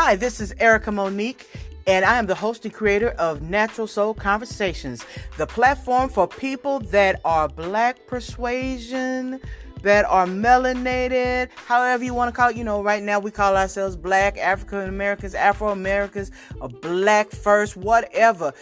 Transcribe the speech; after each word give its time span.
Hi, 0.00 0.14
this 0.14 0.40
is 0.40 0.54
Erica 0.60 0.92
Monique, 0.92 1.50
and 1.88 2.04
I 2.04 2.20
am 2.20 2.26
the 2.26 2.34
host 2.36 2.64
and 2.64 2.72
creator 2.72 3.08
of 3.18 3.42
Natural 3.42 3.88
Soul 3.88 4.14
Conversations, 4.14 5.04
the 5.38 5.46
platform 5.48 6.08
for 6.08 6.28
people 6.28 6.78
that 6.78 7.20
are 7.24 7.48
black 7.48 8.06
persuasion, 8.06 9.40
that 9.82 10.04
are 10.04 10.24
melanated, 10.24 11.50
however 11.66 12.04
you 12.04 12.14
want 12.14 12.32
to 12.32 12.36
call 12.36 12.50
it. 12.50 12.56
You 12.56 12.62
know, 12.62 12.80
right 12.80 13.02
now 13.02 13.18
we 13.18 13.32
call 13.32 13.56
ourselves 13.56 13.96
black, 13.96 14.38
African 14.38 14.88
Americans, 14.88 15.34
Afro 15.34 15.70
Americans, 15.70 16.30
or 16.60 16.68
black 16.68 17.32
first, 17.32 17.76
whatever. 17.76 18.52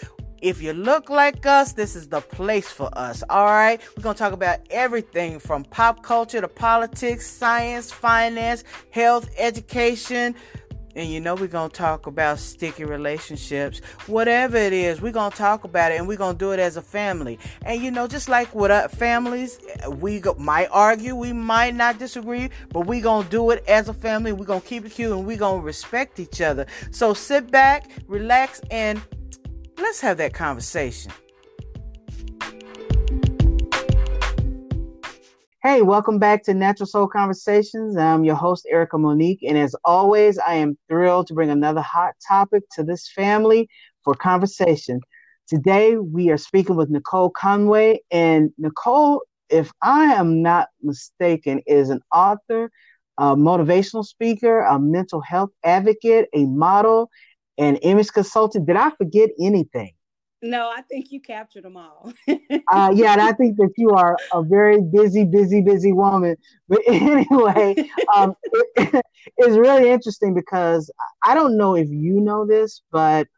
If 0.40 0.62
you 0.62 0.72
look 0.72 1.10
like 1.10 1.44
us, 1.44 1.74
this 1.74 1.96
is 1.96 2.08
the 2.08 2.22
place 2.22 2.70
for 2.70 2.88
us. 2.96 3.22
All 3.28 3.46
right. 3.46 3.78
We're 3.94 4.02
going 4.02 4.14
to 4.14 4.18
talk 4.18 4.32
about 4.32 4.60
everything 4.70 5.38
from 5.38 5.64
pop 5.64 6.02
culture 6.02 6.40
to 6.40 6.48
politics, 6.48 7.26
science, 7.26 7.90
finance, 7.90 8.64
health, 8.90 9.28
education, 9.38 10.34
and 10.96 11.10
you 11.10 11.20
know, 11.20 11.34
we're 11.34 11.46
going 11.46 11.70
to 11.70 11.76
talk 11.76 12.06
about 12.06 12.38
sticky 12.38 12.84
relationships. 12.84 13.80
Whatever 14.06 14.56
it 14.56 14.72
is, 14.72 15.00
we're 15.00 15.12
going 15.12 15.30
to 15.30 15.36
talk 15.36 15.64
about 15.64 15.92
it 15.92 15.96
and 15.96 16.08
we're 16.08 16.16
going 16.16 16.34
to 16.34 16.38
do 16.38 16.52
it 16.52 16.58
as 16.58 16.78
a 16.78 16.82
family. 16.82 17.38
And 17.62 17.82
you 17.82 17.90
know, 17.90 18.08
just 18.08 18.30
like 18.30 18.52
with 18.54 18.70
our 18.70 18.88
families, 18.88 19.60
we 19.98 20.20
go, 20.20 20.34
might 20.38 20.68
argue, 20.72 21.14
we 21.14 21.34
might 21.34 21.74
not 21.74 21.98
disagree, 21.98 22.48
but 22.70 22.86
we're 22.86 23.02
going 23.02 23.24
to 23.24 23.30
do 23.30 23.50
it 23.50 23.62
as 23.68 23.90
a 23.90 23.94
family. 23.94 24.32
We're 24.32 24.46
going 24.46 24.62
to 24.62 24.66
keep 24.66 24.86
it 24.86 24.92
cute 24.92 25.12
and 25.12 25.26
we're 25.26 25.36
going 25.36 25.60
to 25.60 25.66
respect 25.66 26.18
each 26.18 26.40
other. 26.40 26.66
So 26.90 27.12
sit 27.12 27.50
back, 27.50 27.90
relax, 28.08 28.62
and 28.70 29.00
let's 29.76 30.00
have 30.00 30.16
that 30.16 30.32
conversation. 30.32 31.12
Hey, 35.66 35.82
welcome 35.82 36.20
back 36.20 36.44
to 36.44 36.54
Natural 36.54 36.86
Soul 36.86 37.08
Conversations. 37.08 37.96
I'm 37.96 38.22
your 38.22 38.36
host, 38.36 38.68
Erica 38.70 38.98
Monique. 38.98 39.42
And 39.42 39.58
as 39.58 39.74
always, 39.84 40.38
I 40.38 40.54
am 40.54 40.78
thrilled 40.88 41.26
to 41.26 41.34
bring 41.34 41.50
another 41.50 41.80
hot 41.80 42.14
topic 42.28 42.62
to 42.76 42.84
this 42.84 43.10
family 43.10 43.68
for 44.04 44.14
conversation. 44.14 45.00
Today, 45.48 45.96
we 45.96 46.30
are 46.30 46.36
speaking 46.36 46.76
with 46.76 46.88
Nicole 46.88 47.30
Conway. 47.30 47.98
And 48.12 48.52
Nicole, 48.58 49.22
if 49.50 49.72
I 49.82 50.14
am 50.14 50.40
not 50.40 50.68
mistaken, 50.84 51.60
is 51.66 51.90
an 51.90 52.00
author, 52.14 52.70
a 53.18 53.34
motivational 53.34 54.04
speaker, 54.04 54.60
a 54.60 54.78
mental 54.78 55.20
health 55.20 55.50
advocate, 55.64 56.28
a 56.32 56.44
model, 56.44 57.10
an 57.58 57.74
image 57.78 58.12
consultant. 58.12 58.68
Did 58.68 58.76
I 58.76 58.90
forget 58.90 59.30
anything? 59.40 59.95
No, 60.42 60.68
I 60.68 60.82
think 60.82 61.10
you 61.10 61.20
captured 61.20 61.64
them 61.64 61.76
all. 61.76 62.12
uh, 62.28 62.92
yeah, 62.94 63.12
and 63.12 63.22
I 63.22 63.32
think 63.32 63.56
that 63.56 63.72
you 63.76 63.90
are 63.90 64.16
a 64.32 64.42
very 64.42 64.82
busy, 64.82 65.24
busy, 65.24 65.62
busy 65.62 65.92
woman. 65.92 66.36
But 66.68 66.80
anyway, 66.86 67.74
um, 68.14 68.34
it, 68.76 69.04
it's 69.38 69.56
really 69.56 69.90
interesting 69.90 70.34
because 70.34 70.90
I 71.22 71.34
don't 71.34 71.56
know 71.56 71.74
if 71.74 71.88
you 71.88 72.20
know 72.20 72.46
this, 72.46 72.82
but 72.92 73.28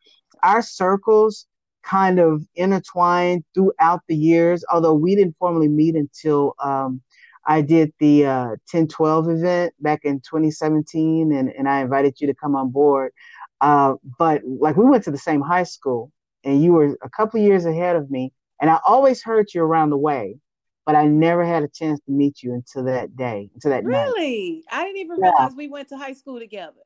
our 0.43 0.61
circles 0.61 1.47
kind 1.85 2.19
of 2.19 2.43
intertwined 2.57 3.45
throughout 3.55 4.01
the 4.09 4.17
years, 4.17 4.65
although 4.71 4.95
we 4.95 5.15
didn't 5.15 5.37
formally 5.39 5.69
meet 5.69 5.95
until 5.95 6.55
um, 6.63 7.01
I 7.47 7.63
did 7.63 7.93
the 8.01 8.27
uh, 8.27 8.49
1012 8.71 9.31
event 9.31 9.75
back 9.81 10.01
in 10.05 10.21
2017, 10.21 11.33
and, 11.33 11.49
and 11.51 11.69
I 11.69 11.81
invited 11.81 12.21
you 12.21 12.27
to 12.27 12.35
come 12.35 12.57
on 12.57 12.71
board. 12.71 13.13
Uh, 13.61 13.95
but 14.19 14.43
like 14.45 14.77
we 14.77 14.85
went 14.85 15.05
to 15.05 15.11
the 15.11 15.19
same 15.19 15.41
high 15.41 15.63
school 15.63 16.13
and 16.45 16.63
you 16.63 16.73
were 16.73 16.97
a 17.03 17.11
couple 17.11 17.41
years 17.41 17.65
ahead 17.65 17.97
of 17.97 18.11
me. 18.11 18.33
And 18.61 18.71
I 18.71 18.79
always 18.87 19.23
heard 19.23 19.49
you 19.55 19.63
around 19.63 19.91
the 19.91 19.97
way, 19.97 20.37
but 20.85 20.97
I 20.97 21.07
never 21.07 21.45
had 21.45 21.63
a 21.63 21.69
chance 21.69 22.01
to 22.07 22.13
meet 22.13 22.43
you 22.43 22.55
until 22.55 22.85
that 22.85 23.17
day, 23.17 23.51
until 23.55 23.71
that 23.71 23.85
really? 23.85 23.99
night. 23.99 24.13
Really? 24.17 24.65
I 24.71 24.85
didn't 24.85 24.99
even 24.99 25.19
yeah. 25.21 25.31
realize 25.31 25.55
we 25.57 25.69
went 25.69 25.89
to 25.89 25.97
high 25.97 26.15
school 26.15 26.39
together. 26.39 26.81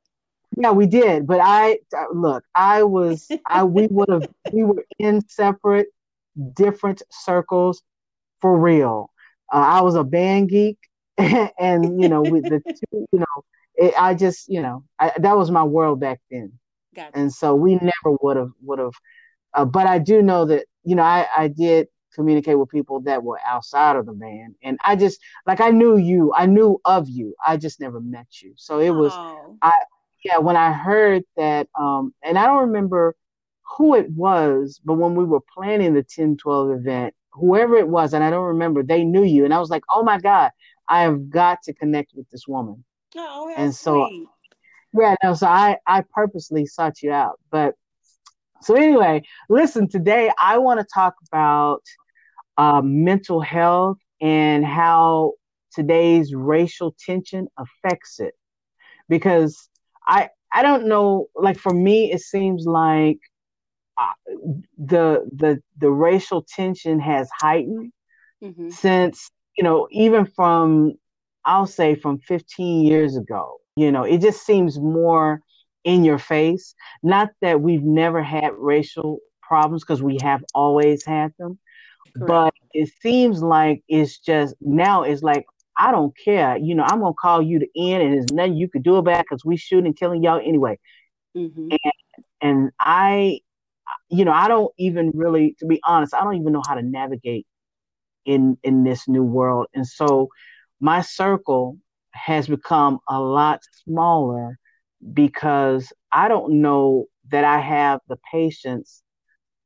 Yeah, 0.57 0.73
we 0.73 0.87
did. 0.87 1.27
But 1.27 1.41
I 1.43 1.79
look, 2.13 2.45
I 2.55 2.83
was, 2.83 3.31
I 3.47 3.65
we 3.65 3.87
would 3.87 4.09
have, 4.11 4.29
we 4.53 4.65
were 4.65 4.85
in 4.99 5.27
separate, 5.29 5.89
different 6.55 7.03
circles, 7.11 7.83
for 8.41 8.59
real. 8.59 9.11
Uh, 9.53 9.57
I 9.57 9.81
was 9.81 9.95
a 9.95 10.05
band 10.05 10.51
geek, 10.51 10.79
and 11.17 12.03
you 12.03 12.09
know, 12.09 12.23
with 12.23 12.45
the 12.45 12.61
two, 12.69 13.07
you 13.13 13.19
know, 13.19 13.45
it, 13.77 13.95
I 13.99 14.15
just, 14.15 14.49
you 14.49 14.61
know, 14.61 14.85
I, 14.99 15.13
that 15.19 15.37
was 15.37 15.51
my 15.51 15.65
world 15.65 16.01
back 16.01 16.21
then. 16.31 16.53
Gotcha. 16.95 17.19
And 17.19 17.33
so 17.33 17.55
we 17.55 17.77
never 17.77 18.17
would 18.21 18.37
have 18.37 18.51
would 18.63 18.79
have 18.79 18.93
uh, 19.55 19.65
but 19.65 19.87
I 19.87 19.99
do 19.99 20.23
know 20.23 20.45
that, 20.47 20.67
you 20.85 20.95
know, 20.95 21.03
I, 21.03 21.27
I 21.37 21.49
did 21.49 21.89
communicate 22.15 22.59
with 22.59 22.69
people 22.69 23.01
that 23.01 23.23
were 23.23 23.41
outside 23.47 23.97
of 23.97 24.07
the 24.07 24.13
band. 24.13 24.55
And 24.63 24.79
I 24.85 24.97
just, 24.97 25.21
like, 25.47 25.61
I 25.61 25.71
knew 25.71 25.97
you, 25.97 26.33
I 26.35 26.47
knew 26.47 26.81
of 26.85 27.09
you. 27.09 27.35
I 27.45 27.57
just 27.57 27.81
never 27.81 28.01
met 28.01 28.27
you. 28.43 28.53
So 28.57 28.81
it 28.81 28.91
was, 28.91 29.13
oh. 29.15 29.57
I, 29.63 29.73
yeah, 30.25 30.39
when 30.39 30.57
I 30.57 30.73
heard 30.73 31.25
that, 31.37 31.69
um, 31.79 32.15
and 32.23 32.39
I 32.39 32.47
don't 32.47 32.69
remember 32.69 33.17
who 33.77 33.95
it 33.95 34.11
was, 34.11 34.81
but 34.85 34.95
when 34.95 35.15
we 35.15 35.25
were 35.25 35.41
planning 35.41 35.95
the 35.95 36.01
1012 36.01 36.71
event, 36.71 37.15
whoever 37.33 37.77
it 37.77 37.89
was, 37.89 38.13
and 38.13 38.23
I 38.23 38.31
don't 38.31 38.45
remember, 38.45 38.83
they 38.83 39.05
knew 39.05 39.25
you. 39.25 39.45
And 39.45 39.55
I 39.55 39.59
was 39.59 39.71
like, 39.71 39.83
oh 39.91 40.03
my 40.03 40.19
God, 40.19 40.51
I 40.89 41.03
have 41.03 41.31
got 41.31 41.63
to 41.63 41.73
connect 41.73 42.13
with 42.15 42.29
this 42.31 42.47
woman. 42.47 42.85
Oh, 43.17 43.53
and 43.57 43.75
so, 43.75 44.07
sweet. 44.07 44.29
yeah, 44.95 45.15
no, 45.23 45.35
so 45.35 45.47
I, 45.47 45.79
I 45.87 46.03
purposely 46.15 46.67
sought 46.67 47.03
you 47.03 47.13
out. 47.13 47.41
But 47.51 47.75
so, 48.63 48.75
anyway, 48.75 49.23
listen, 49.49 49.89
today 49.89 50.31
I 50.39 50.59
want 50.59 50.81
to 50.81 50.87
talk 50.93 51.15
about 51.29 51.83
uh, 52.57 52.83
mental 52.83 53.41
health 53.41 53.99
and 54.21 54.65
how 54.65 55.33
today's 55.73 56.35
racial 56.35 56.95
tension 57.05 57.49
affects 57.59 58.21
it. 58.21 58.35
Because 59.09 59.69
I, 60.07 60.31
I 60.53 60.63
don't 60.63 60.87
know, 60.87 61.27
like 61.35 61.59
for 61.59 61.73
me, 61.73 62.13
it 62.13 62.21
seems 62.21 62.67
like 62.67 63.19
uh, 63.99 64.13
the 64.79 65.29
the 65.33 65.61
the 65.79 65.91
racial 65.91 66.43
tension 66.43 66.99
has 66.99 67.29
heightened 67.39 67.93
mm-hmm. 68.43 68.71
since 68.71 69.31
you 69.57 69.63
know 69.63 69.87
even 69.91 70.25
from 70.25 70.95
I'll 71.45 71.67
say 71.67 71.95
from 71.95 72.19
15 72.21 72.85
years 72.85 73.17
ago. 73.17 73.59
You 73.77 73.91
know, 73.91 74.05
it 74.05 74.21
just 74.21 74.45
seems 74.45 74.79
more 74.79 75.41
in 75.85 76.05
your 76.05 76.19
face. 76.19 76.75
Not 77.03 77.31
that 77.41 77.61
we've 77.61 77.83
never 77.83 78.23
had 78.23 78.53
racial 78.57 79.19
problems 79.41 79.83
because 79.83 80.03
we 80.03 80.19
have 80.23 80.43
always 80.55 81.05
had 81.05 81.33
them, 81.39 81.59
Correct. 82.17 82.29
but 82.29 82.55
it 82.73 82.91
seems 83.01 83.43
like 83.43 83.83
it's 83.89 84.19
just 84.19 84.55
now 84.61 85.03
it's 85.03 85.23
like 85.23 85.47
I 85.79 85.91
don't 85.91 86.17
care. 86.17 86.57
You 86.57 86.75
know, 86.75 86.85
I'm 86.85 87.01
gonna 87.01 87.15
call 87.15 87.43
you 87.43 87.59
to 87.59 87.67
end, 87.77 88.03
and 88.03 88.15
there's 88.15 88.33
nothing 88.33 88.57
you 88.57 88.69
could 88.69 88.83
do 88.83 88.97
about 88.97 89.21
it 89.21 89.27
because 89.29 89.45
we 89.45 89.57
shooting 89.57 89.87
and 89.87 89.97
killing 89.97 90.23
y'all 90.23 90.41
anyway. 90.41 90.79
Mm-hmm. 91.37 91.71
And 91.71 91.93
and 92.41 92.71
I, 92.79 93.41
you 94.09 94.25
know, 94.25 94.33
I 94.33 94.49
don't 94.49 94.73
even 94.79 95.13
really, 95.15 95.57
to 95.61 95.67
be 95.67 95.81
honest, 95.85 96.15
I 96.15 96.25
don't 96.25 96.37
even 96.37 96.53
know 96.53 96.63
how 96.67 96.75
to 96.75 96.83
navigate 96.83 97.47
in 98.25 98.59
in 98.63 98.85
this 98.85 99.09
new 99.09 99.25
world, 99.25 99.67
and 99.75 99.87
so 99.87 100.29
my 100.81 101.01
circle 101.01 101.79
has 102.13 102.47
become 102.47 102.99
a 103.09 103.19
lot 103.21 103.61
smaller 103.85 104.59
because 105.13 105.93
I 106.11 106.29
don't 106.29 106.61
know 106.63 107.07
that 107.31 107.45
I 107.45 107.61
have 107.61 108.01
the 108.09 108.19
patience 108.31 109.03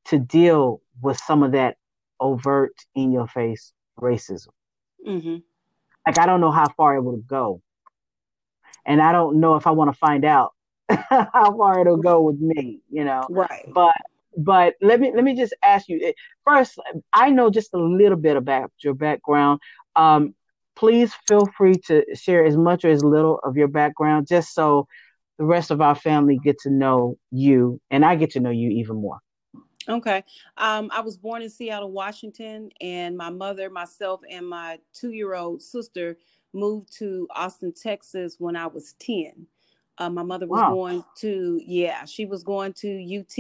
to 0.06 0.18
deal 0.18 0.80
with 1.02 1.18
some 1.18 1.42
of 1.42 1.52
that 1.52 1.76
overt 2.20 2.74
in 2.94 3.12
your 3.12 3.26
face 3.26 3.72
racism. 4.00 4.48
Mm-hmm. 5.06 5.36
Like, 6.06 6.18
I 6.18 6.26
don't 6.26 6.40
know 6.40 6.52
how 6.52 6.68
far 6.76 6.96
it 6.96 7.02
will 7.02 7.16
go. 7.16 7.60
And 8.84 9.02
I 9.02 9.12
don't 9.12 9.40
know 9.40 9.56
if 9.56 9.66
I 9.66 9.72
want 9.72 9.92
to 9.92 9.98
find 9.98 10.24
out 10.24 10.52
how 10.88 11.56
far 11.56 11.80
it'll 11.80 11.96
go 11.96 12.22
with 12.22 12.38
me, 12.38 12.80
you 12.88 13.04
know? 13.04 13.26
Right. 13.28 13.64
But 13.72 13.96
but 14.36 14.74
let 14.80 15.00
me 15.00 15.12
let 15.14 15.24
me 15.24 15.34
just 15.34 15.54
ask 15.64 15.88
you 15.88 15.98
eh, 16.02 16.12
first 16.44 16.78
i 17.12 17.30
know 17.30 17.50
just 17.50 17.72
a 17.72 17.78
little 17.78 18.18
bit 18.18 18.36
about 18.36 18.70
your 18.80 18.94
background 18.94 19.60
um, 19.96 20.34
please 20.74 21.14
feel 21.26 21.46
free 21.56 21.74
to 21.86 22.04
share 22.14 22.44
as 22.44 22.56
much 22.56 22.84
or 22.84 22.90
as 22.90 23.02
little 23.02 23.40
of 23.44 23.56
your 23.56 23.68
background 23.68 24.26
just 24.28 24.54
so 24.54 24.86
the 25.38 25.44
rest 25.44 25.70
of 25.70 25.80
our 25.80 25.94
family 25.94 26.38
get 26.42 26.58
to 26.60 26.70
know 26.70 27.18
you 27.30 27.80
and 27.90 28.04
I 28.04 28.16
get 28.16 28.30
to 28.32 28.40
know 28.40 28.50
you 28.50 28.70
even 28.70 28.96
more. 28.96 29.18
Okay. 29.88 30.24
Um, 30.56 30.90
I 30.92 31.00
was 31.00 31.16
born 31.16 31.42
in 31.42 31.50
Seattle, 31.50 31.92
Washington, 31.92 32.70
and 32.80 33.16
my 33.16 33.30
mother, 33.30 33.70
myself, 33.70 34.20
and 34.28 34.48
my 34.48 34.78
two 34.92 35.12
year 35.12 35.34
old 35.34 35.62
sister 35.62 36.18
moved 36.52 36.92
to 36.98 37.28
Austin, 37.34 37.72
Texas 37.72 38.36
when 38.38 38.56
I 38.56 38.66
was 38.66 38.94
10. 38.98 39.46
Uh, 39.98 40.10
my 40.10 40.22
mother 40.22 40.46
was 40.46 40.60
wow. 40.60 40.74
going 40.74 41.04
to, 41.18 41.60
yeah, 41.64 42.04
she 42.04 42.26
was 42.26 42.42
going 42.42 42.72
to 42.74 43.20
UT 43.20 43.36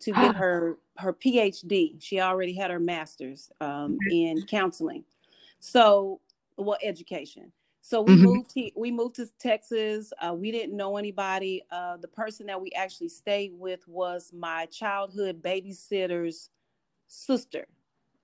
to 0.00 0.12
get 0.12 0.34
her 0.36 0.78
her 0.96 1.12
PhD. 1.12 1.94
She 2.00 2.20
already 2.20 2.54
had 2.54 2.70
her 2.72 2.80
master's 2.80 3.50
um, 3.60 3.98
in 4.10 4.42
counseling. 4.46 5.04
So, 5.60 6.20
well, 6.56 6.78
education. 6.82 7.52
So 7.88 8.02
we 8.02 8.16
mm-hmm. 8.16 8.24
moved. 8.24 8.52
He, 8.52 8.70
we 8.76 8.90
moved 8.90 9.16
to 9.16 9.26
Texas. 9.38 10.12
Uh, 10.20 10.34
we 10.34 10.52
didn't 10.52 10.76
know 10.76 10.98
anybody. 10.98 11.62
Uh, 11.70 11.96
the 11.96 12.06
person 12.06 12.44
that 12.44 12.60
we 12.60 12.70
actually 12.72 13.08
stayed 13.08 13.52
with 13.54 13.88
was 13.88 14.30
my 14.30 14.66
childhood 14.66 15.40
babysitter's 15.40 16.50
sister. 17.06 17.66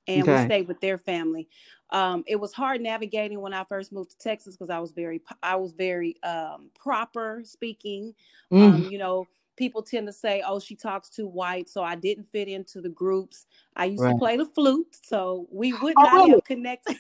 and 0.07 0.25
okay. 0.25 0.37
we 0.37 0.45
stayed 0.45 0.69
with 0.69 0.83
their 0.83 0.99
family. 0.99 1.49
Um, 1.89 2.25
it 2.27 2.37
was 2.37 2.53
hard 2.53 2.83
navigating 2.83 3.41
when 3.41 3.55
I 3.55 3.65
first 3.65 3.91
moved 3.91 4.11
to 4.11 4.19
Texas 4.19 4.55
because 4.55 4.69
I 4.69 4.79
was 4.81 4.93
very 4.93 5.23
I 5.43 5.57
was 5.57 5.73
very 5.73 6.23
um, 6.23 6.69
proper 6.79 7.41
speaking. 7.43 8.15
Mm. 8.53 8.75
Um, 8.75 8.83
you 8.91 8.99
know, 8.99 9.27
people 9.57 9.83
tend 9.83 10.07
to 10.09 10.13
say, 10.13 10.43
"Oh, 10.47 10.61
she 10.61 10.77
talks 10.77 11.09
too 11.09 11.27
white," 11.27 11.71
so 11.71 11.83
I 11.83 11.95
didn't 11.95 12.31
fit 12.31 12.49
into 12.49 12.83
the 12.83 12.91
groups. 12.91 13.47
I 13.77 13.87
used 13.87 14.03
right. 14.03 14.13
to 14.13 14.19
play 14.19 14.37
the 14.37 14.45
flute, 14.45 14.95
so 15.03 15.47
we 15.51 15.73
would 15.73 15.95
not 15.97 16.29
oh, 16.29 16.31
have 16.33 16.45
connected. 16.45 16.99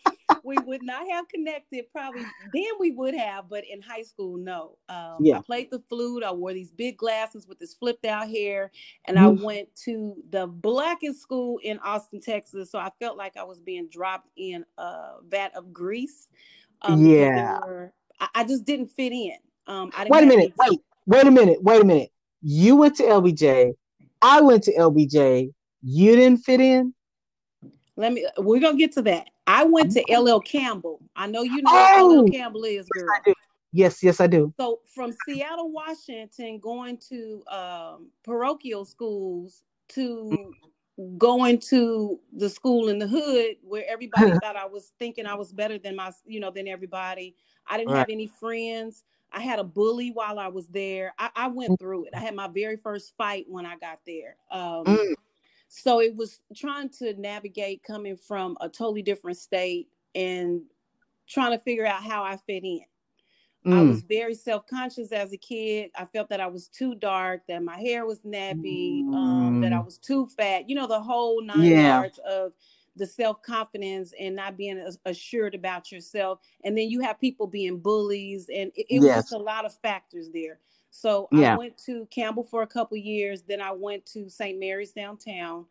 we 0.43 0.57
would 0.65 0.83
not 0.83 1.09
have 1.09 1.27
connected. 1.27 1.85
Probably 1.91 2.21
then 2.53 2.71
we 2.79 2.91
would 2.91 3.15
have, 3.15 3.49
but 3.49 3.63
in 3.69 3.81
high 3.81 4.03
school, 4.03 4.37
no. 4.37 4.77
Um, 4.89 5.17
yeah. 5.19 5.37
I 5.37 5.41
played 5.41 5.71
the 5.71 5.81
flute. 5.89 6.23
I 6.23 6.31
wore 6.31 6.53
these 6.53 6.71
big 6.71 6.97
glasses 6.97 7.47
with 7.47 7.59
this 7.59 7.73
flipped 7.73 8.05
out 8.05 8.29
hair, 8.29 8.71
and 9.05 9.17
mm-hmm. 9.17 9.41
I 9.41 9.45
went 9.45 9.75
to 9.85 10.15
the 10.29 10.47
blackest 10.47 11.21
school 11.21 11.59
in 11.63 11.79
Austin, 11.79 12.21
Texas. 12.21 12.71
So 12.71 12.79
I 12.79 12.91
felt 12.99 13.17
like 13.17 13.37
I 13.37 13.43
was 13.43 13.59
being 13.59 13.87
dropped 13.89 14.29
in 14.35 14.65
a 14.77 15.15
vat 15.27 15.51
of 15.55 15.73
grease. 15.73 16.27
Um, 16.81 17.05
yeah. 17.05 17.59
Were, 17.59 17.93
I, 18.19 18.27
I, 18.35 18.43
just 18.43 18.65
didn't 18.65 18.87
fit 18.87 19.13
in. 19.13 19.37
Um, 19.67 19.91
I 19.95 20.05
wait 20.09 20.23
a 20.23 20.27
minute. 20.27 20.53
Wait. 20.57 20.79
Wait 21.05 21.27
a 21.27 21.31
minute. 21.31 21.61
Wait 21.61 21.81
a 21.81 21.85
minute. 21.85 22.09
You 22.41 22.75
went 22.75 22.95
to 22.97 23.03
LBJ. 23.03 23.73
I 24.21 24.41
went 24.41 24.63
to 24.63 24.73
LBJ. 24.73 25.53
You 25.81 26.15
didn't 26.15 26.39
fit 26.39 26.61
in. 26.61 26.93
Let 27.95 28.13
me. 28.13 28.27
We're 28.37 28.59
gonna 28.59 28.77
get 28.77 28.91
to 28.93 29.01
that. 29.03 29.27
I 29.45 29.63
went 29.65 29.91
to 29.93 30.03
LL 30.09 30.39
Campbell. 30.39 30.99
I 31.15 31.27
know 31.27 31.43
you 31.43 31.61
know 31.61 31.71
oh, 31.71 32.23
LL 32.25 32.31
Campbell 32.31 32.63
is, 32.63 32.87
girl. 32.89 33.07
Yes, 33.25 33.35
yes, 33.71 34.03
yes, 34.03 34.19
I 34.19 34.27
do. 34.27 34.53
So 34.59 34.79
from 34.85 35.13
Seattle, 35.25 35.71
Washington, 35.71 36.59
going 36.59 36.97
to 37.09 37.43
um, 37.51 38.07
parochial 38.23 38.85
schools 38.85 39.63
to 39.89 40.53
going 41.17 41.59
to 41.59 42.19
the 42.33 42.49
school 42.49 42.89
in 42.89 42.99
the 42.99 43.07
hood 43.07 43.55
where 43.63 43.83
everybody 43.87 44.31
thought 44.43 44.55
I 44.55 44.65
was 44.65 44.93
thinking 44.99 45.25
I 45.25 45.33
was 45.33 45.51
better 45.51 45.77
than 45.77 45.95
my, 45.95 46.11
you 46.25 46.39
know, 46.39 46.51
than 46.51 46.67
everybody. 46.67 47.35
I 47.67 47.77
didn't 47.77 47.91
right. 47.91 47.99
have 47.99 48.09
any 48.09 48.27
friends. 48.27 49.03
I 49.31 49.41
had 49.41 49.57
a 49.57 49.63
bully 49.63 50.11
while 50.11 50.37
I 50.37 50.47
was 50.47 50.67
there. 50.67 51.13
I, 51.17 51.29
I, 51.35 51.47
went 51.47 51.71
mm. 51.71 51.79
through 51.79 52.05
it. 52.05 52.11
I 52.15 52.19
had 52.19 52.35
my 52.35 52.47
very 52.47 52.77
first 52.77 53.13
fight 53.17 53.45
when 53.47 53.65
I 53.65 53.77
got 53.77 53.99
there. 54.05 54.35
Um, 54.51 54.85
mm. 54.85 55.13
So 55.75 56.01
it 56.01 56.15
was 56.15 56.39
trying 56.55 56.89
to 56.99 57.19
navigate 57.19 57.81
coming 57.81 58.15
from 58.15 58.55
a 58.61 58.69
totally 58.69 59.01
different 59.01 59.37
state 59.37 59.89
and 60.13 60.61
trying 61.27 61.51
to 61.51 61.57
figure 61.63 61.87
out 61.87 62.03
how 62.03 62.23
I 62.23 62.37
fit 62.37 62.63
in. 62.63 62.81
Mm. 63.65 63.79
I 63.79 63.81
was 63.81 64.03
very 64.03 64.35
self 64.35 64.67
conscious 64.67 65.11
as 65.11 65.33
a 65.33 65.37
kid. 65.37 65.89
I 65.97 66.05
felt 66.05 66.29
that 66.29 66.39
I 66.39 66.45
was 66.45 66.67
too 66.67 66.93
dark, 66.93 67.41
that 67.47 67.63
my 67.63 67.79
hair 67.79 68.05
was 68.05 68.19
nappy, 68.19 69.01
mm. 69.01 69.15
um, 69.15 69.61
that 69.61 69.73
I 69.73 69.77
mm. 69.77 69.85
was 69.85 69.97
too 69.97 70.27
fat. 70.37 70.69
You 70.69 70.75
know, 70.75 70.85
the 70.85 71.01
whole 71.01 71.41
nine 71.41 71.63
yeah. 71.63 72.01
yards 72.01 72.19
of 72.19 72.53
the 72.95 73.07
self 73.07 73.41
confidence 73.41 74.13
and 74.19 74.35
not 74.35 74.55
being 74.55 74.85
assured 75.05 75.55
about 75.55 75.91
yourself. 75.91 76.39
And 76.63 76.77
then 76.77 76.87
you 76.91 76.99
have 76.99 77.19
people 77.19 77.47
being 77.47 77.79
bullies, 77.79 78.47
and 78.47 78.71
it, 78.75 78.85
it 78.89 79.01
yes. 79.01 79.23
was 79.23 79.31
a 79.31 79.43
lot 79.43 79.65
of 79.65 79.73
factors 79.79 80.29
there. 80.31 80.59
So 80.95 81.27
yeah. 81.31 81.55
I 81.55 81.57
went 81.57 81.75
to 81.85 82.07
Campbell 82.11 82.43
for 82.43 82.61
a 82.61 82.67
couple 82.67 82.95
years. 82.97 83.41
Then 83.41 83.59
I 83.59 83.71
went 83.71 84.05
to 84.13 84.29
St. 84.29 84.59
Mary's 84.59 84.91
downtown. 84.91 85.65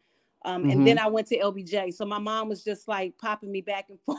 Um, 0.45 0.63
mm-hmm. 0.63 0.71
And 0.73 0.87
then 0.87 0.99
I 0.99 1.07
went 1.07 1.29
to 1.29 1.39
LBJ. 1.39 1.95
So 1.95 2.05
my 2.05 2.19
mom 2.19 2.49
was 2.49 2.65
just 2.65 2.89
like 2.89 3.17
popping 3.19 3.53
me 3.53 3.61
back 3.61 3.89
and 3.89 4.01
forth. 4.05 4.19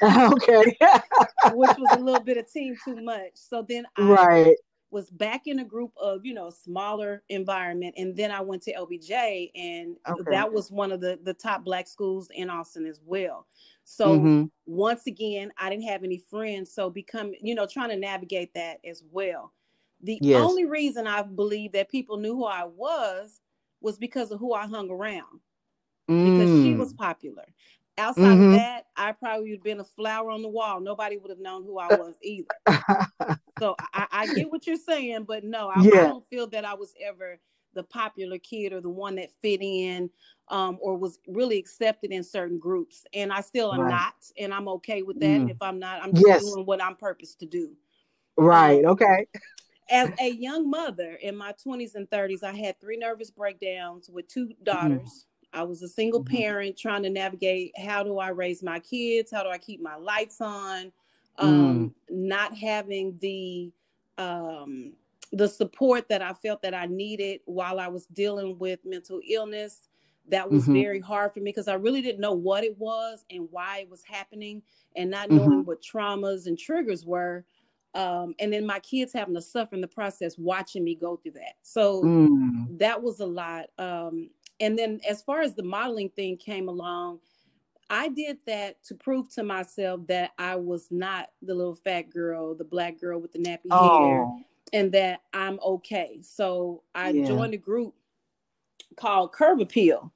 okay. 0.32 0.78
which 1.54 1.76
was 1.76 1.98
a 1.98 2.00
little 2.00 2.22
bit 2.22 2.36
of 2.36 2.50
team 2.50 2.76
too 2.84 3.02
much. 3.02 3.32
So 3.34 3.66
then 3.68 3.84
I 3.96 4.02
right. 4.02 4.56
was 4.92 5.10
back 5.10 5.48
in 5.48 5.58
a 5.58 5.64
group 5.64 5.90
of, 6.00 6.24
you 6.24 6.34
know, 6.34 6.50
smaller 6.50 7.24
environment. 7.28 7.94
And 7.98 8.16
then 8.16 8.30
I 8.30 8.42
went 8.42 8.62
to 8.62 8.74
LBJ 8.74 9.50
and 9.56 9.96
okay. 10.08 10.22
that 10.30 10.52
was 10.52 10.70
one 10.70 10.92
of 10.92 11.00
the, 11.00 11.18
the 11.24 11.34
top 11.34 11.64
black 11.64 11.88
schools 11.88 12.30
in 12.32 12.48
Austin 12.48 12.86
as 12.86 13.00
well. 13.04 13.48
So 13.82 14.20
mm-hmm. 14.20 14.44
once 14.66 15.08
again, 15.08 15.52
I 15.58 15.68
didn't 15.68 15.88
have 15.88 16.04
any 16.04 16.18
friends. 16.18 16.72
So 16.72 16.90
become, 16.90 17.32
you 17.42 17.56
know, 17.56 17.66
trying 17.66 17.90
to 17.90 17.96
navigate 17.96 18.54
that 18.54 18.78
as 18.84 19.02
well. 19.10 19.52
The 20.02 20.18
yes. 20.20 20.40
only 20.40 20.64
reason 20.64 21.06
I 21.06 21.22
believe 21.22 21.72
that 21.72 21.90
people 21.90 22.16
knew 22.16 22.34
who 22.34 22.44
I 22.44 22.64
was 22.64 23.40
was 23.80 23.98
because 23.98 24.30
of 24.30 24.40
who 24.40 24.52
I 24.52 24.66
hung 24.66 24.90
around. 24.90 25.40
Mm. 26.10 26.38
Because 26.38 26.62
she 26.62 26.74
was 26.74 26.92
mm. 26.92 26.98
popular. 26.98 27.44
Outside 27.98 28.22
mm-hmm. 28.22 28.52
of 28.52 28.52
that, 28.54 28.86
I 28.96 29.12
probably 29.12 29.50
would 29.50 29.58
have 29.58 29.64
been 29.64 29.80
a 29.80 29.84
flower 29.84 30.30
on 30.30 30.40
the 30.40 30.48
wall. 30.48 30.80
Nobody 30.80 31.18
would 31.18 31.30
have 31.30 31.38
known 31.38 31.62
who 31.62 31.78
I 31.78 31.88
was 31.88 32.14
either. 32.22 32.48
so 33.58 33.76
I, 33.92 34.06
I, 34.10 34.34
get 34.34 34.50
what 34.50 34.66
you're 34.66 34.76
saying, 34.76 35.24
but 35.24 35.44
no, 35.44 35.68
I, 35.68 35.82
yeah. 35.82 35.90
I, 35.90 36.02
don't 36.04 36.26
feel 36.30 36.46
that 36.48 36.64
I 36.64 36.72
was 36.72 36.94
ever 37.04 37.38
the 37.74 37.82
popular 37.82 38.38
kid 38.38 38.72
or 38.72 38.80
the 38.80 38.88
one 38.88 39.16
that 39.16 39.30
fit 39.42 39.60
in 39.60 40.08
um, 40.48 40.78
or 40.80 40.96
was 40.96 41.18
really 41.28 41.58
accepted 41.58 42.12
in 42.12 42.24
certain 42.24 42.58
groups. 42.58 43.04
And 43.12 43.30
I 43.30 43.42
still 43.42 43.74
am 43.74 43.82
right. 43.82 43.90
not, 43.90 44.14
and 44.38 44.54
I'm 44.54 44.68
okay 44.68 45.02
with 45.02 45.20
that. 45.20 45.26
Mm. 45.26 45.50
If 45.50 45.60
I'm 45.60 45.78
not, 45.78 46.02
I'm 46.02 46.14
just 46.14 46.26
yes. 46.26 46.42
doing 46.42 46.64
what 46.64 46.82
I'm 46.82 46.96
purposed 46.96 47.40
to 47.40 47.46
do. 47.46 47.72
Right. 48.38 48.82
Um, 48.86 48.92
okay 48.92 49.26
as 49.92 50.10
a 50.20 50.30
young 50.30 50.68
mother 50.68 51.18
in 51.22 51.36
my 51.36 51.52
20s 51.52 51.94
and 51.94 52.08
30s, 52.08 52.42
I 52.42 52.54
had 52.54 52.80
three 52.80 52.96
nervous 52.96 53.30
breakdowns 53.30 54.08
with 54.08 54.26
two 54.26 54.46
mm-hmm. 54.46 54.64
daughters. 54.64 55.00
Mm-hmm. 55.00 55.60
I 55.60 55.62
was 55.64 55.82
a 55.82 55.88
single 55.88 56.24
mm-hmm. 56.24 56.34
parent 56.34 56.78
trying 56.78 57.02
to 57.02 57.10
navigate 57.10 57.72
how 57.78 58.02
do 58.02 58.18
I 58.18 58.28
raise 58.30 58.62
my 58.62 58.80
kids? 58.80 59.30
How 59.30 59.42
do 59.42 59.50
I 59.50 59.58
keep 59.58 59.82
my 59.82 59.96
lights 59.96 60.40
on? 60.40 60.90
Um, 61.38 61.50
mm. 61.50 61.92
Not 62.10 62.56
having 62.56 63.18
the 63.20 63.70
um, 64.18 64.92
the 65.32 65.48
support 65.48 66.08
that 66.08 66.22
I 66.22 66.32
felt 66.34 66.62
that 66.62 66.74
I 66.74 66.86
needed 66.86 67.40
while 67.44 67.80
I 67.80 67.88
was 67.88 68.06
dealing 68.06 68.58
with 68.58 68.80
mental 68.84 69.20
illness. 69.28 69.88
That 70.28 70.50
was 70.50 70.64
mm-hmm. 70.64 70.74
very 70.74 71.00
hard 71.00 71.32
for 71.34 71.40
me 71.40 71.50
because 71.50 71.68
I 71.68 71.74
really 71.74 72.00
didn't 72.00 72.20
know 72.20 72.32
what 72.32 72.64
it 72.64 72.78
was 72.78 73.24
and 73.30 73.48
why 73.50 73.80
it 73.80 73.90
was 73.90 74.02
happening, 74.04 74.62
and 74.96 75.10
not 75.10 75.30
knowing 75.30 75.50
mm-hmm. 75.50 75.60
what 75.62 75.82
traumas 75.82 76.46
and 76.46 76.58
triggers 76.58 77.04
were 77.04 77.44
um, 77.94 78.34
and 78.38 78.52
then 78.52 78.66
my 78.66 78.78
kids 78.80 79.12
having 79.12 79.34
to 79.34 79.42
suffer 79.42 79.74
in 79.74 79.80
the 79.80 79.88
process 79.88 80.38
watching 80.38 80.84
me 80.84 80.94
go 80.94 81.16
through 81.16 81.32
that 81.32 81.54
so 81.62 82.02
mm. 82.02 82.78
that 82.78 83.00
was 83.02 83.20
a 83.20 83.26
lot 83.26 83.66
um, 83.78 84.30
and 84.60 84.78
then 84.78 85.00
as 85.08 85.22
far 85.22 85.40
as 85.40 85.54
the 85.54 85.62
modeling 85.62 86.08
thing 86.10 86.36
came 86.36 86.68
along 86.68 87.18
i 87.90 88.08
did 88.08 88.38
that 88.46 88.82
to 88.82 88.94
prove 88.94 89.28
to 89.32 89.42
myself 89.42 90.00
that 90.06 90.30
i 90.38 90.56
was 90.56 90.88
not 90.90 91.28
the 91.42 91.54
little 91.54 91.74
fat 91.74 92.10
girl 92.10 92.54
the 92.54 92.64
black 92.64 92.98
girl 93.00 93.20
with 93.20 93.32
the 93.32 93.38
nappy 93.38 93.68
oh. 93.70 94.06
hair 94.06 94.26
and 94.72 94.92
that 94.92 95.20
i'm 95.32 95.58
okay 95.64 96.18
so 96.22 96.82
i 96.94 97.10
yeah. 97.10 97.26
joined 97.26 97.54
a 97.54 97.58
group 97.58 97.94
called 98.96 99.32
curve 99.32 99.60
appeal 99.60 100.12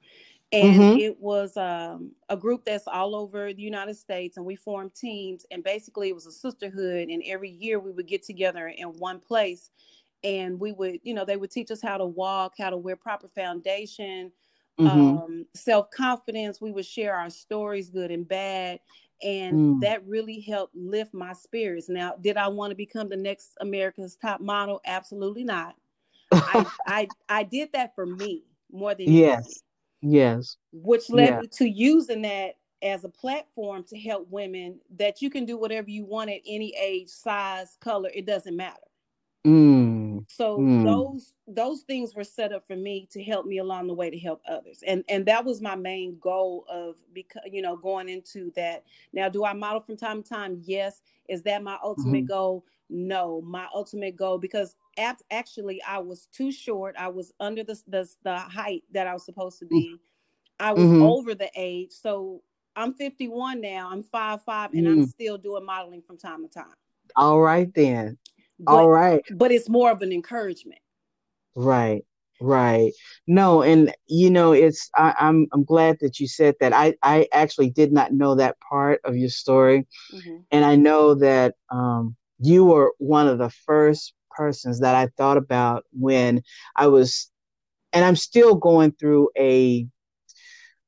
and 0.53 0.79
mm-hmm. 0.79 0.99
it 0.99 1.19
was 1.19 1.57
um, 1.57 2.11
a 2.29 2.37
group 2.37 2.63
that's 2.63 2.87
all 2.87 3.15
over 3.15 3.51
the 3.51 3.61
United 3.61 3.95
States, 3.95 4.37
and 4.37 4.45
we 4.45 4.55
formed 4.55 4.95
teams. 4.95 5.45
And 5.51 5.61
basically, 5.61 6.07
it 6.07 6.15
was 6.15 6.25
a 6.25 6.31
sisterhood. 6.31 7.09
And 7.09 7.21
every 7.25 7.49
year, 7.49 7.79
we 7.79 7.91
would 7.91 8.07
get 8.07 8.23
together 8.23 8.69
in 8.69 8.87
one 8.87 9.19
place, 9.19 9.71
and 10.23 10.57
we 10.57 10.71
would, 10.71 10.99
you 11.03 11.13
know, 11.13 11.25
they 11.25 11.35
would 11.35 11.51
teach 11.51 11.69
us 11.69 11.81
how 11.81 11.97
to 11.97 12.05
walk, 12.05 12.53
how 12.57 12.69
to 12.69 12.77
wear 12.77 12.95
proper 12.95 13.27
foundation, 13.27 14.31
mm-hmm. 14.79 14.87
um, 14.87 15.45
self 15.53 15.91
confidence. 15.91 16.61
We 16.61 16.71
would 16.71 16.85
share 16.85 17.15
our 17.15 17.29
stories, 17.29 17.89
good 17.89 18.09
and 18.09 18.25
bad, 18.25 18.79
and 19.21 19.53
mm. 19.53 19.81
that 19.81 20.07
really 20.07 20.39
helped 20.39 20.77
lift 20.77 21.13
my 21.13 21.33
spirits. 21.33 21.89
Now, 21.89 22.13
did 22.21 22.37
I 22.37 22.47
want 22.47 22.71
to 22.71 22.75
become 22.75 23.09
the 23.09 23.17
next 23.17 23.57
America's 23.59 24.15
Top 24.15 24.39
Model? 24.39 24.79
Absolutely 24.85 25.43
not. 25.43 25.75
I, 26.31 26.65
I 26.87 27.07
I 27.27 27.43
did 27.43 27.73
that 27.73 27.95
for 27.95 28.05
me 28.05 28.43
more 28.71 28.95
than 28.95 29.11
yes. 29.11 29.35
Anything 29.35 29.61
Yes. 30.01 30.57
Which 30.71 31.09
led 31.09 31.29
yeah. 31.29 31.39
me 31.41 31.47
to 31.47 31.67
using 31.67 32.21
that 32.23 32.55
as 32.81 33.03
a 33.03 33.09
platform 33.09 33.83
to 33.85 33.97
help 33.97 34.27
women 34.29 34.79
that 34.97 35.21
you 35.21 35.29
can 35.29 35.45
do 35.45 35.57
whatever 35.57 35.89
you 35.89 36.05
want 36.05 36.29
at 36.29 36.41
any 36.45 36.75
age, 36.79 37.09
size, 37.09 37.77
color, 37.81 38.09
it 38.13 38.25
doesn't 38.25 38.55
matter. 38.55 38.77
Mm. 39.45 40.25
So 40.29 40.57
mm. 40.57 40.83
those 40.83 41.35
those 41.47 41.81
things 41.83 42.13
were 42.13 42.25
set 42.25 42.51
up 42.51 42.67
for 42.67 42.75
me 42.75 43.07
to 43.11 43.23
help 43.23 43.45
me 43.45 43.59
along 43.59 43.87
the 43.87 43.93
way 43.93 44.09
to 44.09 44.19
help 44.19 44.41
others. 44.47 44.83
And 44.85 45.03
and 45.07 45.25
that 45.27 45.45
was 45.45 45.61
my 45.61 45.75
main 45.75 46.17
goal 46.19 46.65
of 46.69 46.95
because 47.13 47.43
you 47.49 47.61
know 47.61 47.77
going 47.77 48.09
into 48.09 48.51
that. 48.55 48.83
Now 49.13 49.29
do 49.29 49.45
I 49.45 49.53
model 49.53 49.79
from 49.79 49.95
time 49.95 50.21
to 50.21 50.29
time? 50.29 50.61
Yes. 50.65 51.01
Is 51.29 51.43
that 51.43 51.63
my 51.63 51.77
ultimate 51.81 52.25
mm-hmm. 52.25 52.25
goal? 52.25 52.65
No. 52.89 53.41
My 53.41 53.67
ultimate 53.73 54.15
goal 54.15 54.37
because 54.37 54.75
actually 55.31 55.81
I 55.83 55.99
was 55.99 56.27
too 56.31 56.51
short. 56.51 56.95
I 56.97 57.07
was 57.07 57.33
under 57.39 57.63
the 57.63 57.79
the, 57.87 58.07
the 58.23 58.37
height 58.37 58.83
that 58.91 59.07
I 59.07 59.13
was 59.13 59.25
supposed 59.25 59.59
to 59.59 59.65
mm. 59.65 59.69
be. 59.69 59.95
I 60.59 60.73
was 60.73 60.83
mm-hmm. 60.83 61.03
over 61.03 61.35
the 61.35 61.49
age. 61.55 61.91
So 61.91 62.41
I'm 62.75 62.93
51 62.93 63.61
now. 63.61 63.89
I'm 63.91 64.03
five 64.03 64.43
five, 64.43 64.73
and 64.73 64.87
mm. 64.87 64.91
I'm 64.91 65.05
still 65.07 65.37
doing 65.37 65.65
modeling 65.65 66.01
from 66.01 66.17
time 66.17 66.47
to 66.47 66.49
time. 66.49 66.75
All 67.15 67.39
right 67.39 67.73
then. 67.73 68.17
But, 68.59 68.71
All 68.71 68.89
right. 68.89 69.21
But 69.35 69.51
it's 69.51 69.69
more 69.69 69.91
of 69.91 70.01
an 70.01 70.11
encouragement. 70.11 70.81
Right. 71.55 72.03
Right. 72.39 72.93
No, 73.25 73.63
and 73.63 73.93
you 74.05 74.29
know, 74.29 74.51
it's 74.51 74.89
I, 74.95 75.09
am 75.09 75.15
I'm, 75.17 75.47
I'm 75.53 75.63
glad 75.63 75.97
that 76.01 76.19
you 76.19 76.27
said 76.27 76.53
that. 76.59 76.71
I 76.71 76.93
I 77.01 77.27
actually 77.33 77.71
did 77.71 77.91
not 77.91 78.13
know 78.13 78.35
that 78.35 78.57
part 78.59 79.01
of 79.05 79.17
your 79.17 79.29
story, 79.29 79.87
mm-hmm. 80.13 80.37
and 80.51 80.63
I 80.63 80.75
know 80.75 81.15
that 81.15 81.55
um, 81.71 82.15
you 82.39 82.65
were 82.65 82.93
one 82.97 83.27
of 83.27 83.37
the 83.37 83.49
first 83.49 84.13
persons 84.29 84.79
that 84.81 84.95
I 84.95 85.07
thought 85.17 85.37
about 85.37 85.85
when 85.91 86.43
I 86.75 86.87
was, 86.87 87.31
and 87.93 88.05
I'm 88.05 88.15
still 88.15 88.55
going 88.55 88.91
through 88.91 89.29
a 89.37 89.87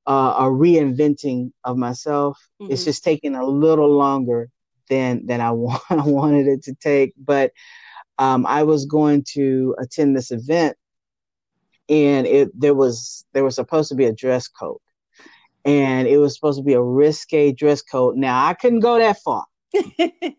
uh, 0.08 0.36
a 0.40 0.44
reinventing 0.44 1.52
of 1.64 1.78
myself. 1.78 2.40
Mm-hmm. 2.62 2.72
It's 2.72 2.84
just 2.84 3.04
taking 3.04 3.36
a 3.36 3.46
little 3.46 3.90
longer 3.96 4.50
than 4.90 5.26
than 5.26 5.42
I, 5.42 5.52
want, 5.52 5.84
I 5.90 6.04
wanted 6.04 6.48
it 6.48 6.64
to 6.64 6.76
take. 6.76 7.14
But 7.18 7.52
um, 8.18 8.46
I 8.46 8.64
was 8.64 8.86
going 8.86 9.24
to 9.34 9.76
attend 9.80 10.16
this 10.16 10.32
event, 10.32 10.78
and 11.88 12.28
it 12.28 12.50
there 12.60 12.76
was 12.76 13.26
there 13.34 13.44
was 13.44 13.56
supposed 13.56 13.90
to 13.90 13.96
be 13.96 14.06
a 14.06 14.14
dress 14.14 14.48
code, 14.48 14.78
and 15.64 16.08
it 16.08 16.18
was 16.18 16.36
supposed 16.36 16.60
to 16.60 16.64
be 16.64 16.74
a 16.74 16.82
risque 16.82 17.52
dress 17.52 17.82
code. 17.82 18.16
Now 18.16 18.46
I 18.46 18.54
couldn't 18.54 18.82
go 18.82 18.98
that 19.00 19.18
far. 19.24 19.46
You 19.74 19.82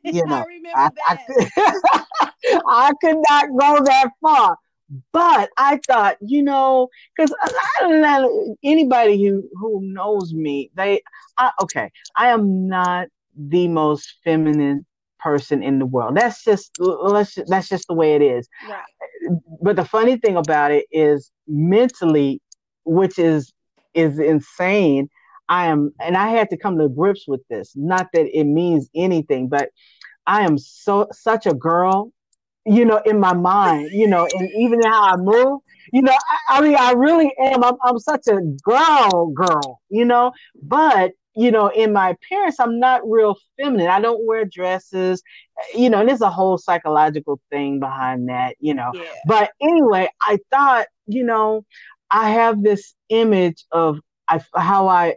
know, 0.27 0.45
I, 0.75 0.91
I, 1.09 1.09
I, 1.09 1.17
could, 1.27 2.61
I 2.69 2.93
could 3.01 3.17
not 3.29 3.49
go 3.59 3.85
that 3.85 4.11
far. 4.21 4.57
But 5.13 5.51
I 5.57 5.79
thought, 5.87 6.17
you 6.21 6.43
know, 6.43 6.89
because 7.17 7.33
anybody 8.65 9.25
who 9.25 9.49
who 9.55 9.81
knows 9.83 10.35
me, 10.35 10.71
they, 10.75 11.01
I, 11.39 11.53
okay, 11.63 11.91
I 12.17 12.29
am 12.29 12.67
not 12.67 13.07
the 13.37 13.69
most 13.69 14.15
feminine 14.25 14.85
person 15.21 15.63
in 15.63 15.79
the 15.79 15.87
world. 15.87 16.17
That's 16.17 16.43
just 16.43 16.73
let's 16.81 17.39
that's 17.47 17.69
just 17.69 17.87
the 17.87 17.95
way 17.95 18.15
it 18.15 18.23
is. 18.23 18.49
Right. 18.69 19.39
But 19.63 19.77
the 19.77 19.85
funny 19.85 20.17
thing 20.17 20.37
about 20.37 20.73
it 20.73 20.87
is 20.91 21.31
mentally, 21.47 22.41
which 22.85 23.17
is 23.19 23.53
is 23.95 24.19
insane. 24.19 25.09
I 25.51 25.67
am, 25.67 25.93
and 26.01 26.17
I 26.17 26.29
had 26.29 26.49
to 26.51 26.57
come 26.57 26.79
to 26.79 26.89
grips 26.89 27.29
with 27.29 27.43
this. 27.49 27.73
Not 27.77 28.09
that 28.15 28.27
it 28.27 28.45
means 28.45 28.89
anything, 28.95 29.49
but 29.49 29.69
I 30.27 30.43
am 30.43 30.57
so 30.57 31.09
such 31.13 31.45
a 31.45 31.53
girl 31.53 32.13
you 32.67 32.85
know, 32.85 33.01
in 33.07 33.19
my 33.19 33.33
mind, 33.33 33.91
you 33.91 34.07
know, 34.07 34.29
and 34.39 34.51
even 34.59 34.83
how 34.83 35.15
I 35.15 35.17
move, 35.17 35.61
you 35.93 36.03
know, 36.03 36.13
I, 36.13 36.59
I 36.59 36.61
mean, 36.61 36.77
I 36.79 36.93
really 36.93 37.33
am. 37.39 37.65
I'm, 37.65 37.75
I'm 37.83 37.99
such 37.99 38.27
a 38.29 38.41
girl, 38.63 39.33
girl, 39.35 39.81
you 39.89 40.05
know, 40.05 40.33
but 40.63 41.13
you 41.37 41.51
know, 41.51 41.69
in 41.69 41.93
my 41.93 42.11
appearance, 42.11 42.59
I'm 42.59 42.81
not 42.81 43.09
real 43.09 43.37
feminine. 43.57 43.87
I 43.87 44.01
don't 44.01 44.27
wear 44.27 44.45
dresses, 44.45 45.23
you 45.75 45.89
know, 45.89 46.01
and 46.01 46.09
there's 46.09 46.21
a 46.21 46.29
whole 46.31 46.59
psychological 46.59 47.41
thing 47.51 47.79
behind 47.79 48.29
that, 48.29 48.57
you 48.59 48.75
know. 48.75 48.91
Yeah. 48.93 49.05
But 49.27 49.53
anyway, 49.63 50.09
I 50.21 50.39
thought, 50.51 50.87
you 51.07 51.25
know, 51.25 51.65
I 52.11 52.31
have 52.31 52.63
this 52.63 52.95
image 53.09 53.65
of 53.71 54.01
I, 54.29 54.41
how 54.55 54.89
I, 54.89 55.15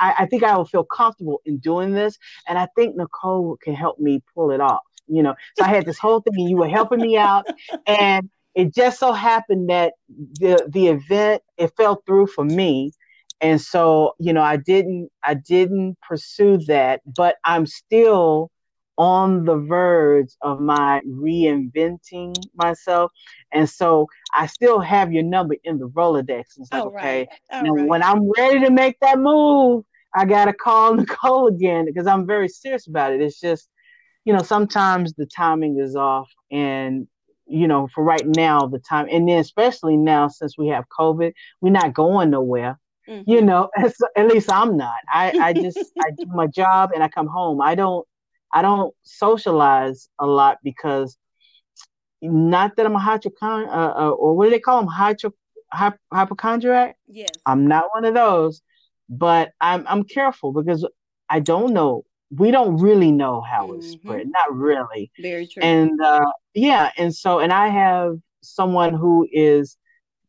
I, 0.00 0.14
I 0.20 0.26
think 0.26 0.42
I 0.42 0.56
will 0.56 0.64
feel 0.64 0.84
comfortable 0.84 1.40
in 1.44 1.58
doing 1.58 1.92
this, 1.92 2.18
and 2.46 2.58
I 2.58 2.68
think 2.76 2.96
Nicole 2.96 3.56
can 3.62 3.74
help 3.74 3.98
me 3.98 4.22
pull 4.34 4.50
it 4.50 4.60
off 4.60 4.82
you 5.08 5.22
know. 5.22 5.34
So 5.56 5.64
I 5.64 5.68
had 5.68 5.86
this 5.86 5.98
whole 5.98 6.20
thing, 6.20 6.34
and 6.36 6.48
you 6.48 6.56
were 6.56 6.68
helping 6.68 7.00
me 7.00 7.16
out, 7.16 7.46
and 7.86 8.28
it 8.54 8.74
just 8.74 8.98
so 8.98 9.12
happened 9.12 9.70
that 9.70 9.94
the 10.08 10.66
the 10.68 10.88
event 10.88 11.42
it 11.56 11.72
fell 11.76 12.02
through 12.06 12.28
for 12.28 12.44
me, 12.44 12.92
and 13.40 13.60
so 13.60 14.14
you 14.18 14.32
know 14.32 14.42
I 14.42 14.56
didn't 14.56 15.10
I 15.22 15.34
didn't 15.34 15.98
pursue 16.06 16.58
that, 16.66 17.00
but 17.06 17.36
I'm 17.44 17.66
still 17.66 18.50
on 18.98 19.44
the 19.44 19.56
verge 19.56 20.30
of 20.42 20.60
my 20.60 21.00
reinventing 21.06 22.34
myself. 22.54 23.12
And 23.52 23.68
so 23.68 24.06
I 24.34 24.46
still 24.46 24.80
have 24.80 25.12
your 25.12 25.22
number 25.22 25.56
in 25.64 25.78
the 25.78 25.88
Rolodex. 25.88 26.44
Like, 26.58 26.68
oh, 26.72 26.88
okay, 26.88 27.28
right. 27.52 27.62
right. 27.62 27.86
when 27.86 28.02
I'm 28.02 28.30
ready 28.36 28.60
to 28.60 28.70
make 28.70 28.98
that 29.00 29.18
move, 29.18 29.84
I 30.14 30.24
got 30.24 30.46
to 30.46 30.52
call 30.52 30.94
Nicole 30.96 31.48
again 31.48 31.84
because 31.84 32.06
I'm 32.06 32.26
very 32.26 32.48
serious 32.48 32.86
about 32.86 33.12
it. 33.12 33.20
It's 33.20 33.40
just, 33.40 33.68
you 34.24 34.32
know, 34.32 34.42
sometimes 34.42 35.12
the 35.14 35.26
timing 35.26 35.78
is 35.78 35.94
off 35.94 36.30
and 36.50 37.06
you 37.48 37.68
know, 37.68 37.88
for 37.94 38.02
right 38.02 38.26
now, 38.26 38.66
the 38.66 38.80
time, 38.80 39.06
and 39.10 39.28
then 39.28 39.38
especially 39.38 39.96
now 39.96 40.28
since 40.28 40.58
we 40.58 40.68
have 40.68 40.84
COVID, 40.88 41.32
we're 41.60 41.70
not 41.70 41.94
going 41.94 42.30
nowhere. 42.30 42.78
Mm-hmm. 43.08 43.30
You 43.30 43.42
know, 43.42 43.70
at 44.16 44.26
least 44.26 44.50
I'm 44.50 44.76
not. 44.76 44.96
I, 45.12 45.30
I 45.30 45.52
just 45.52 45.78
I 45.78 46.10
do 46.18 46.26
my 46.26 46.48
job 46.48 46.90
and 46.92 47.02
I 47.02 47.08
come 47.08 47.28
home. 47.28 47.60
I 47.60 47.74
don't 47.74 48.06
I 48.52 48.62
don't 48.62 48.94
socialize 49.02 50.08
a 50.18 50.26
lot 50.26 50.58
because 50.62 51.16
not 52.22 52.76
that 52.76 52.86
I'm 52.86 52.96
a 52.96 52.98
hypochondriac, 52.98 53.72
uh, 53.72 53.92
uh, 53.98 54.10
or 54.10 54.34
what 54.36 54.44
do 54.44 54.50
they 54.50 54.60
call 54.60 54.80
them, 54.80 54.88
Hypo, 54.88 55.32
hypochondriac? 56.12 56.96
Yes. 57.06 57.28
I'm 57.44 57.66
not 57.66 57.84
one 57.92 58.04
of 58.04 58.14
those, 58.14 58.62
but 59.08 59.52
I'm 59.60 59.84
I'm 59.86 60.04
careful 60.04 60.52
because 60.52 60.86
I 61.28 61.40
don't 61.40 61.72
know 61.72 62.04
we 62.30 62.50
don't 62.50 62.78
really 62.78 63.12
know 63.12 63.40
how 63.40 63.68
mm-hmm. 63.68 63.76
it's 63.76 63.90
spread. 63.90 64.26
Not 64.28 64.54
really. 64.54 65.10
Very 65.20 65.46
true. 65.46 65.62
And 65.62 66.00
uh, 66.00 66.26
yeah, 66.54 66.90
and 66.96 67.14
so 67.14 67.38
and 67.38 67.52
I 67.52 67.68
have 67.68 68.16
someone 68.42 68.94
who 68.94 69.28
is 69.30 69.76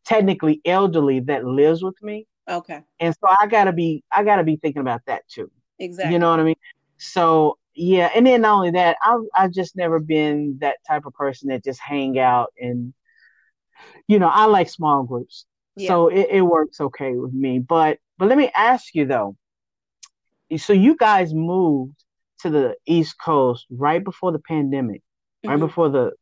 technically 0.05 0.61
elderly 0.65 1.19
that 1.21 1.45
lives 1.45 1.83
with 1.83 2.01
me. 2.01 2.27
Okay. 2.47 2.81
And 2.99 3.13
so 3.13 3.35
I 3.39 3.47
gotta 3.47 3.73
be 3.73 4.03
I 4.11 4.23
gotta 4.23 4.43
be 4.43 4.57
thinking 4.57 4.81
about 4.81 5.01
that 5.07 5.27
too. 5.27 5.51
Exactly. 5.79 6.13
You 6.13 6.19
know 6.19 6.29
what 6.31 6.39
I 6.39 6.43
mean? 6.43 6.55
So 6.97 7.57
yeah, 7.77 8.09
and 8.15 8.25
then 8.25 8.41
not 8.41 8.55
only 8.55 8.71
that, 8.71 8.97
I've 9.05 9.21
I've 9.35 9.51
just 9.51 9.75
never 9.75 9.99
been 9.99 10.57
that 10.61 10.77
type 10.87 11.05
of 11.05 11.13
person 11.13 11.49
that 11.49 11.63
just 11.63 11.79
hang 11.79 12.17
out 12.17 12.51
and 12.59 12.93
you 14.07 14.19
know, 14.19 14.27
I 14.27 14.45
like 14.45 14.69
small 14.69 15.03
groups. 15.03 15.45
Yeah. 15.75 15.89
So 15.89 16.07
it, 16.07 16.27
it 16.31 16.41
works 16.41 16.81
okay 16.81 17.13
with 17.15 17.33
me. 17.33 17.59
But 17.59 17.99
but 18.17 18.27
let 18.29 18.37
me 18.37 18.49
ask 18.55 18.95
you 18.95 19.05
though, 19.05 19.37
so 20.57 20.73
you 20.73 20.95
guys 20.95 21.33
moved 21.33 22.03
to 22.39 22.49
the 22.49 22.75
East 22.87 23.15
Coast 23.23 23.67
right 23.69 24.03
before 24.03 24.31
the 24.31 24.39
pandemic, 24.39 25.01
mm-hmm. 25.01 25.49
right 25.49 25.59
before 25.59 25.89
the 25.89 26.13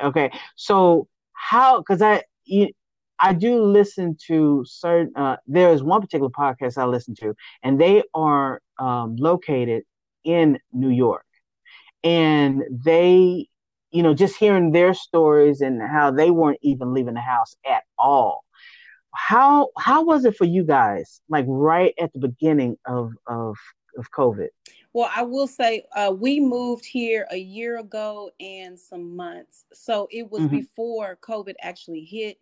okay. 0.00 0.30
So 0.54 1.08
how? 1.32 1.78
Because 1.78 2.02
I 2.02 2.22
you, 2.44 2.68
I 3.18 3.32
do 3.32 3.62
listen 3.62 4.16
to 4.28 4.64
certain. 4.64 5.12
Uh, 5.16 5.38
there 5.48 5.72
is 5.72 5.82
one 5.82 6.00
particular 6.00 6.30
podcast 6.30 6.78
I 6.78 6.84
listen 6.84 7.16
to, 7.16 7.34
and 7.64 7.80
they 7.80 8.04
are 8.14 8.62
um, 8.78 9.16
located 9.16 9.82
in 10.24 10.58
New 10.72 10.90
York, 10.90 11.24
and 12.02 12.62
they, 12.70 13.46
you 13.90 14.02
know, 14.02 14.14
just 14.14 14.36
hearing 14.36 14.72
their 14.72 14.94
stories 14.94 15.60
and 15.60 15.80
how 15.82 16.10
they 16.10 16.30
weren't 16.30 16.58
even 16.62 16.94
leaving 16.94 17.14
the 17.14 17.20
house 17.20 17.56
at 17.66 17.82
all. 17.98 18.44
How 19.14 19.68
how 19.76 20.04
was 20.04 20.24
it 20.24 20.36
for 20.36 20.44
you 20.44 20.64
guys 20.64 21.20
like 21.28 21.44
right 21.48 21.94
at 22.00 22.12
the 22.12 22.20
beginning 22.20 22.76
of 22.86 23.12
of 23.26 23.56
of 23.98 24.10
covid? 24.12 24.48
Well 24.92 25.10
i 25.14 25.22
will 25.22 25.48
say 25.48 25.84
uh, 25.96 26.14
we 26.16 26.40
moved 26.40 26.84
here 26.84 27.26
a 27.30 27.36
year 27.36 27.78
ago 27.78 28.30
and 28.38 28.78
some 28.78 29.16
months. 29.16 29.64
So 29.72 30.06
it 30.10 30.30
was 30.30 30.42
mm-hmm. 30.42 30.58
before 30.58 31.18
covid 31.20 31.54
actually 31.60 32.04
hit 32.04 32.38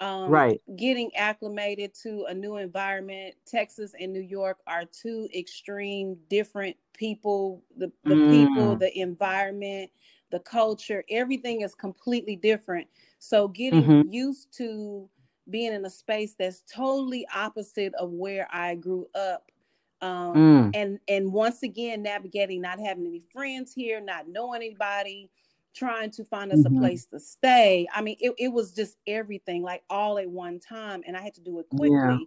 um, 0.00 0.28
right 0.28 0.60
getting 0.76 1.14
acclimated 1.16 1.94
to 1.94 2.24
a 2.28 2.34
new 2.34 2.56
environment 2.56 3.34
texas 3.46 3.92
and 4.00 4.12
new 4.12 4.20
york 4.20 4.58
are 4.66 4.84
two 4.84 5.28
extreme 5.34 6.16
different 6.28 6.76
people 6.92 7.62
the, 7.76 7.90
the 8.04 8.14
mm. 8.14 8.30
people 8.30 8.76
the 8.76 8.98
environment 8.98 9.90
the 10.30 10.40
culture 10.40 11.04
everything 11.10 11.60
is 11.60 11.74
completely 11.74 12.34
different 12.34 12.86
so 13.18 13.48
getting 13.48 13.82
mm-hmm. 13.82 14.12
used 14.12 14.48
to 14.56 15.08
being 15.50 15.72
in 15.72 15.84
a 15.84 15.90
space 15.90 16.34
that's 16.38 16.62
totally 16.72 17.26
opposite 17.34 17.94
of 17.94 18.10
where 18.10 18.48
I 18.52 18.74
grew 18.76 19.06
up. 19.14 19.50
Um, 20.00 20.34
mm. 20.34 20.70
and 20.74 20.98
and 21.08 21.32
once 21.32 21.62
again 21.62 22.02
navigating 22.02 22.60
not 22.60 22.78
having 22.78 23.06
any 23.06 23.22
friends 23.32 23.72
here, 23.72 24.00
not 24.00 24.28
knowing 24.28 24.62
anybody, 24.62 25.30
trying 25.74 26.10
to 26.12 26.24
find 26.24 26.52
us 26.52 26.60
mm-hmm. 26.60 26.76
a 26.76 26.80
place 26.80 27.06
to 27.06 27.20
stay. 27.20 27.86
I 27.94 28.00
mean, 28.00 28.16
it, 28.20 28.32
it 28.38 28.48
was 28.48 28.72
just 28.72 28.96
everything 29.06 29.62
like 29.62 29.82
all 29.90 30.18
at 30.18 30.28
one 30.28 30.60
time, 30.60 31.02
and 31.06 31.16
I 31.16 31.22
had 31.22 31.34
to 31.34 31.40
do 31.40 31.58
it 31.58 31.68
quickly. 31.68 31.90
Yeah. 31.90 32.18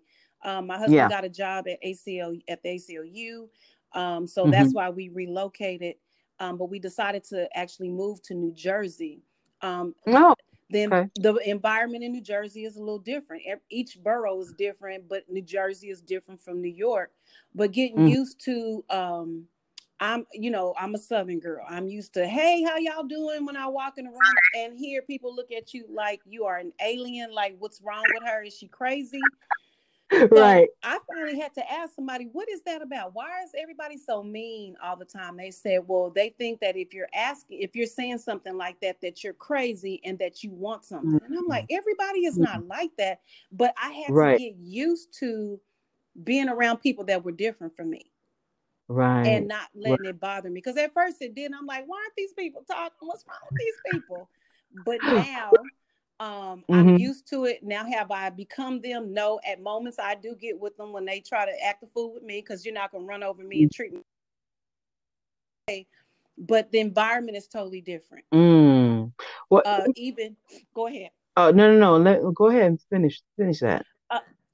Um, 0.44 0.68
my 0.68 0.78
husband 0.78 0.96
yeah. 0.96 1.10
got 1.10 1.26
a 1.26 1.30
job 1.30 1.68
at 1.68 1.82
ACL 1.84 2.40
at 2.48 2.62
the 2.62 2.70
ACLU, 2.70 3.48
um, 3.94 4.28
so 4.28 4.44
mm-hmm. 4.44 4.52
that's 4.52 4.74
why 4.74 4.90
we 4.90 5.10
relocated. 5.10 5.96
Um, 6.40 6.58
but 6.58 6.70
we 6.70 6.78
decided 6.78 7.24
to 7.26 7.50
actually 7.58 7.90
move 7.90 8.22
to 8.24 8.36
New 8.36 8.54
Jersey. 8.54 9.24
Um, 9.62 9.96
no. 10.06 10.36
Then 10.70 10.94
okay. 10.94 11.10
the 11.16 11.36
environment 11.50 12.04
in 12.04 12.12
New 12.12 12.22
Jersey 12.22 12.66
is 12.66 12.76
a 12.76 12.80
little 12.80 13.00
different. 13.00 13.44
Each 13.70 13.98
borough 14.04 14.40
is 14.42 14.54
different, 14.58 15.08
but 15.08 15.24
New 15.30 15.42
Jersey 15.42 15.90
is 15.90 16.02
different 16.02 16.42
from 16.42 16.62
New 16.62 16.74
York. 16.74 17.12
But 17.56 17.72
getting 17.72 17.98
mm. 17.98 18.12
used 18.12 18.44
to 18.46 18.84
um 18.90 19.46
I'm, 20.00 20.26
you 20.32 20.52
know, 20.52 20.76
I'm 20.80 20.94
a 20.96 20.98
Southern 20.98 21.40
girl. 21.40 21.66
I'm 21.68 21.88
used 21.88 22.14
to, 22.14 22.28
hey, 22.28 22.64
how 22.64 22.78
y'all 22.78 23.04
doing? 23.04 23.46
When 23.46 23.58
I 23.58 23.68
walk 23.68 23.98
in 23.98 24.06
the 24.06 24.12
room 24.12 24.20
and 24.56 24.78
hear 24.78 25.02
people 25.02 25.36
look 25.36 25.52
at 25.52 25.74
you 25.74 25.86
like 25.90 26.22
you 26.26 26.46
are 26.46 26.58
an 26.58 26.72
alien, 26.84 27.34
like 27.34 27.56
what's 27.60 27.82
wrong 27.82 28.04
with 28.14 28.24
her? 28.30 28.44
Is 28.44 28.56
she 28.56 28.68
crazy? 28.68 29.20
right. 30.32 30.70
I 30.84 31.00
finally 31.08 31.40
had 31.40 31.54
to 31.56 31.72
ask 31.72 31.94
somebody, 31.96 32.30
what 32.32 32.48
is 32.50 32.62
that 32.62 32.82
about? 32.82 33.14
Why 33.14 33.44
is 33.44 33.52
everybody 33.58 33.98
so 33.98 34.24
mean 34.24 34.76
all 34.82 34.96
the 34.96 35.06
time? 35.06 35.36
They 35.36 35.52
said, 35.52 35.82
well, 35.86 36.12
they 36.14 36.30
think 36.38 36.60
that 36.62 36.78
if 36.78 36.94
you're 36.94 37.10
asking, 37.14 37.62
if 37.62 37.76
you're 37.76 37.88
saying 37.88 38.20
something 38.20 38.56
like 38.56 38.80
that, 38.82 39.02
that 39.02 39.24
you're 39.24 39.34
crazy 39.34 40.00
and 40.06 40.18
that 40.20 40.44
you 40.44 40.52
want 40.52 40.86
something. 40.86 41.20
And 41.26 41.38
I'm 41.38 41.48
like, 41.48 41.66
mm-hmm. 41.66 41.78
everybody 41.78 42.26
is 42.26 42.38
not 42.38 42.60
mm-hmm. 42.60 42.70
like 42.70 42.92
that. 42.98 43.22
But 43.52 43.74
I 43.82 43.92
had 43.92 44.16
right. 44.16 44.38
to 44.38 44.44
get 44.44 44.56
used 44.58 45.14
to 45.20 45.60
being 46.24 46.50
around 46.50 46.78
people 46.78 47.04
that 47.06 47.24
were 47.24 47.32
different 47.32 47.76
from 47.76 47.90
me. 47.90 48.12
Right. 48.90 49.28
And 49.28 49.48
not 49.48 49.68
letting 49.76 50.06
right. 50.06 50.10
it 50.10 50.20
bother 50.20 50.50
me. 50.50 50.56
Because 50.56 50.78
at 50.78 50.94
first 50.94 51.22
it 51.22 51.36
did. 51.36 51.52
I'm 51.54 51.66
like, 51.66 51.84
why 51.88 51.98
aren't 51.98 52.16
these 52.18 52.34
people 52.34 52.64
talking? 52.70 53.08
What's 53.08 53.26
wrong 53.28 53.38
with 53.52 53.60
these 53.60 53.94
people? 53.94 54.30
But 54.86 55.00
now 55.04 55.52
Um, 56.20 56.64
mm-hmm. 56.70 56.74
I'm 56.74 56.98
used 56.98 57.28
to 57.30 57.46
it 57.46 57.64
now. 57.64 57.86
Have 57.86 58.10
I 58.10 58.30
become 58.30 58.82
them? 58.82 59.14
No. 59.14 59.40
At 59.48 59.62
moments, 59.62 60.00
I 60.00 60.16
do 60.16 60.36
get 60.36 60.60
with 60.60 60.76
them 60.78 60.92
when 60.92 61.06
they 61.06 61.20
try 61.20 61.46
to 61.46 61.64
act 61.64 61.84
a 61.84 61.88
fool 61.88 62.14
with 62.14 62.24
me 62.24 62.42
because 62.42 62.66
you're 62.66 62.74
not 62.74 62.92
gonna 62.92 63.06
run 63.06 63.24
over 63.24 63.44
me 63.44 63.64
and 63.64 63.72
treat 63.72 63.94
me. 63.94 64.02
Okay. 65.70 65.86
But 66.38 66.72
the 66.72 66.80
environment 66.80 67.38
is 67.38 67.48
totally 67.48 67.82
different. 67.82 68.26
Mm. 68.34 69.12
What? 69.50 69.68
Uh, 69.68 69.86
even 69.96 70.36
go 70.74 70.88
ahead. 70.88 71.12
Oh 71.36 71.52
no 71.52 71.72
no 71.72 71.78
no! 71.78 71.98
Let, 71.98 72.22
go 72.34 72.48
ahead 72.48 72.64
and 72.64 72.82
finish 72.90 73.22
finish 73.38 73.60
that. 73.60 73.86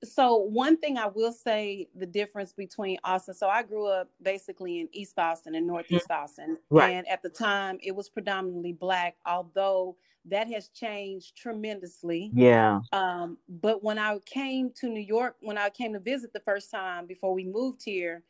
So 0.03 0.35
one 0.35 0.77
thing 0.77 0.97
I 0.97 1.07
will 1.07 1.31
say 1.31 1.87
the 1.95 2.05
difference 2.05 2.51
between 2.51 2.97
Austin. 3.03 3.33
So 3.33 3.47
I 3.47 3.63
grew 3.63 3.87
up 3.87 4.09
basically 4.21 4.79
in 4.81 4.89
East 4.91 5.17
Austin 5.17 5.55
and 5.55 5.65
Northeast 5.65 6.07
mm-hmm. 6.09 6.23
Austin, 6.23 6.57
right. 6.69 6.91
and 6.91 7.07
at 7.07 7.21
the 7.23 7.29
time 7.29 7.79
it 7.81 7.95
was 7.95 8.09
predominantly 8.09 8.73
black. 8.73 9.15
Although 9.25 9.95
that 10.25 10.49
has 10.49 10.69
changed 10.69 11.35
tremendously. 11.35 12.31
Yeah. 12.33 12.79
Um, 12.91 13.37
but 13.49 13.83
when 13.83 13.97
I 13.97 14.19
came 14.25 14.71
to 14.75 14.87
New 14.87 15.01
York, 15.01 15.35
when 15.41 15.57
I 15.57 15.69
came 15.69 15.93
to 15.93 15.99
visit 15.99 16.31
the 16.33 16.39
first 16.39 16.71
time 16.71 17.05
before 17.05 17.33
we 17.33 17.43
moved 17.43 17.81
here, 17.83 18.23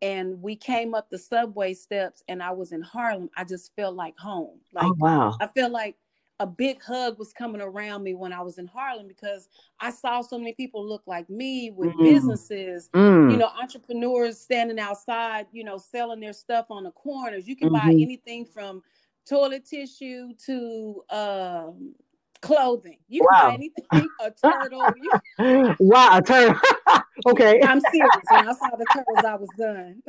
and 0.00 0.40
we 0.40 0.54
came 0.54 0.94
up 0.94 1.10
the 1.10 1.18
subway 1.18 1.74
steps, 1.74 2.22
and 2.28 2.42
I 2.42 2.52
was 2.52 2.72
in 2.72 2.82
Harlem, 2.82 3.30
I 3.36 3.44
just 3.44 3.74
felt 3.74 3.96
like 3.96 4.16
home. 4.18 4.60
Like 4.72 4.84
oh, 4.84 4.94
wow. 4.98 5.36
I 5.40 5.46
felt 5.48 5.72
like 5.72 5.96
a 6.40 6.46
big 6.46 6.82
hug 6.82 7.18
was 7.18 7.32
coming 7.32 7.60
around 7.60 8.02
me 8.02 8.14
when 8.14 8.32
I 8.32 8.40
was 8.42 8.58
in 8.58 8.66
Harlem 8.66 9.08
because 9.08 9.48
I 9.80 9.90
saw 9.90 10.20
so 10.20 10.38
many 10.38 10.52
people 10.52 10.86
look 10.86 11.02
like 11.06 11.28
me 11.28 11.70
with 11.70 11.92
mm. 11.94 12.04
businesses, 12.04 12.88
mm. 12.94 13.30
you 13.30 13.36
know, 13.36 13.50
entrepreneurs 13.60 14.40
standing 14.40 14.78
outside, 14.78 15.46
you 15.52 15.64
know, 15.64 15.78
selling 15.78 16.20
their 16.20 16.32
stuff 16.32 16.66
on 16.70 16.84
the 16.84 16.92
corners. 16.92 17.48
You 17.48 17.56
can 17.56 17.70
mm-hmm. 17.70 17.88
buy 17.88 17.92
anything 17.92 18.44
from 18.44 18.82
toilet 19.28 19.64
tissue 19.66 20.32
to 20.46 21.02
um, 21.10 21.94
clothing. 22.40 22.98
You 23.08 23.26
wow. 23.30 23.40
can 23.40 23.48
buy 23.48 23.54
anything, 23.54 24.08
a 24.20 24.30
turtle. 24.42 24.84
You... 24.96 25.76
wow, 25.80 26.18
a 26.18 26.22
turtle. 26.22 26.60
okay. 27.26 27.60
I'm 27.62 27.80
serious. 27.92 28.10
When 28.30 28.48
I 28.48 28.52
saw 28.52 28.76
the 28.76 28.86
turtles, 28.92 29.24
I 29.24 29.34
was 29.34 29.48
done. 29.58 30.02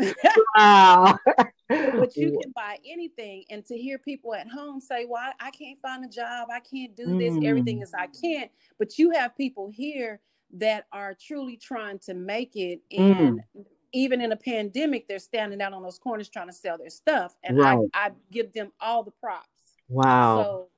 wow. 0.57 1.17
but 1.69 2.15
you 2.15 2.39
can 2.41 2.51
buy 2.55 2.77
anything. 2.88 3.45
And 3.50 3.65
to 3.65 3.77
hear 3.77 3.98
people 3.98 4.33
at 4.33 4.48
home 4.48 4.79
say, 4.79 5.05
Well, 5.07 5.21
I, 5.21 5.48
I 5.48 5.51
can't 5.51 5.79
find 5.81 6.05
a 6.05 6.09
job, 6.09 6.50
I 6.51 6.59
can't 6.59 6.95
do 6.95 7.17
this, 7.17 7.33
mm. 7.33 7.45
everything 7.45 7.81
is 7.81 7.93
I 7.93 8.07
can't. 8.07 8.51
But 8.77 8.98
you 8.98 9.12
have 9.12 9.36
people 9.36 9.69
here 9.69 10.19
that 10.57 10.86
are 10.91 11.15
truly 11.19 11.57
trying 11.57 12.00
to 12.00 12.13
make 12.13 12.55
it 12.55 12.81
and 12.91 13.39
mm 13.39 13.65
even 13.93 14.21
in 14.21 14.31
a 14.31 14.36
pandemic, 14.36 15.07
they're 15.07 15.19
standing 15.19 15.62
out 15.62 15.74
on 15.74 15.83
those 15.83 15.98
corners 15.98 16.29
trying 16.29 16.48
to 16.48 16.53
sell 16.53 16.77
their 16.77 16.89
stuff. 16.89 17.36
And 17.43 17.57
right. 17.57 17.79
I, 17.93 18.07
I 18.07 18.12
give 18.31 18.53
them 18.53 18.71
all 18.79 19.03
the 19.03 19.12
props. 19.19 19.48
Wow. 19.88 20.43
So 20.43 20.69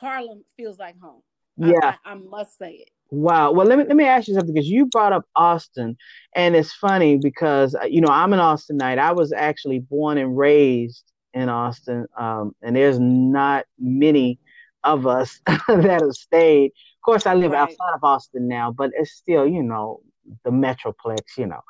Harlem 0.00 0.44
feels 0.56 0.78
like 0.78 0.98
home. 1.00 1.22
Yeah. 1.56 1.96
I, 2.04 2.10
I, 2.10 2.12
I 2.12 2.14
must 2.14 2.58
say 2.58 2.72
it. 2.72 2.90
Wow. 3.10 3.52
Well, 3.52 3.66
let 3.66 3.78
me 3.78 3.84
let 3.84 3.96
me 3.96 4.04
ask 4.04 4.28
you 4.28 4.34
something 4.34 4.52
because 4.52 4.68
you 4.68 4.86
brought 4.86 5.12
up 5.12 5.24
Austin, 5.34 5.96
and 6.34 6.54
it's 6.54 6.72
funny 6.74 7.16
because 7.16 7.74
uh, 7.74 7.84
you 7.84 8.02
know 8.02 8.08
I'm 8.08 8.34
an 8.34 8.38
Austinite. 8.38 8.98
I 8.98 9.12
was 9.12 9.32
actually 9.32 9.78
born 9.78 10.18
and 10.18 10.36
raised 10.36 11.04
in 11.32 11.48
Austin, 11.48 12.06
um, 12.18 12.52
and 12.62 12.76
there's 12.76 13.00
not 13.00 13.64
many 13.78 14.38
of 14.84 15.06
us 15.06 15.40
that 15.46 16.00
have 16.02 16.12
stayed. 16.12 16.66
Of 16.66 17.02
course, 17.04 17.26
I 17.26 17.34
live 17.34 17.52
right. 17.52 17.62
outside 17.62 17.94
of 17.94 18.04
Austin 18.04 18.46
now, 18.46 18.72
but 18.72 18.90
it's 18.94 19.12
still, 19.12 19.46
you 19.46 19.62
know, 19.62 20.00
the 20.44 20.50
metroplex, 20.50 21.38
you 21.38 21.46
know. 21.46 21.60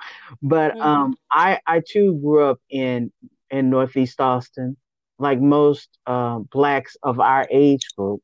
But 0.43 0.73
mm-hmm. 0.73 0.83
um, 0.83 1.17
I 1.31 1.61
I 1.67 1.83
too 1.87 2.19
grew 2.23 2.45
up 2.45 2.59
in 2.69 3.13
in 3.51 3.71
Northeast 3.71 4.21
Austin, 4.21 4.77
like 5.19 5.41
most 5.41 5.89
uh, 6.07 6.39
blacks 6.39 6.97
of 7.03 7.21
our 7.21 7.47
age 7.51 7.87
group. 7.97 8.23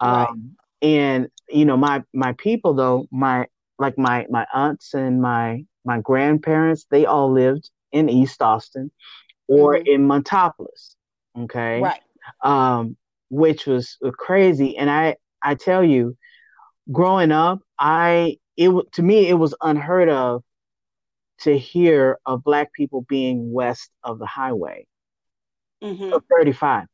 Um, 0.00 0.10
right. 0.10 0.28
And 0.82 1.28
you 1.48 1.64
know, 1.64 1.76
my 1.76 2.02
my 2.12 2.32
people 2.32 2.74
though, 2.74 3.06
my 3.10 3.46
like 3.78 3.98
my 3.98 4.26
my 4.30 4.46
aunts 4.52 4.94
and 4.94 5.20
my 5.20 5.64
my 5.84 6.00
grandparents, 6.00 6.86
they 6.90 7.06
all 7.06 7.30
lived 7.30 7.70
in 7.90 8.08
East 8.08 8.40
Austin 8.40 8.90
or 9.48 9.74
mm-hmm. 9.74 9.86
in 9.86 10.08
Montopolis. 10.08 10.94
Okay. 11.38 11.80
Right. 11.80 12.00
Um, 12.42 12.96
which 13.30 13.66
was 13.66 13.98
crazy. 14.16 14.76
And 14.76 14.90
I 14.90 15.16
I 15.42 15.54
tell 15.54 15.84
you, 15.84 16.16
growing 16.90 17.32
up, 17.32 17.60
I 17.78 18.38
it 18.56 18.70
to 18.92 19.02
me 19.02 19.28
it 19.28 19.34
was 19.34 19.54
unheard 19.60 20.08
of 20.08 20.42
to 21.40 21.58
hear 21.58 22.18
of 22.26 22.44
black 22.44 22.72
people 22.72 23.04
being 23.08 23.52
west 23.52 23.90
of 24.04 24.18
the 24.18 24.26
highway 24.26 24.86
mm-hmm. 25.82 26.12
of 26.12 26.22
35 26.34 26.86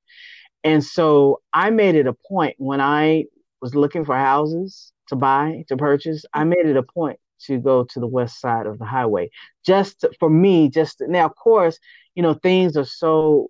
and 0.64 0.85
so 0.85 1.40
i 1.53 1.70
made 1.70 1.94
it 1.94 2.07
a 2.07 2.12
point 2.12 2.55
when 2.59 2.81
i 2.81 3.24
was 3.61 3.74
looking 3.74 4.05
for 4.05 4.16
houses 4.16 4.92
to 5.09 5.16
buy 5.16 5.64
to 5.68 5.77
purchase 5.77 6.24
i 6.33 6.44
made 6.44 6.66
it 6.66 6.77
a 6.77 6.83
point 6.83 7.18
to 7.40 7.59
go 7.59 7.85
to 7.85 8.01
the 8.01 8.07
west 8.07 8.40
side 8.40 8.66
of 8.66 8.81
the 8.81 8.85
highway. 8.85 9.31
Just 9.64 10.01
to, 10.01 10.11
for 10.18 10.29
me 10.29 10.68
just 10.68 10.98
to, 10.98 11.07
now 11.07 11.27
of 11.27 11.37
course 11.37 11.79
you 12.16 12.22
know 12.22 12.35
things 12.35 12.77
are 12.77 12.85
so 12.85 13.48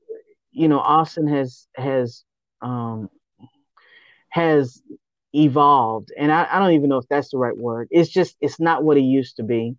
you 0.52 0.68
know 0.68 0.78
austin 0.78 1.26
has 1.26 1.66
has 1.74 2.22
um 2.60 3.08
has 4.28 4.82
evolved. 5.34 6.12
And 6.16 6.32
I, 6.32 6.46
I, 6.50 6.58
don't 6.58 6.72
even 6.72 6.88
know 6.88 6.98
if 6.98 7.08
that's 7.08 7.30
the 7.30 7.38
right 7.38 7.56
word. 7.56 7.88
It's 7.90 8.10
just 8.10 8.36
it's 8.40 8.60
not 8.60 8.82
what 8.82 8.96
it 8.96 9.02
used 9.02 9.36
to 9.36 9.42
be. 9.42 9.76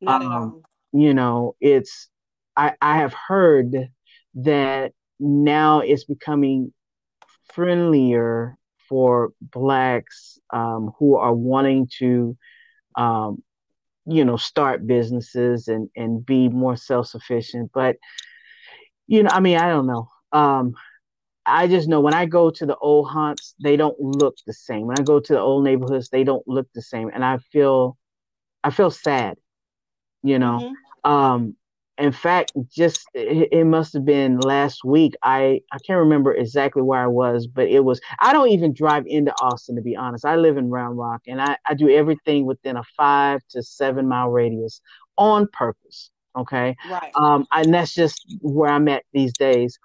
No. 0.00 0.12
um, 0.12 0.62
you 0.92 1.14
know 1.14 1.56
it's 1.60 2.08
I, 2.56 2.74
I 2.80 2.98
have 2.98 3.14
heard 3.14 3.88
that 4.34 4.92
now 5.20 5.80
it's 5.80 6.04
becoming 6.04 6.72
friendlier 7.52 8.56
for 8.88 9.32
blacks 9.40 10.38
um, 10.52 10.92
who 10.98 11.16
are 11.16 11.34
wanting 11.34 11.88
to 11.98 12.36
um, 12.96 13.42
you 14.06 14.24
know 14.24 14.36
start 14.36 14.86
businesses 14.86 15.68
and 15.68 15.88
and 15.96 16.24
be 16.26 16.48
more 16.48 16.76
self-sufficient 16.76 17.70
but 17.72 17.96
you 19.06 19.22
know 19.22 19.30
i 19.32 19.40
mean 19.40 19.56
i 19.56 19.68
don't 19.68 19.86
know 19.86 20.08
um, 20.32 20.74
I 21.46 21.68
just 21.68 21.88
know 21.88 22.00
when 22.00 22.14
I 22.14 22.26
go 22.26 22.50
to 22.50 22.66
the 22.66 22.76
old 22.76 23.08
haunts, 23.08 23.54
they 23.62 23.76
don't 23.76 23.98
look 24.00 24.36
the 24.46 24.52
same. 24.52 24.86
When 24.86 24.98
I 24.98 25.02
go 25.02 25.20
to 25.20 25.32
the 25.32 25.40
old 25.40 25.64
neighborhoods, 25.64 26.08
they 26.08 26.24
don't 26.24 26.46
look 26.48 26.66
the 26.74 26.82
same, 26.82 27.10
and 27.12 27.24
I 27.24 27.38
feel, 27.52 27.96
I 28.62 28.70
feel 28.70 28.90
sad. 28.90 29.36
You 30.22 30.38
know, 30.38 30.74
mm-hmm. 31.04 31.10
um, 31.10 31.56
in 31.98 32.12
fact, 32.12 32.52
just 32.70 33.06
it, 33.14 33.48
it, 33.52 33.64
must 33.64 33.92
have 33.92 34.04
been 34.04 34.40
last 34.40 34.84
week. 34.84 35.14
I 35.22 35.60
I 35.72 35.78
can't 35.86 36.00
remember 36.00 36.34
exactly 36.34 36.82
where 36.82 37.00
I 37.00 37.06
was, 37.06 37.46
but 37.46 37.68
it 37.68 37.84
was. 37.84 38.00
I 38.20 38.32
don't 38.32 38.48
even 38.48 38.74
drive 38.74 39.04
into 39.06 39.32
Austin 39.40 39.76
to 39.76 39.82
be 39.82 39.96
honest. 39.96 40.24
I 40.24 40.36
live 40.36 40.56
in 40.56 40.70
Round 40.70 40.98
Rock, 40.98 41.22
and 41.26 41.40
I 41.40 41.56
I 41.68 41.74
do 41.74 41.88
everything 41.88 42.46
within 42.46 42.76
a 42.76 42.82
five 42.96 43.40
to 43.50 43.62
seven 43.62 44.08
mile 44.08 44.30
radius 44.30 44.80
on 45.16 45.46
purpose. 45.52 46.10
Okay, 46.36 46.74
right. 46.90 47.12
Um, 47.14 47.46
and 47.52 47.72
that's 47.72 47.94
just 47.94 48.20
where 48.40 48.70
I'm 48.70 48.88
at 48.88 49.04
these 49.12 49.32
days 49.34 49.78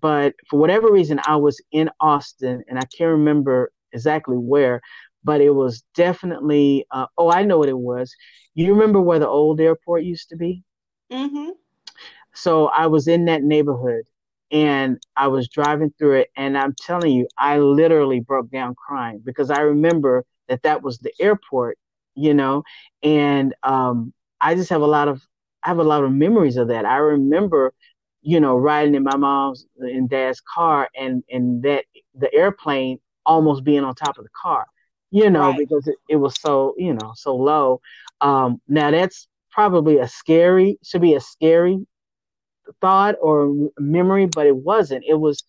but 0.00 0.34
for 0.48 0.58
whatever 0.58 0.90
reason, 0.90 1.20
I 1.26 1.36
was 1.36 1.60
in 1.70 1.90
Austin, 2.00 2.62
and 2.68 2.78
I 2.78 2.84
can't 2.96 3.10
remember 3.10 3.70
exactly 3.92 4.36
where, 4.36 4.80
but 5.22 5.40
it 5.40 5.50
was 5.50 5.84
definitely. 5.94 6.86
Uh, 6.90 7.06
oh, 7.18 7.30
I 7.30 7.44
know 7.44 7.58
what 7.58 7.68
it 7.68 7.78
was. 7.78 8.14
You 8.54 8.72
remember 8.72 9.00
where 9.00 9.18
the 9.18 9.28
old 9.28 9.60
airport 9.60 10.04
used 10.04 10.30
to 10.30 10.36
be? 10.36 10.64
Mm-hmm. 11.12 11.50
So 12.34 12.68
I 12.68 12.86
was 12.86 13.08
in 13.08 13.26
that 13.26 13.42
neighborhood, 13.42 14.04
and 14.50 14.98
I 15.16 15.28
was 15.28 15.48
driving 15.48 15.92
through 15.98 16.20
it, 16.20 16.30
and 16.36 16.56
I'm 16.56 16.74
telling 16.80 17.12
you, 17.12 17.28
I 17.38 17.58
literally 17.58 18.20
broke 18.20 18.50
down 18.50 18.74
crying 18.74 19.20
because 19.24 19.50
I 19.50 19.60
remember 19.60 20.24
that 20.48 20.62
that 20.62 20.82
was 20.82 20.98
the 20.98 21.12
airport, 21.20 21.78
you 22.14 22.34
know, 22.34 22.62
and 23.02 23.54
um, 23.62 24.12
I 24.40 24.54
just 24.54 24.70
have 24.70 24.82
a 24.82 24.86
lot 24.86 25.08
of 25.08 25.22
I 25.64 25.68
have 25.68 25.78
a 25.78 25.84
lot 25.84 26.04
of 26.04 26.12
memories 26.12 26.56
of 26.56 26.68
that. 26.68 26.84
I 26.86 26.96
remember 26.96 27.72
you 28.22 28.40
know, 28.40 28.56
riding 28.56 28.94
in 28.94 29.02
my 29.02 29.16
mom's 29.16 29.66
and 29.78 30.08
dad's 30.08 30.40
car 30.40 30.88
and 30.96 31.24
and 31.30 31.62
that 31.62 31.84
the 32.14 32.32
airplane 32.32 32.98
almost 33.26 33.64
being 33.64 33.84
on 33.84 33.94
top 33.94 34.16
of 34.18 34.24
the 34.24 34.30
car, 34.40 34.66
you 35.10 35.28
know, 35.28 35.50
right. 35.50 35.58
because 35.58 35.86
it, 35.88 35.96
it 36.08 36.16
was 36.16 36.34
so, 36.40 36.74
you 36.78 36.94
know, 36.94 37.12
so 37.16 37.34
low. 37.36 37.80
Um, 38.20 38.60
now 38.68 38.90
that's 38.92 39.26
probably 39.52 39.98
a 39.98 40.08
scary, 40.08 40.78
should 40.82 41.02
be 41.02 41.14
a 41.14 41.20
scary 41.20 41.78
thought 42.80 43.16
or 43.20 43.70
memory, 43.78 44.26
but 44.26 44.46
it 44.46 44.56
wasn't. 44.56 45.04
It 45.06 45.20
was, 45.20 45.44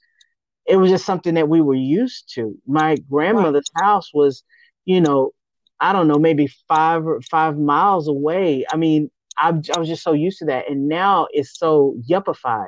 it 0.65 0.77
was 0.77 0.91
just 0.91 1.05
something 1.05 1.35
that 1.35 1.49
we 1.49 1.61
were 1.61 1.73
used 1.75 2.31
to. 2.35 2.55
My 2.67 2.97
grandmother's 3.09 3.69
right. 3.79 3.85
house 3.85 4.11
was, 4.13 4.43
you 4.85 5.01
know, 5.01 5.31
I 5.79 5.93
don't 5.93 6.07
know, 6.07 6.19
maybe 6.19 6.47
five 6.67 7.05
or 7.05 7.21
five 7.21 7.57
miles 7.57 8.07
away. 8.07 8.65
I 8.71 8.77
mean, 8.77 9.09
I, 9.37 9.49
I 9.75 9.79
was 9.79 9.87
just 9.87 10.03
so 10.03 10.13
used 10.13 10.39
to 10.39 10.45
that, 10.45 10.69
and 10.69 10.87
now 10.87 11.27
it's 11.31 11.57
so 11.57 11.95
yuppified, 12.09 12.67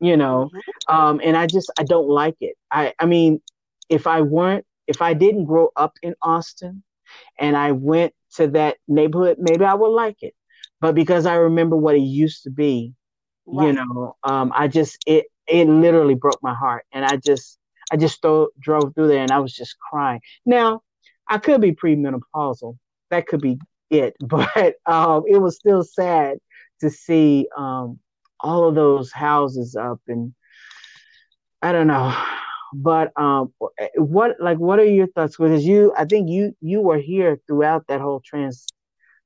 you 0.00 0.16
know. 0.16 0.50
Mm-hmm. 0.52 0.94
Um, 0.94 1.20
and 1.22 1.36
I 1.36 1.46
just 1.46 1.70
I 1.78 1.84
don't 1.84 2.08
like 2.08 2.36
it. 2.40 2.56
I 2.70 2.94
I 2.98 3.06
mean, 3.06 3.40
if 3.88 4.06
I 4.06 4.22
weren't, 4.22 4.64
if 4.86 5.02
I 5.02 5.14
didn't 5.14 5.44
grow 5.44 5.70
up 5.76 5.92
in 6.02 6.14
Austin, 6.22 6.82
and 7.38 7.56
I 7.56 7.72
went 7.72 8.14
to 8.36 8.48
that 8.48 8.78
neighborhood, 8.88 9.36
maybe 9.38 9.64
I 9.64 9.74
would 9.74 9.90
like 9.90 10.22
it. 10.22 10.34
But 10.80 10.94
because 10.94 11.26
I 11.26 11.34
remember 11.36 11.76
what 11.76 11.96
it 11.96 12.00
used 12.00 12.42
to 12.44 12.50
be, 12.50 12.92
right. 13.46 13.68
you 13.68 13.72
know, 13.72 14.16
um, 14.24 14.52
I 14.54 14.68
just 14.68 14.98
it 15.06 15.26
it 15.46 15.68
literally 15.68 16.14
broke 16.14 16.42
my 16.42 16.54
heart, 16.54 16.84
and 16.92 17.04
I 17.04 17.16
just 17.16 17.58
I 17.90 17.96
just 17.96 18.20
th- 18.22 18.48
drove 18.58 18.94
through 18.94 19.08
there 19.08 19.22
and 19.22 19.30
I 19.30 19.38
was 19.38 19.54
just 19.54 19.76
crying. 19.78 20.20
Now, 20.44 20.82
I 21.28 21.38
could 21.38 21.60
be 21.60 21.72
premenopausal. 21.72 22.76
That 23.10 23.26
could 23.26 23.40
be 23.40 23.58
it, 23.90 24.16
but 24.20 24.74
um, 24.86 25.24
it 25.26 25.38
was 25.38 25.56
still 25.56 25.82
sad 25.82 26.38
to 26.80 26.90
see 26.90 27.48
um, 27.56 27.98
all 28.40 28.68
of 28.68 28.74
those 28.74 29.12
houses 29.12 29.76
up 29.76 30.00
and 30.08 30.34
I 31.62 31.72
don't 31.72 31.86
know. 31.86 32.14
But 32.74 33.12
um, 33.16 33.54
what 33.96 34.36
like 34.40 34.58
what 34.58 34.78
are 34.78 34.84
your 34.84 35.06
thoughts? 35.06 35.36
Because 35.36 35.64
you, 35.64 35.94
I 35.96 36.04
think 36.04 36.28
you 36.28 36.54
you 36.60 36.80
were 36.80 36.98
here 36.98 37.40
throughout 37.46 37.86
that 37.88 38.00
whole 38.00 38.20
trans 38.24 38.66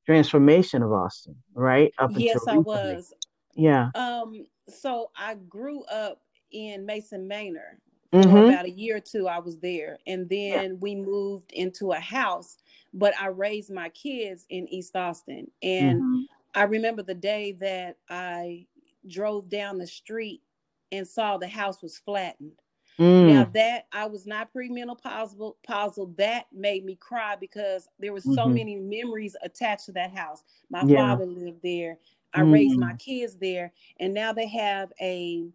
transformation 0.07 0.83
of 0.83 0.93
Austin, 0.93 1.37
right? 1.55 1.93
Up 1.99 2.11
yes, 2.15 2.41
I 2.49 2.59
was. 2.59 3.13
Yeah. 3.55 3.91
Um. 3.95 4.47
So 4.69 5.11
I 5.17 5.35
grew 5.35 5.85
up 5.85 6.21
in 6.53 6.87
Mason 6.87 7.27
Manor. 7.27 7.79
For 8.13 8.23
mm-hmm. 8.23 8.37
about 8.37 8.65
a 8.65 8.71
year 8.71 8.97
or 8.97 9.01
two, 9.01 9.29
I 9.29 9.39
was 9.39 9.61
there, 9.61 9.97
and 10.05 10.29
then 10.29 10.65
yeah. 10.65 10.73
we 10.81 10.97
moved 10.97 11.53
into 11.53 11.93
a 11.93 12.01
house. 12.01 12.57
But 12.93 13.15
I 13.21 13.29
raised 13.29 13.71
my 13.73 13.89
kids 13.91 14.47
in 14.51 14.67
East 14.67 14.97
Austin, 14.97 15.47
and 15.63 16.03
mm-hmm. 16.03 16.21
I 16.57 16.65
remember 16.65 17.05
the 17.05 17.15
day 17.15 17.53
that 17.61 17.99
I 18.09 18.67
drove 19.07 19.49
down 19.49 19.79
the 19.79 19.87
street 19.87 20.43
and 20.91 21.07
saw 21.07 21.37
the 21.37 21.49
house 21.49 21.83
was 21.83 21.99
flattened. 21.99 22.53
Mm. 23.01 23.33
Now 23.33 23.45
that 23.55 23.87
I 23.93 24.05
was 24.05 24.27
not 24.27 24.53
premenopausal, 24.53 25.55
pausal, 25.67 26.13
that 26.19 26.47
made 26.53 26.85
me 26.85 26.97
cry 26.97 27.35
because 27.35 27.89
there 27.99 28.13
were 28.13 28.21
so 28.21 28.31
mm-hmm. 28.31 28.55
many 28.55 28.77
memories 28.77 29.35
attached 29.43 29.87
to 29.87 29.93
that 29.93 30.15
house. 30.15 30.45
My 30.69 30.83
yeah. 30.85 30.97
father 30.97 31.25
lived 31.25 31.63
there. 31.63 31.97
I 32.35 32.41
mm. 32.43 32.53
raised 32.53 32.79
my 32.79 32.93
kids 32.95 33.37
there, 33.37 33.73
and 33.99 34.13
now 34.13 34.35
they 34.35 34.47
have 34.49 34.93
a 35.01 35.47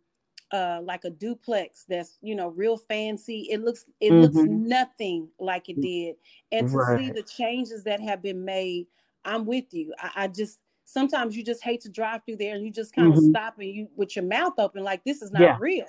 uh, 0.52 0.80
like 0.84 1.04
a 1.06 1.10
duplex 1.12 1.86
that's 1.88 2.18
you 2.22 2.36
know 2.36 2.48
real 2.50 2.78
fancy. 2.78 3.48
It 3.52 3.62
looks 3.62 3.86
it 4.02 4.12
mm-hmm. 4.12 4.22
looks 4.22 4.50
nothing 4.50 5.30
like 5.40 5.70
it 5.70 5.80
did, 5.80 6.16
and 6.52 6.68
to 6.68 6.76
right. 6.76 7.00
see 7.00 7.12
the 7.12 7.24
changes 7.24 7.84
that 7.84 8.02
have 8.02 8.24
been 8.24 8.44
made, 8.44 8.88
I'm 9.24 9.46
with 9.46 9.72
you. 9.72 9.94
I, 10.00 10.24
I 10.24 10.28
just 10.30 10.60
sometimes 10.86 11.38
you 11.38 11.44
just 11.44 11.64
hate 11.64 11.82
to 11.82 11.90
drive 11.90 12.22
through 12.26 12.38
there 12.38 12.56
and 12.56 12.66
you 12.66 12.72
just 12.72 12.94
kind 12.94 13.08
of 13.08 13.20
mm-hmm. 13.20 13.30
stop 13.30 13.60
and 13.60 13.70
you 13.70 13.88
with 13.96 14.16
your 14.16 14.26
mouth 14.26 14.54
open 14.58 14.84
like 14.84 15.04
this 15.04 15.22
is 15.22 15.32
not 15.32 15.42
yeah. 15.42 15.58
real. 15.60 15.86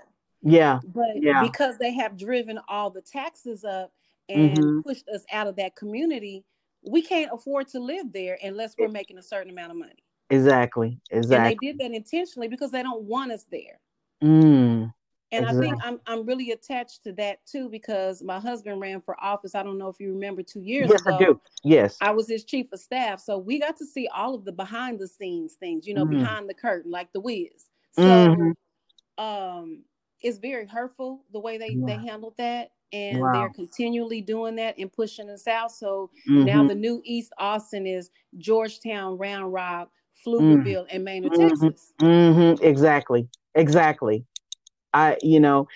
Yeah. 0.46 0.80
But 0.94 1.20
yeah. 1.22 1.42
because 1.42 1.76
they 1.78 1.92
have 1.94 2.16
driven 2.16 2.58
all 2.68 2.90
the 2.90 3.00
taxes 3.00 3.64
up 3.64 3.92
and 4.28 4.56
mm-hmm. 4.56 4.80
pushed 4.80 5.08
us 5.08 5.24
out 5.32 5.46
of 5.46 5.56
that 5.56 5.76
community, 5.76 6.44
we 6.86 7.02
can't 7.02 7.30
afford 7.32 7.68
to 7.68 7.80
live 7.80 8.12
there 8.12 8.38
unless 8.42 8.74
we're 8.78 8.88
making 8.88 9.18
a 9.18 9.22
certain 9.22 9.50
amount 9.50 9.72
of 9.72 9.76
money. 9.76 10.04
Exactly. 10.30 10.98
Exactly. 11.10 11.36
And 11.36 11.46
they 11.46 11.66
did 11.66 11.78
that 11.78 11.96
intentionally 11.96 12.48
because 12.48 12.70
they 12.70 12.82
don't 12.82 13.02
want 13.02 13.32
us 13.32 13.44
there. 13.50 13.80
Mm. 14.22 14.92
And 15.32 15.44
exactly. 15.44 15.66
I 15.66 15.70
think 15.70 15.82
I'm 15.84 16.00
I'm 16.06 16.24
really 16.24 16.52
attached 16.52 17.02
to 17.04 17.12
that 17.14 17.44
too 17.46 17.68
because 17.68 18.22
my 18.22 18.38
husband 18.38 18.80
ran 18.80 19.00
for 19.00 19.20
office. 19.20 19.56
I 19.56 19.64
don't 19.64 19.78
know 19.78 19.88
if 19.88 19.98
you 19.98 20.12
remember 20.12 20.42
two 20.42 20.60
years 20.60 20.88
yes, 20.88 21.00
ago. 21.00 21.16
I 21.16 21.18
do. 21.18 21.40
Yes. 21.64 21.96
I 22.00 22.12
was 22.12 22.28
his 22.28 22.44
chief 22.44 22.66
of 22.72 22.78
staff. 22.78 23.20
So 23.20 23.36
we 23.36 23.58
got 23.58 23.76
to 23.78 23.86
see 23.86 24.08
all 24.14 24.34
of 24.34 24.44
the 24.44 24.52
behind 24.52 25.00
the 25.00 25.08
scenes 25.08 25.54
things, 25.54 25.86
you 25.86 25.94
know, 25.94 26.04
mm-hmm. 26.04 26.20
behind 26.20 26.48
the 26.48 26.54
curtain, 26.54 26.92
like 26.92 27.12
the 27.12 27.20
Wiz. 27.20 27.66
So 27.92 28.02
mm-hmm. 28.02 29.24
um 29.24 29.82
it's 30.22 30.38
very 30.38 30.66
hurtful 30.66 31.24
the 31.32 31.40
way 31.40 31.58
they, 31.58 31.76
they 31.86 31.96
handled 31.96 32.34
that. 32.38 32.70
And 32.92 33.20
wow. 33.20 33.32
they're 33.32 33.50
continually 33.50 34.20
doing 34.20 34.56
that 34.56 34.78
and 34.78 34.92
pushing 34.92 35.28
us 35.28 35.46
out. 35.48 35.72
So 35.72 36.10
mm-hmm. 36.28 36.44
now 36.44 36.66
the 36.66 36.74
new 36.74 37.02
East 37.04 37.32
Austin 37.36 37.86
is 37.86 38.10
Georgetown, 38.38 39.18
Round 39.18 39.52
Rock, 39.52 39.90
Pflugerville, 40.24 40.84
mm. 40.84 40.88
and 40.90 41.04
Manor, 41.04 41.28
mm-hmm. 41.28 41.48
Texas. 41.48 41.92
Mm-hmm. 42.00 42.64
Exactly. 42.64 43.28
Exactly. 43.54 44.24
I, 44.94 45.18
you 45.20 45.40
know, 45.40 45.66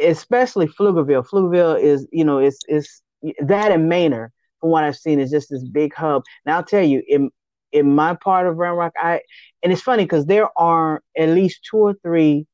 especially 0.00 0.68
Pflugerville. 0.68 1.26
Pflugerville 1.26 1.80
is, 1.80 2.06
you 2.12 2.24
know, 2.24 2.38
it's 2.38 2.60
it's 2.68 3.02
that 3.40 3.72
and 3.72 3.88
Manor, 3.88 4.30
from 4.60 4.70
what 4.70 4.84
I've 4.84 4.96
seen, 4.96 5.18
is 5.18 5.30
just 5.30 5.50
this 5.50 5.64
big 5.64 5.94
hub. 5.94 6.22
Now 6.46 6.56
I'll 6.56 6.64
tell 6.64 6.84
you, 6.84 7.02
in 7.08 7.30
in 7.72 7.94
my 7.94 8.14
part 8.14 8.46
of 8.46 8.56
Round 8.56 8.78
Rock, 8.78 8.92
I 8.96 9.22
and 9.62 9.72
it's 9.72 9.82
funny 9.82 10.04
because 10.04 10.26
there 10.26 10.48
are 10.56 11.02
at 11.16 11.30
least 11.30 11.66
two 11.68 11.78
or 11.78 11.94
three 12.02 12.46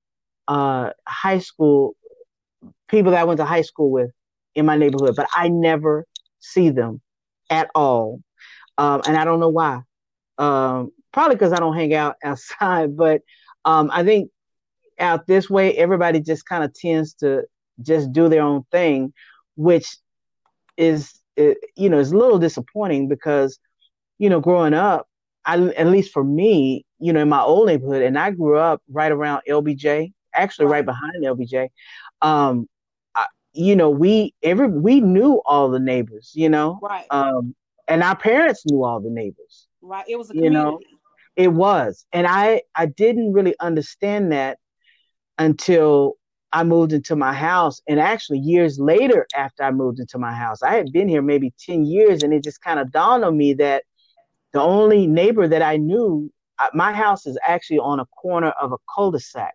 uh, 0.48 0.90
high 1.06 1.38
school 1.38 1.96
people 2.88 3.12
that 3.12 3.20
I 3.20 3.24
went 3.24 3.38
to 3.38 3.44
high 3.44 3.62
school 3.62 3.90
with 3.90 4.10
in 4.54 4.66
my 4.66 4.76
neighborhood, 4.76 5.16
but 5.16 5.28
I 5.34 5.48
never 5.48 6.06
see 6.38 6.70
them 6.70 7.00
at 7.50 7.70
all, 7.74 8.20
um, 8.78 9.02
and 9.06 9.16
I 9.16 9.24
don't 9.24 9.40
know 9.40 9.48
why. 9.48 9.80
Um, 10.38 10.90
probably 11.12 11.36
because 11.36 11.52
I 11.52 11.58
don't 11.58 11.76
hang 11.76 11.94
out 11.94 12.16
outside, 12.24 12.96
but 12.96 13.22
um, 13.64 13.90
I 13.92 14.04
think 14.04 14.30
out 14.98 15.26
this 15.26 15.50
way, 15.50 15.76
everybody 15.76 16.20
just 16.20 16.46
kind 16.46 16.64
of 16.64 16.72
tends 16.74 17.14
to 17.14 17.44
just 17.82 18.12
do 18.12 18.28
their 18.28 18.42
own 18.42 18.64
thing, 18.70 19.12
which 19.56 19.96
is 20.76 21.20
it, 21.36 21.58
you 21.76 21.88
know 21.88 21.98
is 21.98 22.12
a 22.12 22.16
little 22.16 22.38
disappointing 22.38 23.08
because 23.08 23.58
you 24.18 24.28
know 24.28 24.40
growing 24.40 24.74
up, 24.74 25.08
I 25.44 25.56
at 25.70 25.86
least 25.88 26.12
for 26.12 26.24
me, 26.24 26.84
you 26.98 27.12
know, 27.12 27.20
in 27.20 27.28
my 27.28 27.40
old 27.40 27.66
neighborhood, 27.66 28.02
and 28.02 28.18
I 28.18 28.30
grew 28.30 28.58
up 28.58 28.82
right 28.90 29.12
around 29.12 29.42
LBJ, 29.48 30.12
actually 30.34 30.66
right, 30.66 30.84
behind 30.84 31.24
LBJ. 31.24 31.68
Um, 32.22 32.68
I, 33.14 33.26
you 33.52 33.76
know, 33.76 33.90
we 33.90 34.34
every 34.42 34.68
we 34.68 35.00
knew 35.00 35.40
all 35.46 35.70
the 35.70 35.80
neighbors, 35.80 36.32
you 36.34 36.48
know, 36.48 36.78
right. 36.82 37.06
Um, 37.10 37.54
and 37.88 38.02
our 38.02 38.16
parents 38.16 38.64
knew 38.66 38.84
all 38.84 39.00
the 39.00 39.10
neighbors. 39.10 39.66
Right. 39.82 40.04
It 40.08 40.16
was 40.16 40.30
a 40.30 40.32
community. 40.32 40.56
You 40.56 40.62
know, 40.62 40.80
it 41.36 41.48
was, 41.48 42.06
and 42.12 42.26
I 42.26 42.62
I 42.74 42.86
didn't 42.86 43.32
really 43.32 43.54
understand 43.60 44.32
that 44.32 44.58
until 45.38 46.16
I 46.54 46.62
moved 46.62 46.92
into 46.92 47.16
my 47.16 47.32
house. 47.32 47.82
And 47.88 47.98
actually, 47.98 48.38
years 48.38 48.78
later, 48.78 49.26
after 49.34 49.64
I 49.64 49.72
moved 49.72 49.98
into 49.98 50.18
my 50.18 50.32
house, 50.32 50.62
I 50.62 50.76
had 50.76 50.92
been 50.92 51.08
here 51.08 51.20
maybe 51.20 51.52
10 51.58 51.84
years, 51.84 52.22
and 52.22 52.32
it 52.32 52.44
just 52.44 52.62
kind 52.62 52.78
of 52.78 52.92
dawned 52.92 53.24
on 53.24 53.36
me 53.36 53.54
that 53.54 53.82
the 54.52 54.60
only 54.60 55.08
neighbor 55.08 55.48
that 55.48 55.62
I 55.62 55.76
knew, 55.76 56.30
uh, 56.60 56.68
my 56.72 56.92
house 56.92 57.26
is 57.26 57.36
actually 57.44 57.80
on 57.80 57.98
a 57.98 58.06
corner 58.06 58.50
of 58.60 58.70
a 58.70 58.76
cul 58.94 59.10
de 59.10 59.18
sac. 59.18 59.54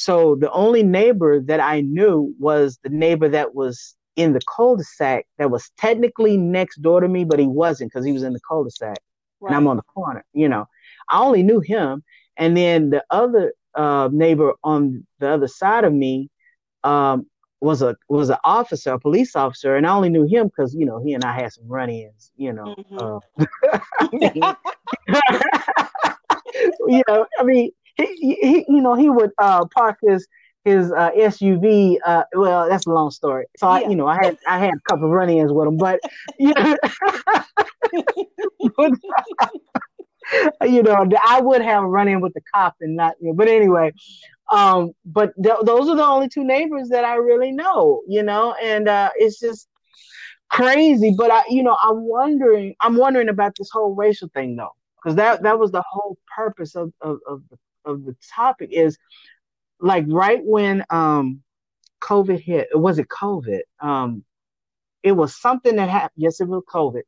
So 0.00 0.34
the 0.34 0.50
only 0.52 0.82
neighbor 0.82 1.40
that 1.40 1.60
I 1.60 1.82
knew 1.82 2.34
was 2.38 2.78
the 2.82 2.88
neighbor 2.88 3.28
that 3.28 3.54
was 3.54 3.94
in 4.16 4.32
the 4.32 4.40
cul-de-sac 4.56 5.26
that 5.36 5.50
was 5.50 5.70
technically 5.76 6.38
next 6.38 6.78
door 6.80 7.02
to 7.02 7.08
me, 7.08 7.24
but 7.24 7.38
he 7.38 7.46
wasn't 7.46 7.92
because 7.92 8.06
he 8.06 8.12
was 8.12 8.22
in 8.22 8.32
the 8.32 8.40
cul-de-sac 8.48 8.96
right. 9.40 9.48
and 9.50 9.56
I'm 9.56 9.66
on 9.66 9.76
the 9.76 9.82
corner. 9.82 10.24
You 10.32 10.48
know, 10.48 10.66
I 11.10 11.20
only 11.20 11.42
knew 11.42 11.60
him, 11.60 12.02
and 12.38 12.56
then 12.56 12.88
the 12.88 13.04
other 13.10 13.52
uh, 13.74 14.08
neighbor 14.10 14.54
on 14.64 15.06
the 15.18 15.28
other 15.28 15.48
side 15.48 15.84
of 15.84 15.92
me 15.92 16.30
um, 16.82 17.26
was 17.60 17.82
a 17.82 17.94
was 18.08 18.30
an 18.30 18.38
officer, 18.42 18.94
a 18.94 18.98
police 18.98 19.36
officer, 19.36 19.76
and 19.76 19.86
I 19.86 19.90
only 19.90 20.08
knew 20.08 20.26
him 20.26 20.46
because 20.46 20.74
you 20.74 20.86
know 20.86 20.98
he 21.04 21.12
and 21.12 21.26
I 21.26 21.34
had 21.34 21.52
some 21.52 21.68
run-ins. 21.68 22.32
You 22.36 22.54
know, 22.54 22.74
mm-hmm. 22.74 22.98
uh, 22.98 24.54
you 26.88 27.02
know, 27.06 27.26
I 27.38 27.42
mean, 27.42 27.70
he, 28.00 28.34
he 28.40 28.64
you 28.68 28.80
know 28.80 28.94
he 28.94 29.10
would 29.10 29.30
uh, 29.38 29.64
park 29.66 29.98
his 30.02 30.26
his 30.64 30.92
uh, 30.92 31.10
SUV. 31.16 31.98
Uh, 32.04 32.24
well, 32.34 32.68
that's 32.68 32.86
a 32.86 32.90
long 32.90 33.10
story. 33.10 33.46
So 33.58 33.66
I, 33.68 33.80
you 33.80 33.96
know, 33.96 34.06
I 34.06 34.16
had 34.16 34.38
I 34.46 34.58
had 34.58 34.74
a 34.74 34.90
couple 34.90 35.06
of 35.06 35.10
run-ins 35.10 35.52
with 35.52 35.68
him, 35.68 35.76
but 35.76 36.00
you 36.38 36.52
know, 36.54 36.76
but, 38.76 38.92
you 40.68 40.82
know, 40.82 41.06
I 41.26 41.40
would 41.40 41.62
have 41.62 41.84
run 41.84 42.08
in 42.08 42.20
with 42.20 42.34
the 42.34 42.42
cop 42.54 42.76
and 42.80 42.96
not, 42.96 43.14
you 43.20 43.28
know, 43.28 43.34
but 43.34 43.48
anyway, 43.48 43.92
um, 44.52 44.92
but 45.04 45.32
th- 45.42 45.56
those 45.64 45.88
are 45.88 45.96
the 45.96 46.04
only 46.04 46.28
two 46.28 46.44
neighbors 46.44 46.88
that 46.90 47.04
I 47.04 47.14
really 47.16 47.52
know, 47.52 48.02
you 48.08 48.22
know, 48.22 48.54
and 48.62 48.88
uh, 48.88 49.10
it's 49.16 49.40
just 49.40 49.68
crazy. 50.50 51.14
But 51.16 51.30
I, 51.30 51.42
you 51.48 51.62
know, 51.62 51.76
I'm 51.80 52.02
wondering, 52.02 52.74
I'm 52.80 52.96
wondering 52.96 53.28
about 53.28 53.54
this 53.56 53.70
whole 53.72 53.94
racial 53.94 54.28
thing 54.34 54.56
though, 54.56 54.74
because 55.02 55.16
that 55.16 55.42
that 55.42 55.58
was 55.58 55.70
the 55.72 55.82
whole 55.90 56.16
purpose 56.36 56.74
of 56.76 56.92
of 57.00 57.18
of 57.26 57.42
the, 57.50 57.56
of 57.84 58.04
the 58.04 58.16
topic 58.34 58.70
is 58.72 58.98
like 59.80 60.04
right 60.08 60.40
when 60.44 60.84
um 60.90 61.42
COVID 62.00 62.40
hit, 62.40 62.68
it 62.72 62.78
was 62.78 62.98
it 62.98 63.08
COVID? 63.08 63.60
Um, 63.80 64.24
it 65.02 65.12
was 65.12 65.40
something 65.40 65.76
that 65.76 65.88
happened. 65.88 66.12
Yes, 66.16 66.40
it 66.40 66.48
was 66.48 66.62
COVID, 66.72 67.02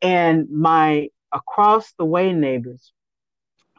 and 0.00 0.48
my 0.50 1.08
across 1.32 1.92
the 1.98 2.04
way 2.04 2.32
neighbors. 2.32 2.92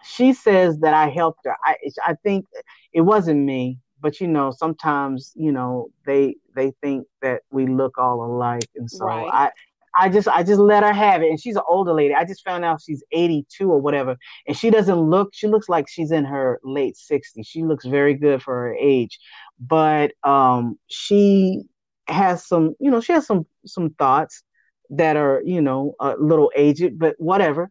She 0.06 0.34
says 0.34 0.80
that 0.80 0.94
I 0.94 1.10
helped 1.10 1.42
her. 1.46 1.56
I 1.64 1.76
I 2.06 2.16
think 2.24 2.46
it 2.92 3.02
wasn't 3.02 3.40
me, 3.40 3.80
but 4.02 4.20
you 4.20 4.28
know, 4.28 4.52
sometimes 4.52 5.32
you 5.36 5.52
know 5.52 5.90
they 6.06 6.36
they 6.56 6.74
think 6.82 7.08
that 7.22 7.42
we 7.52 7.68
look 7.68 7.98
all 7.98 8.24
alike, 8.26 8.70
and 8.76 8.90
so 8.90 9.06
right. 9.06 9.30
I. 9.32 9.52
I 9.96 10.10
just 10.10 10.28
I 10.28 10.44
just 10.44 10.60
let 10.60 10.84
her 10.84 10.94
have 10.94 11.22
it, 11.22 11.30
and 11.30 11.40
she's 11.40 11.56
an 11.56 11.64
older 11.68 11.94
lady. 11.94 12.14
I 12.14 12.26
just 12.26 12.44
found 12.44 12.66
out 12.66 12.82
she's 12.82 13.04
82 13.12 13.72
or 13.72 13.80
whatever, 13.80 14.18
and 14.48 14.58
she 14.58 14.70
doesn't 14.70 15.00
look. 15.00 15.30
She 15.34 15.48
looks 15.48 15.70
like 15.70 15.88
she's 15.88 16.12
in 16.12 16.26
her 16.26 16.60
late 16.64 16.96
60s. 16.96 17.46
She 17.46 17.64
looks 17.64 17.86
very 17.86 18.14
good 18.14 18.42
for 18.42 18.54
her 18.54 18.76
age, 18.76 19.20
but 19.60 20.14
um, 20.24 20.80
she 20.88 21.64
has 22.08 22.46
some, 22.48 22.76
you 22.80 22.90
know, 22.90 23.02
she 23.02 23.14
has 23.14 23.26
some 23.26 23.46
some 23.66 23.92
thoughts 23.92 24.44
that 24.90 25.16
are 25.16 25.42
you 25.46 25.62
know 25.62 25.96
a 26.00 26.16
little 26.18 26.52
aged, 26.56 26.98
but 26.98 27.16
whatever. 27.18 27.70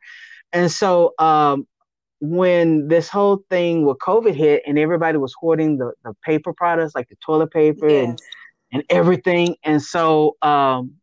And 0.52 0.70
so 0.70 1.14
um, 1.18 1.66
when 2.20 2.87
this 2.87 3.08
whole 3.08 3.44
thing 3.50 3.85
with 3.85 3.98
COVID 3.98 4.35
hit 4.35 4.62
and 4.66 4.78
everybody 4.78 5.18
was 5.18 5.35
hoarding 5.38 5.78
the, 5.78 5.92
the 6.04 6.14
paper 6.24 6.52
products 6.52 6.94
like 6.94 7.08
the 7.08 7.16
toilet 7.24 7.50
paper 7.50 7.88
yes. 7.88 8.04
and 8.04 8.20
and 8.72 8.85
everything. 8.88 9.56
And 9.64 9.82
so 9.82 10.37
um, 10.40 10.94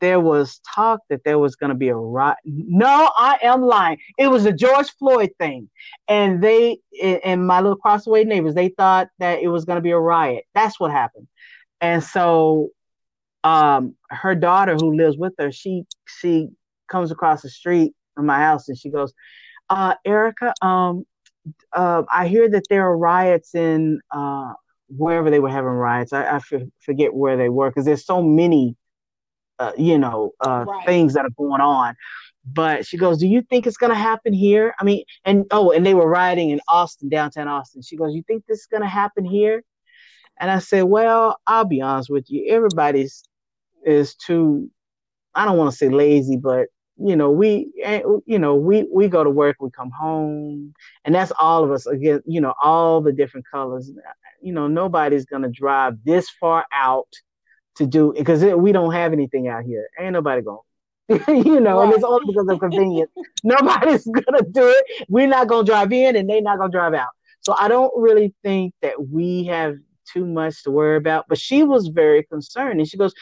there 0.00 0.20
was 0.20 0.60
talk 0.74 1.00
that 1.10 1.24
there 1.24 1.38
was 1.38 1.56
going 1.56 1.70
to 1.70 1.76
be 1.76 1.88
a 1.88 1.94
riot. 1.94 2.38
No, 2.44 3.10
I 3.16 3.38
am 3.42 3.62
lying. 3.62 3.98
It 4.18 4.28
was 4.28 4.46
a 4.46 4.52
George 4.52 4.90
Floyd 4.98 5.30
thing, 5.38 5.68
and 6.08 6.42
they 6.42 6.78
and 7.02 7.46
my 7.46 7.60
little 7.60 7.76
crossway 7.76 8.24
neighbors 8.24 8.54
they 8.54 8.68
thought 8.68 9.08
that 9.18 9.40
it 9.40 9.48
was 9.48 9.64
going 9.64 9.76
to 9.76 9.82
be 9.82 9.90
a 9.90 9.98
riot. 9.98 10.44
That's 10.54 10.78
what 10.80 10.90
happened. 10.90 11.28
And 11.80 12.02
so 12.02 12.70
um, 13.44 13.94
her 14.10 14.34
daughter 14.34 14.74
who 14.76 14.96
lives 14.96 15.16
with 15.16 15.34
her, 15.38 15.52
she 15.52 15.84
she 16.06 16.48
comes 16.88 17.10
across 17.10 17.42
the 17.42 17.50
street 17.50 17.94
from 18.14 18.26
my 18.26 18.38
house 18.38 18.68
and 18.68 18.76
she 18.76 18.90
goes, 18.90 19.14
uh, 19.70 19.94
Erica, 20.04 20.52
um, 20.62 21.04
uh, 21.72 22.02
I 22.12 22.26
hear 22.26 22.48
that 22.50 22.64
there 22.68 22.86
are 22.86 22.96
riots 22.96 23.54
in 23.54 24.00
uh, 24.10 24.52
wherever 24.88 25.30
they 25.30 25.40
were 25.40 25.48
having 25.48 25.70
riots. 25.70 26.12
I, 26.12 26.24
I 26.24 26.36
f- 26.36 26.52
forget 26.80 27.14
where 27.14 27.36
they 27.36 27.48
were 27.48 27.70
because 27.70 27.84
there's 27.84 28.04
so 28.04 28.22
many, 28.22 28.76
uh, 29.60 29.72
you 29.76 29.98
know, 29.98 30.32
uh, 30.44 30.64
right. 30.66 30.86
things 30.86 31.14
that 31.14 31.24
are 31.24 31.30
going 31.36 31.60
on. 31.60 31.94
But 32.44 32.86
she 32.86 32.96
goes, 32.96 33.18
"Do 33.18 33.28
you 33.28 33.42
think 33.42 33.66
it's 33.66 33.76
going 33.76 33.92
to 33.92 33.98
happen 33.98 34.32
here?" 34.32 34.74
I 34.80 34.84
mean, 34.84 35.04
and 35.24 35.44
oh, 35.50 35.70
and 35.70 35.84
they 35.84 35.94
were 35.94 36.08
riding 36.08 36.50
in 36.50 36.60
Austin, 36.66 37.08
downtown 37.10 37.46
Austin. 37.46 37.82
She 37.82 37.96
goes, 37.96 38.14
"You 38.14 38.22
think 38.22 38.44
this 38.46 38.60
is 38.60 38.66
going 38.66 38.82
to 38.82 38.88
happen 38.88 39.24
here?" 39.24 39.62
And 40.38 40.50
I 40.50 40.58
said, 40.58 40.84
"Well, 40.84 41.38
I'll 41.46 41.66
be 41.66 41.82
honest 41.82 42.08
with 42.10 42.30
you. 42.30 42.46
Everybody's 42.48 43.22
is 43.84 44.14
too. 44.14 44.70
I 45.34 45.44
don't 45.44 45.58
want 45.58 45.70
to 45.70 45.76
say 45.76 45.90
lazy, 45.90 46.38
but 46.38 46.68
you 47.02 47.16
know 47.16 47.30
we 47.30 47.70
eh, 47.82 48.02
you 48.26 48.38
know 48.38 48.54
we 48.54 48.86
we 48.92 49.08
go 49.08 49.24
to 49.24 49.30
work 49.30 49.56
we 49.60 49.70
come 49.70 49.90
home 49.90 50.74
and 51.04 51.14
that's 51.14 51.32
all 51.40 51.64
of 51.64 51.70
us 51.70 51.86
again 51.86 52.20
you 52.26 52.40
know 52.40 52.52
all 52.62 53.00
the 53.00 53.12
different 53.12 53.46
colors 53.50 53.90
you 54.42 54.52
know 54.52 54.66
nobody's 54.66 55.24
gonna 55.24 55.48
drive 55.48 55.94
this 56.04 56.28
far 56.28 56.66
out 56.72 57.08
to 57.80 57.86
do 57.86 58.12
because 58.16 58.44
we 58.44 58.72
don't 58.72 58.92
have 58.92 59.12
anything 59.12 59.48
out 59.48 59.64
here 59.64 59.88
ain't 59.98 60.12
nobody 60.12 60.42
going 60.42 60.58
you 61.28 61.58
know 61.60 61.78
right. 61.78 61.84
and 61.86 61.92
it's 61.94 62.04
only 62.04 62.24
because 62.26 62.48
of 62.48 62.60
convenience 62.60 63.10
nobody's 63.44 64.06
gonna 64.06 64.42
do 64.52 64.68
it 64.68 65.06
we're 65.08 65.26
not 65.26 65.48
gonna 65.48 65.64
drive 65.64 65.92
in 65.92 66.14
and 66.14 66.28
they're 66.28 66.42
not 66.42 66.58
gonna 66.58 66.70
drive 66.70 66.94
out 66.94 67.08
so 67.40 67.54
i 67.58 67.66
don't 67.66 67.92
really 67.96 68.32
think 68.44 68.72
that 68.82 69.08
we 69.08 69.44
have 69.44 69.76
too 70.06 70.24
much 70.24 70.62
to 70.62 70.70
worry 70.70 70.96
about 70.96 71.26
but 71.28 71.38
she 71.38 71.64
was 71.64 71.88
very 71.88 72.22
concerned 72.24 72.78
and 72.78 72.88
she 72.88 72.96
goes 72.96 73.14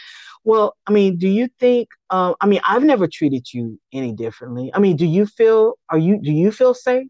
well, 0.44 0.76
I 0.86 0.92
mean, 0.92 1.18
do 1.18 1.28
you 1.28 1.48
think? 1.60 1.88
Uh, 2.08 2.32
I 2.40 2.46
mean, 2.46 2.60
I've 2.64 2.84
never 2.84 3.06
treated 3.06 3.52
you 3.52 3.78
any 3.92 4.12
differently. 4.12 4.70
I 4.72 4.78
mean, 4.78 4.96
do 4.96 5.04
you 5.04 5.26
feel? 5.26 5.74
Are 5.90 5.98
you? 5.98 6.18
Do 6.22 6.32
you 6.32 6.50
feel 6.52 6.72
safe? 6.72 7.08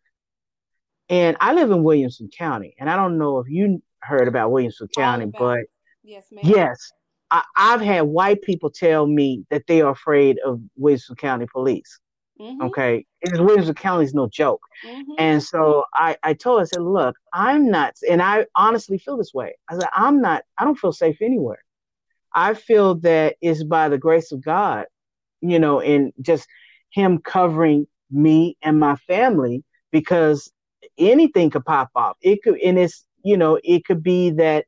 And 1.08 1.36
I 1.40 1.54
live 1.54 1.70
in 1.70 1.84
Williamson 1.84 2.30
County, 2.36 2.74
and 2.80 2.90
I 2.90 2.96
don't 2.96 3.16
know 3.16 3.38
if 3.38 3.48
you 3.48 3.80
heard 4.00 4.28
about 4.28 4.50
Williamson 4.50 4.88
County, 4.88 5.26
but 5.26 5.60
yes, 6.02 6.26
ma'am. 6.32 6.44
yes, 6.44 6.92
I, 7.30 7.42
have 7.56 7.80
had 7.80 8.02
white 8.02 8.42
people 8.42 8.70
tell 8.70 9.06
me 9.06 9.44
that 9.50 9.66
they 9.66 9.82
are 9.82 9.92
afraid 9.92 10.38
of 10.44 10.60
Williamson 10.76 11.16
County 11.16 11.46
police. 11.52 11.98
Mm-hmm. 12.40 12.62
Okay, 12.62 13.04
and 13.24 13.44
Williamson 13.44 13.74
County 13.74 14.04
is 14.04 14.14
no 14.14 14.28
joke, 14.28 14.62
mm-hmm. 14.86 15.12
and 15.18 15.42
so 15.42 15.84
I, 15.92 16.16
I 16.22 16.34
told 16.34 16.60
her, 16.60 16.62
I 16.62 16.66
said, 16.66 16.82
look, 16.82 17.16
I'm 17.32 17.68
not, 17.68 17.96
and 18.08 18.22
I 18.22 18.46
honestly 18.54 18.96
feel 18.96 19.16
this 19.16 19.34
way. 19.34 19.56
I 19.68 19.74
said, 19.74 19.88
I'm 19.92 20.20
not, 20.20 20.44
I 20.56 20.64
don't 20.64 20.78
feel 20.78 20.92
safe 20.92 21.20
anywhere. 21.20 21.64
I 22.32 22.54
feel 22.54 22.94
that 23.00 23.34
it's 23.40 23.64
by 23.64 23.88
the 23.88 23.98
grace 23.98 24.30
of 24.30 24.40
God, 24.40 24.86
you 25.40 25.58
know, 25.58 25.80
and 25.80 26.12
just 26.20 26.46
Him 26.90 27.18
covering 27.18 27.88
me 28.08 28.56
and 28.62 28.78
my 28.78 28.94
family 28.94 29.64
because 29.90 30.48
anything 30.96 31.50
could 31.50 31.64
pop 31.64 31.90
off. 31.96 32.16
It 32.22 32.44
could, 32.44 32.60
and 32.60 32.78
it's, 32.78 33.04
you 33.24 33.36
know, 33.36 33.58
it 33.64 33.84
could 33.84 34.02
be 34.04 34.30
that 34.30 34.66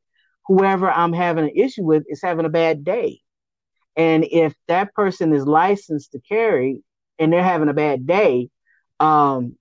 whoever 0.51 0.91
I'm 0.91 1.13
having 1.13 1.45
an 1.45 1.53
issue 1.55 1.85
with 1.85 2.03
is 2.09 2.21
having 2.21 2.45
a 2.45 2.49
bad 2.49 2.83
day. 2.83 3.21
And 3.95 4.25
if 4.25 4.53
that 4.67 4.93
person 4.95 5.33
is 5.33 5.47
licensed 5.47 6.11
to 6.11 6.19
carry 6.19 6.83
and 7.21 7.33
they're 7.33 7.41
having 7.41 7.69
a 7.69 7.73
bad 7.73 8.05
day, 8.05 8.49
um, 8.99 9.55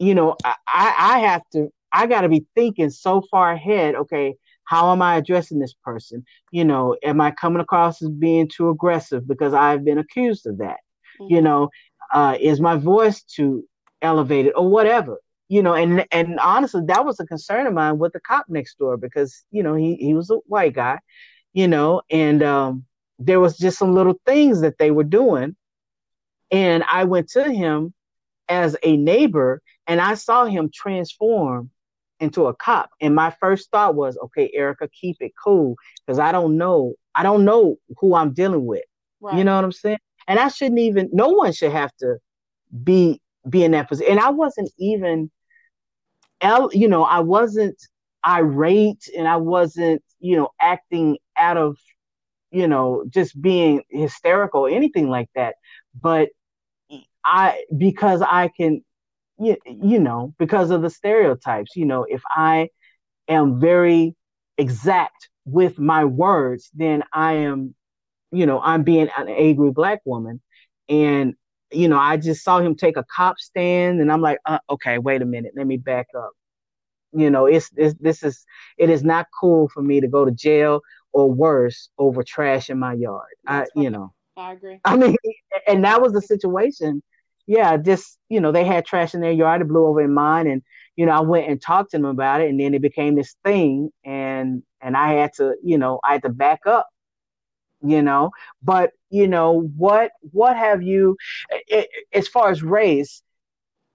you 0.00 0.16
know, 0.16 0.34
I, 0.44 0.56
I 0.66 1.18
have 1.20 1.42
to, 1.52 1.68
I 1.92 2.08
got 2.08 2.22
to 2.22 2.28
be 2.28 2.44
thinking 2.56 2.90
so 2.90 3.22
far 3.30 3.52
ahead. 3.52 3.94
Okay, 3.94 4.34
how 4.64 4.90
am 4.90 5.02
I 5.02 5.18
addressing 5.18 5.60
this 5.60 5.74
person? 5.84 6.24
You 6.50 6.64
know, 6.64 6.96
am 7.04 7.20
I 7.20 7.30
coming 7.30 7.60
across 7.60 8.02
as 8.02 8.08
being 8.08 8.48
too 8.48 8.70
aggressive 8.70 9.24
because 9.28 9.54
I've 9.54 9.84
been 9.84 9.98
accused 9.98 10.48
of 10.48 10.58
that? 10.58 10.80
Mm-hmm. 11.20 11.32
You 11.32 11.42
know, 11.42 11.70
uh, 12.12 12.36
is 12.40 12.60
my 12.60 12.74
voice 12.74 13.22
too 13.22 13.68
elevated 14.02 14.54
or 14.56 14.68
whatever? 14.68 15.18
You 15.48 15.62
know, 15.62 15.74
and 15.74 16.06
and 16.10 16.38
honestly, 16.40 16.82
that 16.86 17.04
was 17.04 17.20
a 17.20 17.26
concern 17.26 17.66
of 17.66 17.72
mine 17.72 17.98
with 17.98 18.12
the 18.12 18.20
cop 18.20 18.46
next 18.48 18.78
door 18.78 18.96
because 18.96 19.44
you 19.50 19.62
know 19.62 19.74
he 19.74 19.96
he 19.96 20.14
was 20.14 20.30
a 20.30 20.36
white 20.46 20.74
guy, 20.74 20.98
you 21.54 21.68
know, 21.68 22.02
and 22.10 22.42
um, 22.42 22.84
there 23.18 23.40
was 23.40 23.56
just 23.56 23.78
some 23.78 23.94
little 23.94 24.20
things 24.26 24.60
that 24.60 24.78
they 24.78 24.90
were 24.90 25.04
doing, 25.04 25.56
and 26.50 26.84
I 26.90 27.04
went 27.04 27.30
to 27.30 27.50
him 27.50 27.94
as 28.48 28.76
a 28.82 28.96
neighbor, 28.96 29.62
and 29.86 30.00
I 30.00 30.14
saw 30.14 30.44
him 30.44 30.70
transform 30.72 31.70
into 32.20 32.46
a 32.46 32.54
cop. 32.54 32.90
And 33.00 33.14
my 33.14 33.30
first 33.40 33.70
thought 33.70 33.94
was, 33.94 34.18
okay, 34.24 34.50
Erica, 34.52 34.88
keep 34.88 35.16
it 35.20 35.32
cool 35.42 35.76
because 36.06 36.18
I 36.18 36.32
don't 36.32 36.56
know, 36.56 36.94
I 37.14 37.22
don't 37.22 37.44
know 37.44 37.76
who 37.98 38.14
I'm 38.14 38.32
dealing 38.32 38.66
with. 38.66 38.84
Right. 39.20 39.36
You 39.36 39.44
know 39.44 39.56
what 39.56 39.64
I'm 39.64 39.72
saying? 39.72 39.98
And 40.26 40.38
I 40.38 40.48
shouldn't 40.48 40.80
even. 40.80 41.10
No 41.12 41.28
one 41.28 41.52
should 41.52 41.72
have 41.72 41.94
to 42.00 42.16
be 42.84 43.20
be 43.48 43.64
in 43.64 43.70
that 43.72 43.88
position. 43.88 44.12
And 44.12 44.20
I 44.20 44.30
wasn't 44.30 44.70
even, 44.78 45.30
you 46.42 46.88
know, 46.88 47.04
I 47.04 47.20
wasn't 47.20 47.76
irate, 48.26 49.08
and 49.16 49.28
I 49.28 49.36
wasn't, 49.36 50.02
you 50.20 50.36
know, 50.36 50.50
acting 50.60 51.18
out 51.36 51.56
of, 51.56 51.78
you 52.50 52.68
know, 52.68 53.04
just 53.08 53.40
being 53.40 53.82
hysterical, 53.90 54.62
or 54.62 54.70
anything 54.70 55.08
like 55.08 55.28
that. 55.34 55.56
But 56.00 56.30
I, 57.24 57.64
because 57.76 58.22
I 58.22 58.50
can 58.56 58.82
you, 59.38 59.56
you 59.66 60.00
know, 60.00 60.34
because 60.38 60.70
of 60.70 60.82
the 60.82 60.90
stereotypes. 60.90 61.76
You 61.76 61.86
know, 61.86 62.04
if 62.04 62.22
I 62.28 62.70
am 63.28 63.60
very 63.60 64.14
exact 64.56 65.28
with 65.44 65.78
my 65.78 66.04
words, 66.04 66.70
then 66.74 67.04
I 67.12 67.34
am, 67.34 67.74
you 68.32 68.46
know, 68.46 68.60
I'm 68.60 68.82
being 68.82 69.08
an 69.16 69.28
angry 69.28 69.70
black 69.70 70.00
woman. 70.04 70.40
And, 70.88 71.34
you 71.70 71.88
know, 71.88 71.98
I 71.98 72.16
just 72.16 72.44
saw 72.44 72.60
him 72.60 72.74
take 72.74 72.96
a 72.96 73.04
cop 73.14 73.38
stand 73.38 74.00
and 74.00 74.10
I'm 74.10 74.20
like, 74.20 74.38
uh, 74.44 74.58
okay, 74.70 74.98
wait 74.98 75.22
a 75.22 75.26
minute, 75.26 75.52
let 75.56 75.66
me 75.66 75.76
back 75.76 76.08
up. 76.16 76.30
You 77.12 77.30
know, 77.30 77.46
it's, 77.46 77.70
it's 77.76 77.94
this 78.00 78.22
is 78.22 78.44
it 78.76 78.90
is 78.90 79.02
not 79.02 79.26
cool 79.38 79.68
for 79.68 79.82
me 79.82 80.00
to 80.00 80.08
go 80.08 80.24
to 80.24 80.30
jail 80.30 80.82
or 81.12 81.30
worse 81.30 81.88
over 81.98 82.22
trash 82.22 82.68
in 82.68 82.78
my 82.78 82.92
yard. 82.92 83.34
That's 83.44 83.70
I, 83.74 83.80
you 83.80 83.90
know, 83.90 84.12
I 84.36 84.52
agree. 84.52 84.80
I 84.84 84.96
mean, 84.96 85.16
and 85.66 85.84
that 85.84 86.02
was 86.02 86.12
the 86.12 86.20
situation 86.20 87.02
yeah, 87.48 87.78
just 87.78 88.18
you 88.28 88.40
know, 88.40 88.52
they 88.52 88.64
had 88.64 88.84
trash 88.84 89.14
in 89.14 89.22
their 89.22 89.32
yard. 89.32 89.62
It 89.62 89.68
blew 89.68 89.86
over 89.86 90.02
in 90.02 90.12
mine, 90.12 90.46
and 90.46 90.62
you 90.96 91.06
know, 91.06 91.12
I 91.12 91.20
went 91.20 91.48
and 91.48 91.60
talked 91.60 91.92
to 91.92 91.96
them 91.96 92.04
about 92.04 92.42
it, 92.42 92.50
and 92.50 92.60
then 92.60 92.74
it 92.74 92.82
became 92.82 93.14
this 93.16 93.34
thing, 93.42 93.90
and 94.04 94.62
and 94.82 94.94
I 94.94 95.14
had 95.14 95.32
to, 95.38 95.54
you 95.64 95.78
know, 95.78 95.98
I 96.04 96.12
had 96.12 96.22
to 96.22 96.28
back 96.28 96.60
up, 96.66 96.86
you 97.82 98.02
know. 98.02 98.30
But 98.62 98.92
you 99.10 99.28
know, 99.28 99.70
what 99.76 100.12
what 100.32 100.56
have 100.56 100.82
you, 100.82 101.16
it, 101.50 101.88
as 102.12 102.28
far 102.28 102.50
as 102.50 102.62
race, 102.62 103.22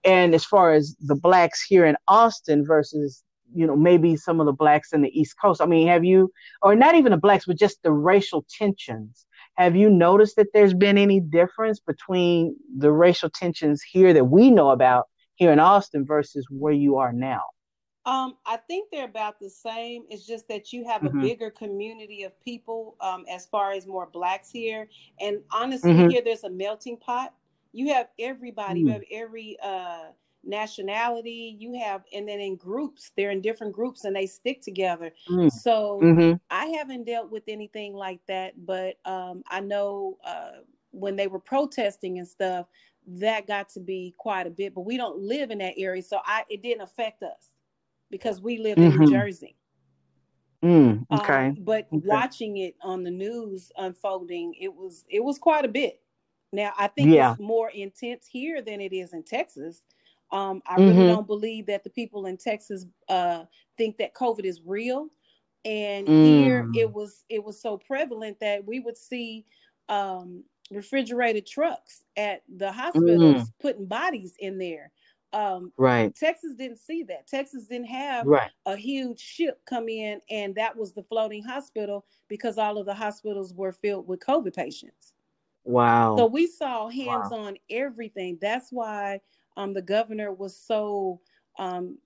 and 0.04 0.34
as 0.34 0.46
far 0.46 0.74
as 0.74 0.96
the 1.00 1.16
blacks 1.16 1.64
here 1.64 1.86
in 1.86 1.96
Austin 2.08 2.66
versus 2.66 3.24
you 3.54 3.68
know 3.68 3.76
maybe 3.76 4.16
some 4.16 4.40
of 4.40 4.46
the 4.46 4.54
blacks 4.54 4.94
in 4.94 5.02
the 5.02 5.20
East 5.20 5.36
Coast. 5.42 5.62
I 5.62 5.66
mean, 5.66 5.88
have 5.88 6.04
you, 6.04 6.32
or 6.62 6.76
not 6.76 6.96
even 6.96 7.12
the 7.12 7.18
blacks, 7.18 7.46
but 7.46 7.58
just 7.58 7.82
the 7.84 7.92
racial 7.92 8.46
tensions 8.50 9.26
have 9.56 9.76
you 9.76 9.90
noticed 9.90 10.36
that 10.38 10.48
there's 10.54 10.74
been 10.74 10.98
any 10.98 11.20
difference 11.20 11.80
between 11.80 12.56
the 12.78 12.92
racial 12.92 13.30
tensions 13.30 13.84
here 13.84 14.14
that 14.14 14.26
we 14.26 14.50
know 14.50 14.70
about 14.70 15.06
here 15.36 15.52
in 15.52 15.60
Austin 15.60 16.06
versus 16.06 16.46
where 16.50 16.74
you 16.74 16.98
are 16.98 17.14
now? 17.14 17.42
Um, 18.06 18.36
I 18.46 18.58
think 18.58 18.90
they're 18.92 19.06
about 19.06 19.40
the 19.40 19.50
same. 19.50 20.04
It's 20.10 20.28
just 20.28 20.48
that 20.50 20.74
you 20.74 20.86
have 20.86 21.02
mm-hmm. 21.02 21.20
a 21.20 21.22
bigger 21.22 21.50
community 21.50 22.24
of 22.24 22.40
people 22.44 22.96
um, 23.00 23.26
as 23.30 23.46
far 23.46 23.72
as 23.72 23.88
more 23.88 24.10
blacks 24.12 24.50
here. 24.50 24.90
And 25.22 25.40
honestly, 25.52 25.94
mm-hmm. 25.94 26.10
here 26.10 26.22
there's 26.24 26.44
a 26.44 26.50
melting 26.50 26.98
pot. 26.98 27.34
You 27.72 27.94
have 27.94 28.08
everybody, 28.20 28.82
mm-hmm. 28.82 28.88
you 28.88 28.94
have 28.94 29.04
every 29.12 29.58
uh, 29.64 30.12
nationality 30.44 31.56
you 31.58 31.80
have 31.80 32.04
and 32.14 32.28
then 32.28 32.40
in 32.40 32.56
groups 32.56 33.12
they're 33.16 33.32
in 33.32 33.42
different 33.42 33.72
groups 33.72 34.04
and 34.04 34.16
they 34.16 34.26
stick 34.26 34.62
together 34.62 35.12
mm. 35.30 35.50
so 35.50 36.00
mm-hmm. 36.04 36.34
i 36.50 36.66
haven't 36.66 37.06
dealt 37.06 37.32
with 37.32 37.44
anything 37.48 37.94
like 37.94 38.20
that 38.28 38.54
but 38.66 38.98
um, 39.06 39.42
i 39.48 39.60
know 39.62 40.18
uh, 40.26 40.52
when 40.92 41.16
they 41.16 41.28
were 41.28 41.40
protesting 41.40 42.20
and 42.20 42.28
stuff 42.28 42.68
that 43.08 43.48
got 43.48 43.70
to 43.70 43.80
be 43.80 44.14
quite 44.18 44.46
a 44.46 44.50
bit 44.50 44.76
but 44.76 44.82
we 44.82 44.98
don't 44.98 45.18
live 45.18 45.50
in 45.50 45.60
that 45.60 45.74
area 45.78 46.02
so 46.02 46.20
i 46.26 46.44
it 46.50 46.62
didn't 46.62 46.82
affect 46.82 47.24
us 47.24 47.53
because 48.14 48.42
we 48.42 48.58
live 48.60 48.78
mm-hmm. 48.78 48.92
in 48.92 49.00
new 49.00 49.06
mm-hmm. 49.08 49.16
jersey 49.16 49.56
mm, 50.64 51.06
okay 51.12 51.48
um, 51.48 51.58
but 51.62 51.88
okay. 51.92 52.06
watching 52.06 52.58
it 52.58 52.76
on 52.82 53.04
the 53.04 53.12
news 53.12 53.72
unfolding 53.78 54.54
it 54.60 54.74
was 54.74 55.04
it 55.10 55.24
was 55.24 55.40
quite 55.40 55.66
a 55.66 55.70
bit 55.70 56.00
now 56.52 56.72
i 56.78 56.88
think 56.88 57.10
yeah. 57.10 57.32
it's 57.32 57.42
more 57.42 57.72
intense 57.72 58.28
here 58.28 58.62
than 58.62 58.80
it 58.80 58.94
is 58.94 59.14
in 59.14 59.24
texas 59.24 59.82
um, 60.34 60.64
I 60.66 60.78
mm-hmm. 60.78 60.98
really 60.98 61.12
don't 61.12 61.28
believe 61.28 61.68
that 61.68 61.84
the 61.84 61.92
people 61.92 62.26
in 62.26 62.38
Texas 62.38 62.88
uh, 63.08 63.44
think 63.78 63.98
that 63.98 64.16
COVID 64.16 64.46
is 64.46 64.62
real. 64.66 65.10
and 65.64 66.08
mm. 66.08 66.26
here 66.26 66.70
it 66.76 66.92
was 66.92 67.24
it 67.30 67.42
was 67.42 67.62
so 67.62 67.78
prevalent 67.78 68.40
that 68.40 68.66
we 68.66 68.80
would 68.80 68.98
see 68.98 69.46
um, 69.90 70.44
refrigerated 70.72 71.46
trucks 71.46 72.04
at 72.18 72.42
the 72.58 72.72
hospitals 72.72 73.44
mm. 73.44 73.48
putting 73.62 73.86
bodies 73.86 74.34
in 74.40 74.58
there 74.58 74.92
um, 75.34 75.72
right 75.78 76.16
texas 76.16 76.54
didn't 76.56 76.78
see 76.78 77.04
that 77.04 77.28
texas 77.28 77.66
didn't 77.66 77.88
have 77.88 78.26
right. 78.26 78.52
a 78.66 78.76
huge 78.76 79.20
ship 79.20 79.60
come 79.66 79.90
in 79.90 80.20
and 80.30 80.54
that 80.56 80.76
was 80.76 80.94
the 80.94 81.04
floating 81.04 81.44
hospital 81.44 82.06
because 82.28 82.58
all 82.58 82.78
of 82.78 82.86
the 82.86 82.94
hospitals 82.94 83.54
were 83.54 83.72
filled 83.72 84.08
with 84.08 84.20
covid 84.20 84.56
patients 84.56 85.14
wow 85.66 86.16
so 86.18 86.26
we 86.26 86.46
saw 86.46 86.88
hands 86.88 87.32
wow. 87.32 87.40
on 87.40 87.58
everything 87.70 88.38
that's 88.42 88.72
why 88.72 89.20
um, 89.58 89.74
the 89.74 89.82
governor 89.82 90.32
was 90.32 90.56
so 90.56 91.20
um, 91.60 91.98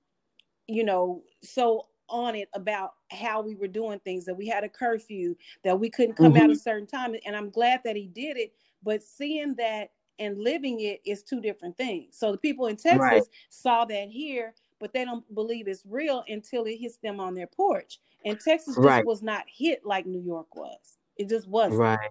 you 0.68 0.84
know 0.84 1.24
so 1.44 1.88
on 2.10 2.36
it 2.36 2.50
about 2.54 2.94
how 3.12 3.42
we 3.42 3.56
were 3.56 3.68
doing 3.68 4.00
things 4.00 4.26
that 4.26 4.34
we 4.34 4.48
had 4.48 4.64
a 4.64 4.70
curfew 4.70 5.36
that 5.64 5.78
we 5.78 5.90
couldn't 5.90 6.16
come 6.16 6.34
mm-hmm. 6.34 6.44
out 6.44 6.50
a 6.50 6.56
certain 6.56 6.88
time 6.88 7.14
and 7.26 7.36
i'm 7.36 7.50
glad 7.50 7.82
that 7.84 7.98
he 7.98 8.08
did 8.08 8.38
it 8.38 8.54
but 8.84 9.04
seeing 9.04 9.54
that 9.56 9.90
and 10.20 10.38
living 10.38 10.80
it 10.82 11.02
is 11.06 11.24
two 11.24 11.42
different 11.42 11.76
things 11.78 12.18
so 12.18 12.32
the 12.32 12.38
people 12.38 12.68
in 12.68 12.76
texas 12.76 13.00
right. 13.00 13.24
saw 13.50 13.86
that 13.86 14.10
here 14.10 14.54
but 14.80 14.94
they 14.94 15.06
don't 15.06 15.24
believe 15.34 15.68
it's 15.68 15.84
real 15.88 16.24
until 16.28 16.64
it 16.66 16.78
hits 16.78 16.98
them 16.98 17.20
on 17.20 17.34
their 17.34 17.48
porch 17.48 18.00
and 18.26 18.40
texas 18.40 18.76
just 18.76 18.86
right. 18.86 19.06
was 19.06 19.22
not 19.22 19.44
hit 19.48 19.86
like 19.86 20.06
new 20.06 20.22
york 20.22 20.56
was 20.56 20.98
it 21.18 21.30
just 21.30 21.48
wasn't 21.48 21.80
right 21.80 22.10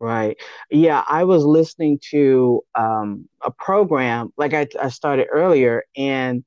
right 0.00 0.36
yeah 0.70 1.04
i 1.08 1.24
was 1.24 1.44
listening 1.44 1.98
to 2.00 2.62
um, 2.74 3.28
a 3.42 3.50
program 3.50 4.32
like 4.36 4.52
I, 4.52 4.66
I 4.80 4.88
started 4.88 5.28
earlier 5.30 5.84
and 5.96 6.44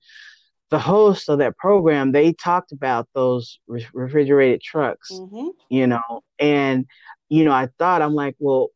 the 0.70 0.80
host 0.80 1.30
of 1.30 1.40
that 1.40 1.58
program, 1.58 2.12
they 2.12 2.34
talked 2.34 2.72
about 2.72 3.08
those 3.14 3.60
re- 3.68 3.88
refrigerated 3.94 4.62
trucks, 4.62 5.12
mm-hmm. 5.12 5.50
you 5.70 5.88
know, 5.88 6.24
and, 6.40 6.86
you 7.30 7.46
know, 7.46 7.52
I 7.52 7.70
thought, 7.80 8.02
I'm 8.02 8.14
like, 8.14 8.36
well, 8.40 8.70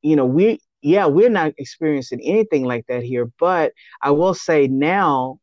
you 0.00 0.16
know, 0.16 0.24
we, 0.24 0.60
yeah, 0.84 1.06
we're 1.06 1.30
not 1.30 1.52
experiencing 1.58 2.20
anything 2.22 2.64
like 2.64 2.86
that 2.88 3.02
here, 3.02 3.30
but 3.38 3.72
I 4.02 4.10
will 4.10 4.34
say 4.34 4.68
now 4.68 5.40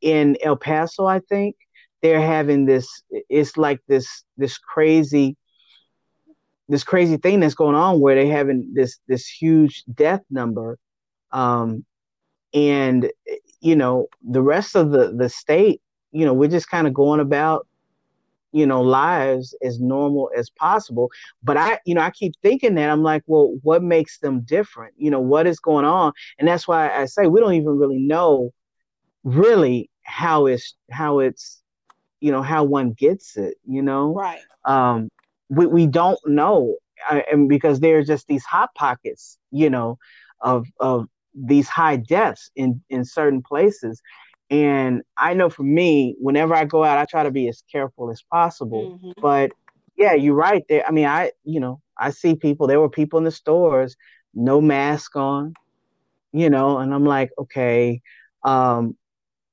in 0.00 0.36
El 0.42 0.56
Paso, 0.56 1.04
I 1.06 1.18
think 1.18 1.56
they're 2.00 2.20
having 2.20 2.64
this, 2.64 3.02
it's 3.10 3.56
like 3.56 3.80
this, 3.88 4.24
this 4.36 4.58
crazy, 4.58 5.36
this 6.68 6.84
crazy 6.84 7.16
thing 7.16 7.40
that's 7.40 7.54
going 7.54 7.74
on 7.74 8.00
where 8.00 8.14
they're 8.14 8.32
having 8.32 8.72
this, 8.72 8.98
this 9.08 9.26
huge 9.26 9.84
death 9.92 10.22
number. 10.30 10.78
Um, 11.32 11.84
and 12.54 13.10
you 13.60 13.74
know 13.74 14.06
the 14.22 14.42
rest 14.42 14.76
of 14.76 14.90
the 14.90 15.12
the 15.16 15.28
state 15.28 15.80
you 16.10 16.24
know 16.24 16.34
we're 16.34 16.50
just 16.50 16.68
kind 16.68 16.86
of 16.86 16.92
going 16.92 17.20
about 17.20 17.66
you 18.52 18.66
know 18.66 18.80
lives 18.82 19.54
as 19.62 19.80
normal 19.80 20.30
as 20.36 20.50
possible. 20.50 21.10
But 21.42 21.56
i 21.56 21.78
you 21.84 21.94
know 21.94 22.02
i 22.02 22.10
keep 22.10 22.34
thinking 22.42 22.74
that 22.76 22.90
i'm 22.90 23.02
like 23.02 23.22
well 23.26 23.58
what 23.62 23.82
makes 23.82 24.18
them 24.18 24.40
different? 24.42 24.94
You 24.96 25.10
know 25.10 25.20
what 25.20 25.46
is 25.46 25.58
going 25.60 25.84
on? 25.84 26.12
And 26.38 26.48
that's 26.48 26.68
why 26.68 26.94
i 26.96 27.06
say 27.06 27.26
we 27.26 27.40
don't 27.40 27.54
even 27.54 27.78
really 27.78 27.98
know 27.98 28.52
really 29.24 29.90
how 30.04 30.46
it's 30.46 30.74
how 30.90 31.20
it's 31.20 31.62
you 32.20 32.30
know 32.32 32.42
how 32.42 32.64
one 32.64 32.92
gets 32.92 33.36
it 33.36 33.56
you 33.66 33.82
know? 33.82 34.12
Right. 34.14 34.40
Um 34.64 35.08
we, 35.48 35.66
we 35.66 35.86
don't 35.86 36.18
know. 36.26 36.76
I, 37.08 37.24
and 37.30 37.48
because 37.48 37.80
there 37.80 37.98
are 37.98 38.04
just 38.04 38.26
these 38.28 38.44
hot 38.44 38.70
pockets 38.74 39.38
you 39.50 39.70
know 39.70 39.98
of 40.40 40.66
of 40.80 41.08
these 41.34 41.68
high 41.68 41.96
deaths 41.96 42.50
in 42.56 42.82
in 42.90 43.04
certain 43.04 43.42
places 43.42 44.00
and 44.52 45.02
i 45.16 45.34
know 45.34 45.48
for 45.48 45.62
me 45.62 46.14
whenever 46.20 46.54
i 46.54 46.64
go 46.64 46.84
out 46.84 46.98
i 46.98 47.04
try 47.04 47.22
to 47.22 47.30
be 47.30 47.48
as 47.48 47.62
careful 47.70 48.10
as 48.10 48.22
possible. 48.30 48.98
Mm-hmm. 49.02 49.20
but 49.20 49.50
yeah 49.96 50.14
you're 50.14 50.34
right. 50.34 50.64
There 50.68 50.84
i 50.86 50.90
mean 50.90 51.06
i 51.06 51.32
you 51.44 51.58
know 51.58 51.80
i 51.98 52.10
see 52.10 52.34
people 52.34 52.66
there 52.66 52.80
were 52.80 52.88
people 52.88 53.18
in 53.18 53.24
the 53.24 53.30
stores 53.30 53.96
no 54.34 54.60
mask 54.60 55.16
on 55.16 55.54
you 56.32 56.48
know 56.48 56.78
and 56.78 56.94
i'm 56.94 57.04
like 57.04 57.30
okay 57.38 58.00
um 58.44 58.96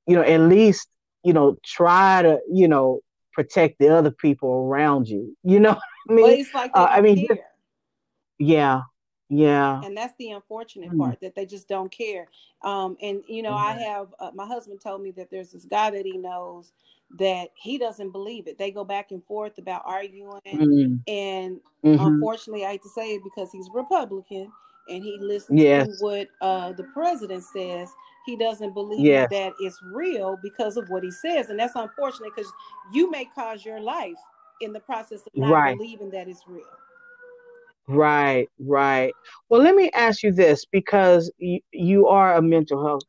you 0.06 0.14
know 0.14 0.22
at 0.22 0.40
least 0.40 0.88
you 1.24 1.32
know 1.32 1.56
try 1.64 2.22
to 2.22 2.40
you 2.50 2.68
know 2.68 3.00
protect 3.32 3.78
the 3.78 3.88
other 3.88 4.10
people 4.10 4.50
around 4.66 5.08
you. 5.08 5.36
You 5.42 5.60
know 5.60 5.78
I 6.08 6.12
mean, 6.12 6.24
well, 6.24 6.62
like 6.62 6.70
uh, 6.74 6.88
I 6.90 7.00
mean, 7.00 7.26
yeah, 8.38 8.82
yeah. 9.30 9.80
And 9.82 9.96
that's 9.96 10.14
the 10.18 10.32
unfortunate 10.32 10.90
mm. 10.90 10.98
part 10.98 11.20
that 11.20 11.36
they 11.36 11.46
just 11.46 11.68
don't 11.68 11.90
care. 11.90 12.26
Um, 12.62 12.96
and 13.00 13.22
you 13.28 13.42
know, 13.42 13.52
mm-hmm. 13.52 13.78
I 13.78 13.82
have 13.82 14.08
uh, 14.18 14.30
my 14.34 14.44
husband 14.44 14.80
told 14.80 15.02
me 15.02 15.12
that 15.12 15.30
there's 15.30 15.52
this 15.52 15.64
guy 15.64 15.90
that 15.90 16.04
he 16.04 16.18
knows 16.18 16.72
that 17.18 17.50
he 17.54 17.78
doesn't 17.78 18.10
believe 18.10 18.48
it. 18.48 18.58
They 18.58 18.72
go 18.72 18.84
back 18.84 19.12
and 19.12 19.24
forth 19.24 19.58
about 19.58 19.82
arguing, 19.86 20.40
mm-hmm. 20.46 20.96
and 21.06 21.60
mm-hmm. 21.84 22.04
unfortunately, 22.04 22.66
I 22.66 22.72
hate 22.72 22.82
to 22.82 22.88
say 22.88 23.14
it 23.14 23.22
because 23.24 23.50
he's 23.52 23.70
Republican 23.72 24.52
and 24.88 25.04
he 25.04 25.16
listens 25.20 25.60
yes. 25.60 25.86
to 25.86 26.04
what 26.04 26.28
uh, 26.40 26.72
the 26.72 26.84
president 26.92 27.44
says. 27.44 27.88
He 28.26 28.36
doesn't 28.36 28.74
believe 28.74 29.00
yes. 29.00 29.28
that 29.30 29.52
it's 29.60 29.80
real 29.94 30.38
because 30.42 30.76
of 30.76 30.88
what 30.88 31.02
he 31.02 31.10
says, 31.10 31.50
and 31.50 31.58
that's 31.58 31.74
unfortunate 31.76 32.32
because 32.34 32.52
you 32.92 33.10
may 33.10 33.24
cause 33.34 33.64
your 33.64 33.80
life 33.80 34.18
in 34.60 34.72
the 34.72 34.80
process 34.80 35.22
of 35.26 35.34
not 35.34 35.52
right. 35.52 35.78
believing 35.78 36.10
that 36.10 36.28
it's 36.28 36.42
real. 36.46 36.64
Right, 37.90 38.48
right. 38.58 39.16
Well, 39.48 39.62
let 39.62 39.74
me 39.74 39.90
ask 39.94 40.22
you 40.22 40.32
this 40.32 40.64
because 40.66 41.32
y- 41.40 41.62
you 41.72 42.06
are 42.08 42.34
a 42.34 42.42
mental 42.42 42.84
health 42.86 43.04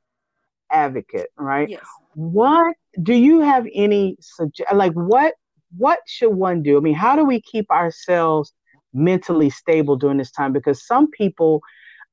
advocate, 0.72 1.30
right? 1.38 1.70
Yes. 1.70 2.00
What 2.14 2.76
do 3.02 3.14
you 3.14 3.42
have 3.42 3.68
any 3.74 4.18
suggest 4.22 4.74
like 4.74 4.94
what 4.94 5.36
what 5.78 6.00
should 6.08 6.32
one 6.36 6.64
do? 6.64 6.78
I 6.78 6.82
mean, 6.82 6.96
how 6.96 7.16
do 7.16 7.26
we 7.26 7.42
keep 7.42 7.70
ourselves 7.72 8.54
mentally 8.94 9.50
stable 9.50 9.96
during 9.98 10.18
this 10.18 10.32
time 10.32 10.54
because 10.54 10.86
some 10.86 11.10
people 11.12 11.62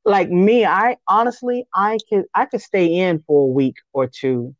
like 0.04 0.30
me, 0.30 0.64
I 0.64 0.96
honestly 1.08 1.66
I 1.74 1.98
could 2.10 2.24
I 2.34 2.46
could 2.46 2.62
stay 2.62 2.86
in 2.86 3.22
for 3.26 3.44
a 3.44 3.52
week 3.52 3.76
or 3.92 4.06
two 4.08 4.54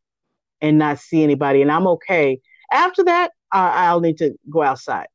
and 0.61 0.79
not 0.79 0.99
see 0.99 1.23
anybody 1.23 1.63
and 1.63 1.71
I'm 1.73 1.87
okay. 1.89 2.41
After 2.73 3.05
that, 3.05 3.33
I, 3.53 3.87
I'll 3.89 4.01
need 4.01 4.19
to 4.19 4.35
go 4.51 4.63
outside 4.63 5.09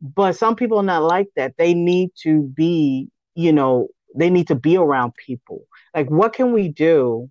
but 0.00 0.36
some 0.36 0.56
people 0.56 0.78
are 0.78 0.84
not 0.84 1.02
like 1.02 1.28
that. 1.36 1.54
They 1.56 1.74
need 1.74 2.10
to 2.22 2.42
be 2.42 3.08
you 3.34 3.52
know 3.52 3.88
they 4.14 4.30
need 4.30 4.48
to 4.48 4.54
be 4.54 4.76
around 4.76 5.14
people. 5.14 5.66
Like 5.94 6.10
what 6.10 6.32
can 6.32 6.52
we 6.52 6.68
do 6.68 7.30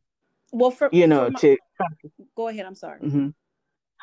well 0.55 0.71
for 0.71 0.89
you 0.91 1.07
know 1.07 1.29
my, 1.29 1.39
to 1.39 1.57
go 2.35 2.47
ahead 2.47 2.65
i'm 2.65 2.75
sorry. 2.75 3.01
Mm-hmm. 3.01 3.29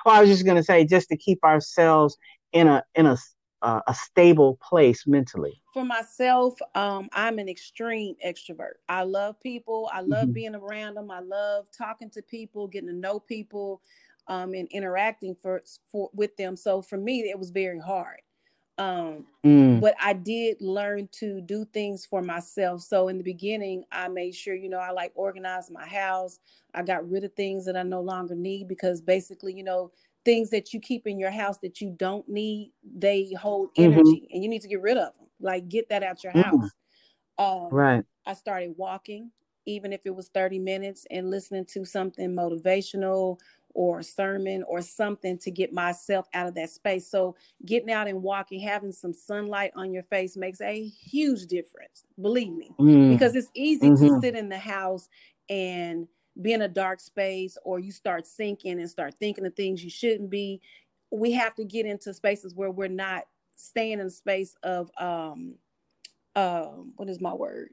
well 0.04 0.14
i 0.14 0.20
was 0.20 0.28
just 0.28 0.44
going 0.44 0.56
to 0.56 0.62
say 0.62 0.84
just 0.84 1.08
to 1.08 1.16
keep 1.16 1.42
ourselves 1.44 2.16
in 2.52 2.68
a 2.68 2.84
in 2.94 3.06
a 3.06 3.16
uh, 3.62 3.80
a 3.86 3.94
stable 3.94 4.58
place 4.60 5.06
mentally. 5.06 5.62
For 5.72 5.84
myself 5.84 6.58
um, 6.74 7.08
i'm 7.12 7.38
an 7.38 7.48
extreme 7.48 8.16
extrovert. 8.26 8.74
I 8.88 9.04
love 9.04 9.40
people. 9.40 9.88
I 9.92 10.00
love 10.00 10.24
mm-hmm. 10.24 10.32
being 10.32 10.54
around 10.54 10.94
them 10.94 11.10
i 11.10 11.20
love 11.20 11.66
talking 11.76 12.10
to 12.10 12.22
people 12.22 12.66
getting 12.66 12.88
to 12.88 12.94
know 12.94 13.20
people 13.20 13.80
um, 14.28 14.54
and 14.54 14.68
interacting 14.70 15.36
for, 15.42 15.62
for 15.90 16.10
with 16.12 16.36
them. 16.36 16.56
So 16.56 16.82
for 16.82 16.96
me 16.96 17.20
it 17.20 17.38
was 17.38 17.50
very 17.50 17.78
hard 17.78 18.20
um, 18.78 19.26
mm. 19.44 19.80
But 19.80 19.94
I 20.00 20.14
did 20.14 20.60
learn 20.60 21.08
to 21.12 21.40
do 21.40 21.64
things 21.72 22.06
for 22.06 22.22
myself. 22.22 22.82
So 22.82 23.08
in 23.08 23.18
the 23.18 23.24
beginning, 23.24 23.84
I 23.92 24.08
made 24.08 24.34
sure, 24.34 24.54
you 24.54 24.68
know, 24.68 24.78
I 24.78 24.90
like 24.90 25.12
organized 25.14 25.70
my 25.70 25.86
house. 25.86 26.38
I 26.74 26.82
got 26.82 27.08
rid 27.08 27.24
of 27.24 27.32
things 27.34 27.66
that 27.66 27.76
I 27.76 27.82
no 27.82 28.00
longer 28.00 28.34
need 28.34 28.68
because 28.68 29.00
basically, 29.00 29.52
you 29.54 29.62
know, 29.62 29.92
things 30.24 30.50
that 30.50 30.72
you 30.72 30.80
keep 30.80 31.06
in 31.06 31.18
your 31.18 31.30
house 31.30 31.58
that 31.58 31.80
you 31.80 31.94
don't 31.98 32.26
need, 32.28 32.72
they 32.96 33.32
hold 33.38 33.70
mm-hmm. 33.70 33.92
energy 33.92 34.22
mm-hmm. 34.22 34.34
and 34.34 34.42
you 34.42 34.48
need 34.48 34.62
to 34.62 34.68
get 34.68 34.80
rid 34.80 34.96
of 34.96 35.14
them. 35.14 35.26
Like 35.40 35.68
get 35.68 35.88
that 35.90 36.02
out 36.02 36.24
your 36.24 36.32
mm. 36.32 36.44
house. 36.44 36.70
Um, 37.38 37.68
right. 37.70 38.04
I 38.26 38.34
started 38.34 38.74
walking, 38.76 39.30
even 39.66 39.92
if 39.92 40.06
it 40.06 40.14
was 40.14 40.28
30 40.28 40.60
minutes, 40.60 41.06
and 41.10 41.30
listening 41.30 41.66
to 41.72 41.84
something 41.84 42.30
motivational 42.30 43.38
or 43.74 44.00
a 44.00 44.02
sermon 44.02 44.62
or 44.66 44.82
something 44.82 45.38
to 45.38 45.50
get 45.50 45.72
myself 45.72 46.26
out 46.34 46.46
of 46.46 46.54
that 46.54 46.70
space. 46.70 47.08
So 47.08 47.36
getting 47.64 47.90
out 47.90 48.08
and 48.08 48.22
walking, 48.22 48.60
having 48.60 48.92
some 48.92 49.12
sunlight 49.12 49.72
on 49.74 49.92
your 49.92 50.02
face 50.04 50.36
makes 50.36 50.60
a 50.60 50.84
huge 50.86 51.46
difference. 51.46 52.04
Believe 52.20 52.52
me, 52.52 52.70
mm. 52.78 53.12
because 53.12 53.34
it's 53.34 53.50
easy 53.54 53.90
mm-hmm. 53.90 54.06
to 54.06 54.20
sit 54.20 54.36
in 54.36 54.48
the 54.48 54.58
house 54.58 55.08
and 55.48 56.06
be 56.40 56.52
in 56.52 56.62
a 56.62 56.68
dark 56.68 57.00
space 57.00 57.58
or 57.64 57.78
you 57.78 57.92
start 57.92 58.26
sinking 58.26 58.80
and 58.80 58.88
start 58.88 59.14
thinking 59.18 59.44
of 59.44 59.54
things 59.54 59.82
you 59.84 59.90
shouldn't 59.90 60.30
be. 60.30 60.60
We 61.10 61.32
have 61.32 61.54
to 61.56 61.64
get 61.64 61.84
into 61.84 62.14
spaces 62.14 62.54
where 62.54 62.70
we're 62.70 62.88
not 62.88 63.24
staying 63.56 64.00
in 64.00 64.06
a 64.06 64.10
space 64.10 64.54
of 64.62 64.90
um 64.98 65.54
um 66.34 66.92
what 66.96 67.08
is 67.08 67.20
my 67.20 67.34
word? 67.34 67.70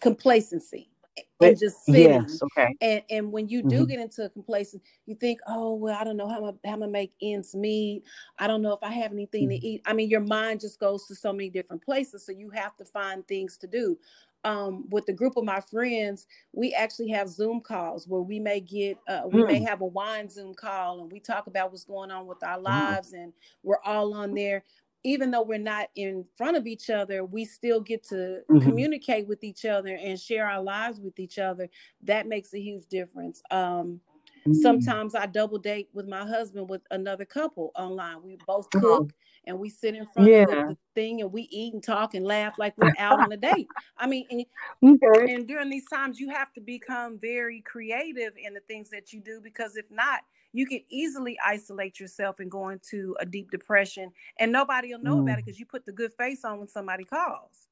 Complacency 0.00 0.91
and 1.40 1.58
just 1.58 1.84
sitting. 1.84 2.22
Yes, 2.22 2.40
okay. 2.42 2.74
And 2.80 3.02
and 3.10 3.32
when 3.32 3.48
you 3.48 3.62
do 3.62 3.76
mm-hmm. 3.76 3.84
get 3.86 4.00
into 4.00 4.24
a 4.24 4.28
complacent, 4.30 4.82
you 5.06 5.14
think, 5.14 5.40
oh 5.46 5.74
well, 5.74 5.96
I 6.00 6.04
don't 6.04 6.16
know 6.16 6.28
how 6.28 6.44
I'm 6.46 6.58
how 6.64 6.72
I'm 6.72 6.80
gonna 6.80 6.92
make 6.92 7.12
ends 7.20 7.54
meet. 7.54 8.04
I 8.38 8.46
don't 8.46 8.62
know 8.62 8.72
if 8.72 8.82
I 8.82 8.92
have 8.92 9.12
anything 9.12 9.48
mm-hmm. 9.48 9.60
to 9.60 9.66
eat. 9.66 9.82
I 9.86 9.92
mean, 9.92 10.08
your 10.08 10.20
mind 10.20 10.60
just 10.60 10.78
goes 10.80 11.06
to 11.08 11.14
so 11.14 11.32
many 11.32 11.50
different 11.50 11.82
places, 11.82 12.24
so 12.24 12.32
you 12.32 12.50
have 12.50 12.76
to 12.76 12.84
find 12.84 13.26
things 13.26 13.56
to 13.58 13.66
do. 13.66 13.98
um, 14.44 14.88
with 14.90 15.06
the 15.06 15.12
group 15.12 15.36
of 15.36 15.44
my 15.44 15.60
friends, 15.60 16.26
we 16.52 16.74
actually 16.74 17.08
have 17.10 17.28
Zoom 17.28 17.60
calls 17.60 18.08
where 18.08 18.22
we 18.22 18.40
may 18.40 18.60
get, 18.60 18.98
uh, 19.06 19.22
we 19.30 19.42
mm. 19.42 19.46
may 19.46 19.60
have 19.62 19.80
a 19.82 19.86
wine 19.86 20.28
Zoom 20.28 20.54
call 20.54 21.00
and 21.00 21.12
we 21.12 21.20
talk 21.20 21.46
about 21.46 21.70
what's 21.70 21.84
going 21.84 22.10
on 22.10 22.26
with 22.26 22.42
our 22.42 22.58
lives, 22.58 23.12
mm. 23.12 23.22
and 23.22 23.32
we're 23.62 23.82
all 23.84 24.14
on 24.14 24.34
there. 24.34 24.64
Even 25.04 25.30
though 25.30 25.42
we're 25.42 25.58
not 25.58 25.88
in 25.96 26.24
front 26.36 26.56
of 26.56 26.66
each 26.66 26.90
other, 26.90 27.24
we 27.24 27.44
still 27.44 27.80
get 27.80 28.04
to 28.04 28.40
mm-hmm. 28.50 28.60
communicate 28.60 29.26
with 29.26 29.42
each 29.42 29.64
other 29.64 29.98
and 30.00 30.18
share 30.18 30.46
our 30.46 30.62
lives 30.62 31.00
with 31.00 31.18
each 31.18 31.38
other. 31.38 31.68
That 32.02 32.26
makes 32.26 32.54
a 32.54 32.60
huge 32.60 32.86
difference. 32.86 33.42
Um, 33.50 34.00
mm. 34.46 34.54
Sometimes 34.54 35.14
I 35.14 35.26
double 35.26 35.58
date 35.58 35.88
with 35.92 36.06
my 36.06 36.26
husband 36.26 36.68
with 36.68 36.82
another 36.90 37.24
couple 37.24 37.72
online. 37.76 38.22
We 38.22 38.38
both 38.46 38.70
cook. 38.70 38.82
Oh 38.84 39.08
and 39.46 39.58
we 39.58 39.68
sit 39.68 39.94
in 39.94 40.06
front 40.06 40.28
yeah. 40.28 40.42
of 40.42 40.48
the, 40.48 40.54
the, 40.54 40.76
thing 40.94 41.20
and 41.20 41.32
we 41.32 41.42
eat 41.50 41.74
and 41.74 41.82
talk 41.82 42.14
and 42.14 42.24
laugh 42.24 42.54
like 42.58 42.74
we're 42.76 42.92
out 42.98 43.20
on 43.20 43.32
a 43.32 43.36
date. 43.36 43.66
I 43.96 44.06
mean, 44.06 44.26
and, 44.30 44.44
okay. 45.02 45.34
and 45.34 45.46
during 45.46 45.70
these 45.70 45.88
times, 45.88 46.20
you 46.20 46.28
have 46.30 46.52
to 46.54 46.60
become 46.60 47.18
very 47.18 47.60
creative 47.62 48.32
in 48.36 48.54
the 48.54 48.60
things 48.60 48.90
that 48.90 49.12
you 49.12 49.20
do 49.20 49.40
because 49.42 49.76
if 49.76 49.90
not, 49.90 50.20
you 50.52 50.66
can 50.66 50.80
easily 50.88 51.38
isolate 51.44 51.98
yourself 51.98 52.40
and 52.40 52.50
go 52.50 52.68
into 52.68 53.16
a 53.20 53.26
deep 53.26 53.50
depression, 53.50 54.12
and 54.38 54.52
nobody 54.52 54.92
will 54.92 55.02
know 55.02 55.16
mm. 55.16 55.22
about 55.22 55.38
it 55.38 55.44
because 55.44 55.58
you 55.58 55.66
put 55.66 55.84
the 55.84 55.92
good 55.92 56.12
face 56.14 56.44
on 56.44 56.58
when 56.58 56.68
somebody 56.68 57.04
calls. 57.04 57.68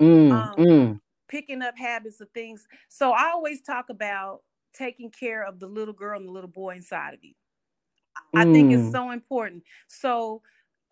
Mm, 0.00 0.32
um, 0.32 0.56
mm. 0.56 1.00
Picking 1.28 1.62
up 1.62 1.76
habits 1.76 2.20
of 2.20 2.30
things. 2.30 2.66
So 2.88 3.12
I 3.12 3.30
always 3.30 3.62
talk 3.62 3.88
about 3.90 4.42
taking 4.72 5.10
care 5.10 5.44
of 5.44 5.58
the 5.58 5.66
little 5.66 5.94
girl 5.94 6.18
and 6.18 6.28
the 6.28 6.32
little 6.32 6.50
boy 6.50 6.76
inside 6.76 7.14
of 7.14 7.24
you. 7.24 7.34
I 8.34 8.44
think 8.44 8.72
it's 8.72 8.82
mm. 8.84 8.92
so 8.92 9.10
important. 9.10 9.62
So 9.88 10.42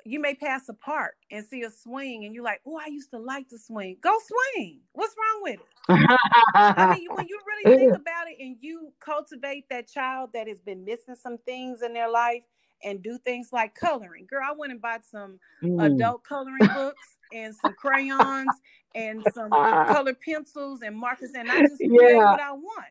you 0.05 0.21
may 0.21 0.35
pass 0.35 0.69
a 0.69 0.75
park 0.75 1.15
and 1.31 1.45
see 1.45 1.63
a 1.63 1.71
swing 1.71 2.25
and 2.25 2.35
you're 2.35 2.45
like, 2.45 2.61
oh, 2.67 2.79
I 2.79 2.89
used 2.89 3.11
to 3.11 3.19
like 3.19 3.49
to 3.49 3.59
swing. 3.59 3.97
Go 4.03 4.17
swing. 4.55 4.81
What's 4.93 5.15
wrong 5.17 5.43
with 5.43 5.61
it? 5.61 6.19
I 6.55 6.95
mean, 6.95 7.09
when 7.15 7.27
you 7.27 7.39
really 7.65 7.77
think 7.77 7.97
about 7.97 8.29
it 8.29 8.37
and 8.39 8.57
you 8.61 8.93
cultivate 9.01 9.69
that 9.71 9.89
child 9.89 10.31
that 10.35 10.47
has 10.47 10.59
been 10.59 10.85
missing 10.85 11.17
some 11.17 11.39
things 11.39 11.83
in 11.83 11.95
their 11.95 12.11
life 12.11 12.43
and 12.83 13.03
do 13.03 13.19
things 13.19 13.49
like 13.53 13.75
coloring. 13.75 14.27
Girl, 14.29 14.43
I 14.45 14.53
went 14.53 14.73
and 14.73 14.81
bought 14.81 15.05
some 15.05 15.39
mm. 15.63 15.85
adult 15.85 16.23
coloring 16.25 16.69
books 16.75 17.17
and 17.33 17.55
some 17.55 17.75
crayons 17.75 18.49
and 18.95 19.25
some 19.33 19.51
color 19.51 20.15
pencils 20.15 20.83
and 20.83 20.97
markers, 20.97 21.31
and 21.35 21.51
I 21.51 21.63
just 21.63 21.77
yeah. 21.81 22.33
what 22.33 22.41
I 22.41 22.53
want. 22.53 22.87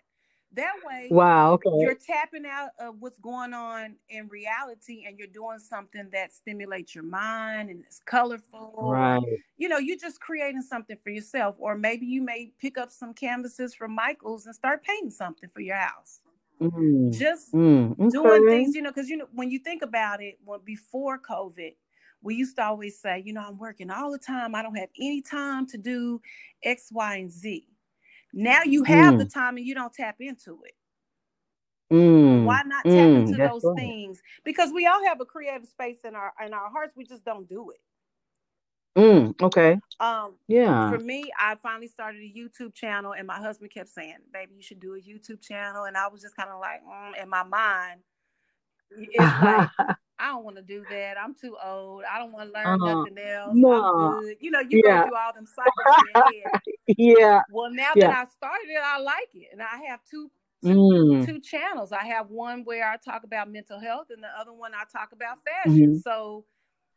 That 0.56 0.74
way, 0.86 1.08
wow, 1.10 1.54
okay. 1.54 1.70
you're 1.80 1.96
tapping 1.96 2.46
out 2.46 2.70
of 2.80 2.96
what's 3.00 3.18
going 3.18 3.56
on 3.56 3.96
in 4.10 4.28
reality 4.28 5.06
and 5.08 5.18
you're 5.18 5.28
doing 5.28 5.58
something 5.58 6.10
that 6.14 6.32
stimulates 6.32 6.94
your 6.94 7.04
mind 7.04 7.72
and 7.72 7.84
it's 7.84 8.00
colorful. 8.06 8.76
Right. 8.78 9.20
You 9.58 9.68
know, 9.68 9.80
you're 9.80 9.98
just 9.98 10.22
creating 10.22 10.62
something 10.62 10.98
for 11.04 11.10
yourself. 11.10 11.56
Or 11.58 11.76
maybe 11.76 12.06
you 12.06 12.22
may 12.22 12.52
pick 12.60 12.78
up 12.78 12.92
some 12.92 13.16
canvases 13.16 13.74
from 13.74 13.96
Michael's 13.96 14.46
and 14.46 14.54
start 14.54 14.84
painting 14.84 15.10
something 15.10 15.50
for 15.52 15.62
your 15.62 15.78
house. 15.78 16.22
Mm. 16.62 17.18
Just 17.18 17.52
mm. 17.52 18.00
Okay. 18.00 18.10
doing 18.10 18.48
things, 18.48 18.76
you 18.76 18.84
know, 18.84 18.92
because 18.92 19.10
you 19.10 19.18
know, 19.18 19.28
when 19.34 19.50
you 19.50 19.58
think 19.58 19.82
about 19.82 20.22
it, 20.22 20.38
when 20.46 20.60
before 20.64 21.20
COVID, 21.20 21.74
we 22.22 22.36
used 22.36 22.56
to 22.58 22.64
always 22.64 23.00
say, 23.00 23.22
you 23.26 23.34
know, 23.34 23.44
I'm 23.46 23.58
working 23.58 23.90
all 23.90 24.12
the 24.12 24.18
time. 24.18 24.56
I 24.56 24.62
don't 24.62 24.76
have 24.76 24.90
any 25.00 25.22
time 25.22 25.68
to 25.68 25.78
do 25.78 26.22
X, 26.64 26.90
Y, 26.92 27.16
and 27.18 27.32
Z. 27.32 27.68
Now 28.34 28.64
you 28.64 28.84
have 28.84 29.16
mm. 29.16 29.20
the 29.20 29.26
time 29.26 29.58
and 29.58 29.66
you 29.66 29.76
don't 29.76 29.94
tap 29.94 30.16
into 30.20 30.60
it. 30.66 30.74
Mm. 31.94 32.46
Why 32.46 32.64
not 32.66 32.84
tap 32.84 32.94
mm. 32.94 33.28
into 33.28 33.38
those 33.38 33.64
right. 33.64 33.78
things? 33.78 34.22
Because 34.44 34.72
we 34.74 34.88
all 34.88 35.06
have 35.06 35.22
a 35.22 35.26
creative 35.26 35.68
space 35.68 36.00
in 36.04 36.16
our 36.16 36.34
in 36.44 36.54
our 36.54 36.70
hearts. 36.70 36.94
We 36.96 37.06
just 37.06 37.24
don't 37.24 37.48
do 37.48 37.70
it. 37.70 37.80
Mm, 38.98 39.42
okay. 39.42 39.80
Um, 40.00 40.36
yeah. 40.48 40.92
For 40.92 41.00
me, 41.00 41.32
I 41.40 41.56
finally 41.64 41.88
started 41.88 42.22
a 42.22 42.32
YouTube 42.32 42.76
channel, 42.76 43.14
and 43.14 43.26
my 43.26 43.38
husband 43.38 43.72
kept 43.72 43.90
saying, 43.90 44.18
"Baby, 44.32 44.56
you 44.56 44.62
should 44.62 44.80
do 44.80 44.96
a 44.96 45.00
YouTube 45.00 45.42
channel." 45.42 45.86
And 45.86 45.98
I 45.98 46.08
was 46.08 46.22
just 46.22 46.36
kind 46.36 46.50
of 46.50 46.60
like, 46.60 46.82
mm, 46.84 47.22
in 47.22 47.30
my 47.30 47.44
mind, 47.44 48.02
it's 48.98 49.18
like 49.18 49.70
I 50.20 50.28
don't 50.28 50.46
want 50.46 50.56
to 50.56 50.62
do 50.62 50.86
that. 50.90 51.18
I'm 51.18 51.36
too 51.36 51.58
old. 51.64 52.04
I 52.10 52.18
don't 52.18 52.32
want 52.32 52.50
to 52.50 52.54
learn 52.54 52.82
uh, 52.82 52.94
nothing 52.94 53.18
else. 53.18 53.52
No. 53.54 54.22
You 54.40 54.52
know, 54.52 54.62
you 54.62 54.82
yeah. 54.86 55.02
go 55.02 55.08
through 55.08 55.18
all 55.18 55.34
them 55.34 55.46
cycles 55.56 56.04
in 56.16 56.42
your 56.42 56.52
head. 56.52 56.62
yeah. 56.98 57.42
Well, 57.52 57.72
now 57.72 57.92
yeah. 57.96 58.08
that 58.08 58.28
I 58.28 58.30
started 58.32 58.70
it, 58.70 58.82
I 58.82 59.00
like 59.00 59.30
it, 59.34 59.50
and 59.52 59.62
I 59.62 59.86
have 59.90 60.00
two 60.10 60.32
two, 60.64 60.70
mm. 60.70 61.26
two 61.26 61.40
channels. 61.42 61.92
I 61.92 62.06
have 62.06 62.30
one 62.30 62.64
where 62.64 62.90
I 62.90 62.96
talk 62.98 63.24
about 63.24 63.52
mental 63.52 63.80
health, 63.80 64.08
and 64.12 64.24
the 64.24 64.30
other 64.40 64.54
one 64.54 64.72
I 64.74 64.84
talk 64.92 65.12
about 65.12 65.40
fashion. 65.44 65.94
Mm-hmm. 65.94 65.98
So 65.98 66.46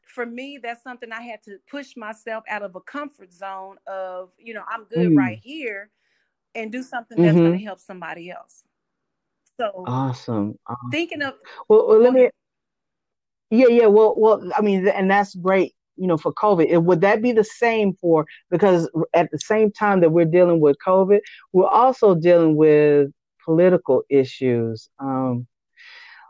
for 0.07 0.25
me, 0.25 0.59
that's 0.63 0.83
something 0.83 1.11
I 1.13 1.23
had 1.23 1.43
to 1.45 1.59
push 1.69 1.97
myself 1.97 2.45
out 2.49 2.63
of 2.63 2.77
a 2.77 2.81
comfort 2.81 3.33
zone 3.33 3.77
of, 3.87 4.31
you 4.39 4.55
know, 4.55 4.63
I'm 4.69 4.85
good 4.85 5.11
mm. 5.11 5.17
right 5.17 5.41
here 5.43 5.91
and 6.55 6.73
do 6.73 6.83
something 6.83 7.21
that's 7.21 7.35
mm-hmm. 7.35 7.47
going 7.47 7.59
to 7.59 7.65
help 7.65 7.81
somebody 7.81 8.31
else. 8.31 8.65
So 9.59 9.85
awesome. 9.87 10.59
awesome. 10.67 10.91
Thinking 10.91 11.23
of 11.23 11.35
well, 11.69 11.89
well 11.89 12.01
let 12.01 12.13
me 12.13 12.31
yeah, 13.51 13.69
yeah. 13.69 13.87
Well, 13.87 14.15
well, 14.17 14.43
I 14.57 14.61
mean, 14.61 14.89
and 14.89 15.11
that's 15.11 15.35
great. 15.35 15.75
You 15.97 16.07
know, 16.07 16.17
for 16.17 16.33
COVID, 16.33 16.67
it, 16.69 16.83
would 16.83 17.01
that 17.03 17.23
be 17.23 17.33
the 17.33 17.45
same 17.45 17.95
for 17.95 18.27
because 18.51 18.91
at 19.15 19.31
the 19.31 19.39
same 19.39 19.73
time 19.73 20.01
that 20.01 20.11
we're 20.11 20.27
dealing 20.27 20.61
with 20.61 20.77
COVID, 20.87 21.21
we're 21.53 21.69
also 21.69 22.15
dealing 22.15 22.57
with 22.57 23.11
political 23.45 24.03
issues, 24.11 24.91
um, 24.99 25.47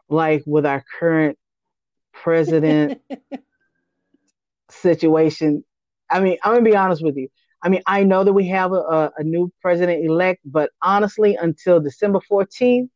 like 0.09 0.43
with 0.47 0.67
our 0.67 0.85
current 0.99 1.37
president 2.13 3.01
situation. 4.71 5.65
I 6.11 6.21
mean, 6.21 6.37
I'm 6.45 6.55
gonna 6.55 6.65
be 6.65 6.77
honest 6.77 7.03
with 7.03 7.17
you. 7.17 7.29
I 7.63 7.69
mean, 7.69 7.83
I 7.87 8.05
know 8.05 8.23
that 8.23 8.35
we 8.35 8.47
have 8.49 8.73
a, 8.73 9.11
a 9.17 9.25
new 9.25 9.51
president 9.61 10.05
elect, 10.05 10.41
but 10.45 10.71
honestly, 10.83 11.37
until 11.41 11.81
December 11.81 12.21
14th, 12.31 12.89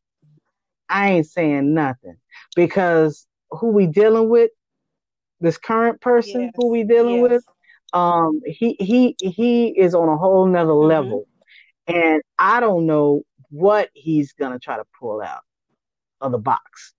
I 0.91 1.11
ain't 1.11 1.25
saying 1.25 1.73
nothing 1.73 2.17
because 2.55 3.25
who 3.49 3.67
we 3.67 3.87
dealing 3.87 4.29
with, 4.29 4.51
this 5.39 5.57
current 5.57 6.01
person 6.01 6.41
yes. 6.41 6.51
who 6.55 6.69
we 6.69 6.83
dealing 6.83 7.21
yes. 7.21 7.29
with, 7.29 7.43
um, 7.93 8.41
he 8.45 8.75
he 8.79 9.15
he 9.19 9.67
is 9.69 9.95
on 9.95 10.07
a 10.09 10.17
whole 10.17 10.45
nother 10.45 10.71
mm-hmm. 10.71 10.87
level, 10.87 11.27
and 11.87 12.21
I 12.37 12.59
don't 12.59 12.85
know 12.85 13.23
what 13.49 13.89
he's 13.93 14.33
gonna 14.33 14.59
try 14.59 14.77
to 14.77 14.85
pull 14.99 15.21
out 15.21 15.41
of 16.19 16.31
the 16.31 16.37
box, 16.37 16.93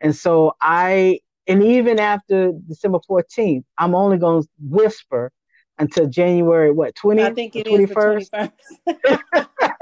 and 0.00 0.14
so 0.14 0.54
I 0.60 1.20
and 1.46 1.62
even 1.62 1.98
after 1.98 2.52
December 2.68 3.00
fourteenth, 3.06 3.64
I'm 3.76 3.94
only 3.94 4.18
gonna 4.18 4.42
whisper 4.60 5.32
until 5.80 6.06
January 6.06 6.70
what 6.70 6.94
20th? 6.94 7.24
I 7.24 7.34
think 7.34 7.56
it 7.56 7.66
21st? 7.66 8.52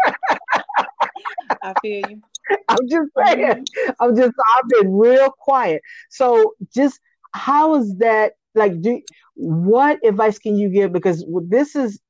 is 1.19 1.25
the 1.49 1.55
21st. 1.55 1.59
I 1.63 1.75
feel 1.81 2.11
you. 2.11 2.23
I'm 2.69 2.89
just 2.89 3.11
saying. 3.17 3.65
I'm 4.01 4.17
just. 4.17 4.33
I've 4.57 4.69
been 4.69 4.93
real 4.93 5.31
quiet. 5.31 5.83
So, 6.11 6.55
just 6.75 7.01
how 7.35 7.77
is 7.77 7.97
that? 7.99 8.35
Like, 8.55 8.81
do 8.81 9.01
what 9.35 10.05
advice 10.05 10.39
can 10.39 10.57
you 10.57 10.69
give? 10.69 10.93
Because 10.93 11.25
this 11.45 11.77
is, 11.77 12.01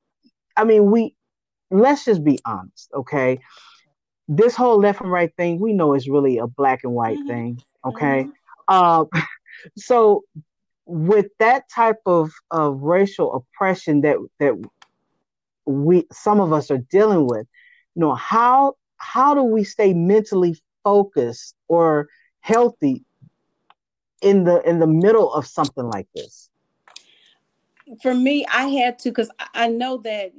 I 0.57 0.65
mean, 0.65 0.91
we 0.91 1.15
let's 1.71 2.05
just 2.05 2.25
be 2.25 2.39
honest, 2.45 2.91
okay? 2.95 3.39
This 4.29 4.55
whole 4.55 4.79
left 4.79 5.01
and 5.01 5.11
right 5.11 5.33
thing, 5.37 5.61
we 5.61 5.73
know 5.73 5.95
is 5.95 6.09
really 6.09 6.39
a 6.39 6.47
black 6.47 6.81
and 6.85 6.93
white 6.93 7.19
mm-hmm. 7.19 7.29
thing, 7.29 7.63
okay? 7.85 8.25
Mm-hmm. 8.25 8.31
Uh, 8.69 9.05
so, 9.77 10.25
with 10.87 11.27
that 11.39 11.65
type 11.71 12.01
of 12.07 12.33
of 12.51 12.81
racial 12.81 13.35
oppression 13.35 14.01
that 14.03 14.17
that 14.39 14.55
we 15.67 16.07
some 16.13 16.41
of 16.41 16.53
us 16.53 16.71
are 16.71 16.79
dealing 16.79 17.27
with, 17.27 17.47
you 17.95 18.01
know, 18.01 18.15
how 18.15 18.75
how 18.99 19.35
do 19.35 19.43
we 19.43 19.65
stay 19.65 19.95
mentally 19.95 20.57
focused 20.85 21.55
or 21.69 22.09
healthy 22.41 23.05
in 24.21 24.45
the 24.45 24.61
in 24.69 24.79
the 24.79 24.87
middle 24.87 25.33
of 25.33 25.47
something 25.47 25.85
like 25.85 26.09
this 26.15 26.51
for 28.03 28.15
me 28.15 28.45
i 28.53 28.67
had 28.67 28.99
to 28.99 29.11
because 29.11 29.31
i 29.55 29.69
know 29.69 29.97
that 29.99 30.33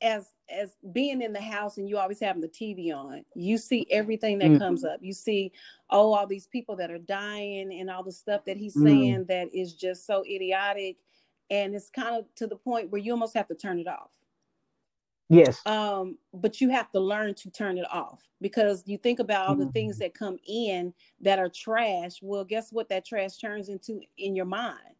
as 0.00 0.32
as 0.50 0.76
being 0.92 1.20
in 1.20 1.32
the 1.32 1.40
house 1.40 1.76
and 1.76 1.88
you 1.88 1.98
always 1.98 2.20
having 2.20 2.40
the 2.40 2.48
tv 2.48 2.94
on 2.94 3.24
you 3.34 3.58
see 3.58 3.86
everything 3.90 4.38
that 4.38 4.46
mm-hmm. 4.46 4.58
comes 4.58 4.84
up 4.84 4.98
you 5.02 5.12
see 5.12 5.52
oh 5.90 6.12
all 6.14 6.26
these 6.26 6.46
people 6.46 6.76
that 6.76 6.90
are 6.90 6.98
dying 6.98 7.78
and 7.78 7.90
all 7.90 8.02
the 8.02 8.12
stuff 8.12 8.44
that 8.44 8.56
he's 8.56 8.74
mm-hmm. 8.74 8.86
saying 8.86 9.24
that 9.28 9.48
is 9.52 9.74
just 9.74 10.06
so 10.06 10.24
idiotic 10.24 10.96
and 11.50 11.74
it's 11.74 11.90
kind 11.90 12.16
of 12.16 12.24
to 12.34 12.46
the 12.46 12.56
point 12.56 12.90
where 12.90 13.00
you 13.00 13.12
almost 13.12 13.34
have 13.34 13.48
to 13.48 13.54
turn 13.54 13.78
it 13.78 13.88
off 13.88 14.10
Yes. 15.28 15.60
Um, 15.66 16.16
but 16.32 16.60
you 16.60 16.70
have 16.70 16.90
to 16.92 17.00
learn 17.00 17.34
to 17.34 17.50
turn 17.50 17.76
it 17.78 17.86
off 17.92 18.22
because 18.40 18.82
you 18.86 18.96
think 18.96 19.18
about 19.18 19.48
all 19.48 19.56
the 19.56 19.70
things 19.72 19.96
mm-hmm. 19.96 20.04
that 20.04 20.14
come 20.14 20.38
in 20.46 20.94
that 21.20 21.38
are 21.38 21.50
trash. 21.50 22.20
Well, 22.22 22.44
guess 22.44 22.72
what 22.72 22.88
that 22.88 23.04
trash 23.04 23.36
turns 23.36 23.68
into 23.68 24.00
in 24.16 24.34
your 24.34 24.46
mind? 24.46 24.94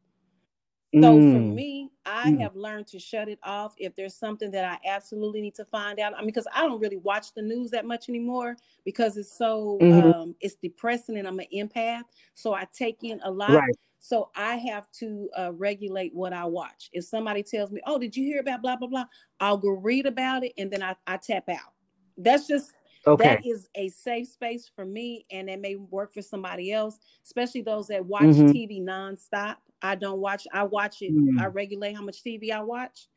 So 0.94 1.18
mm. 1.18 1.32
for 1.34 1.38
me, 1.38 1.90
I 2.06 2.30
mm. 2.30 2.40
have 2.40 2.56
learned 2.56 2.86
to 2.88 2.98
shut 2.98 3.28
it 3.28 3.38
off 3.42 3.74
if 3.76 3.94
there's 3.94 4.14
something 4.14 4.50
that 4.52 4.64
I 4.64 4.88
absolutely 4.88 5.42
need 5.42 5.54
to 5.56 5.66
find 5.66 6.00
out. 6.00 6.14
I 6.14 6.20
mean, 6.20 6.28
because 6.28 6.46
I 6.54 6.62
don't 6.62 6.80
really 6.80 6.96
watch 6.96 7.34
the 7.34 7.42
news 7.42 7.70
that 7.72 7.84
much 7.84 8.08
anymore 8.08 8.56
because 8.86 9.18
it's 9.18 9.36
so 9.36 9.78
mm-hmm. 9.82 10.12
um, 10.12 10.34
it's 10.40 10.54
depressing 10.54 11.18
and 11.18 11.28
I'm 11.28 11.40
an 11.40 11.46
empath, 11.54 12.04
so 12.32 12.54
I 12.54 12.66
take 12.72 13.04
in 13.04 13.20
a 13.22 13.30
lot. 13.30 13.50
Right. 13.50 13.74
So 13.98 14.30
I 14.36 14.56
have 14.56 14.90
to 15.00 15.28
uh, 15.36 15.52
regulate 15.52 16.14
what 16.14 16.32
I 16.32 16.44
watch. 16.44 16.88
If 16.92 17.04
somebody 17.04 17.42
tells 17.42 17.70
me, 17.70 17.80
"Oh, 17.86 17.98
did 17.98 18.16
you 18.16 18.24
hear 18.24 18.40
about 18.40 18.62
blah 18.62 18.76
blah 18.76 18.88
blah?" 18.88 19.04
I'll 19.40 19.58
go 19.58 19.70
read 19.70 20.06
about 20.06 20.44
it 20.44 20.52
and 20.58 20.70
then 20.70 20.82
I, 20.82 20.94
I 21.06 21.16
tap 21.16 21.48
out. 21.48 21.72
That's 22.16 22.46
just 22.46 22.72
okay. 23.06 23.24
that 23.24 23.46
is 23.46 23.68
a 23.74 23.88
safe 23.88 24.28
space 24.28 24.70
for 24.74 24.84
me, 24.84 25.26
and 25.30 25.48
it 25.50 25.60
may 25.60 25.76
work 25.76 26.14
for 26.14 26.22
somebody 26.22 26.72
else, 26.72 26.98
especially 27.24 27.62
those 27.62 27.88
that 27.88 28.04
watch 28.04 28.22
mm-hmm. 28.22 28.48
TV 28.48 28.80
nonstop. 28.80 29.56
I 29.82 29.94
don't 29.94 30.20
watch. 30.20 30.46
I 30.52 30.64
watch 30.64 31.02
it. 31.02 31.14
Mm-hmm. 31.14 31.40
I 31.40 31.46
regulate 31.46 31.94
how 31.94 32.02
much 32.02 32.22
TV 32.22 32.50
I 32.50 32.60
watch. 32.60 33.08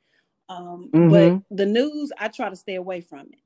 Um, 0.50 0.90
mm-hmm. 0.94 1.10
But 1.10 1.58
the 1.58 1.66
news, 1.66 2.12
I 2.18 2.28
try 2.28 2.50
to 2.50 2.56
stay 2.56 2.76
away 2.76 3.02
from 3.02 3.22
it. 3.32 3.41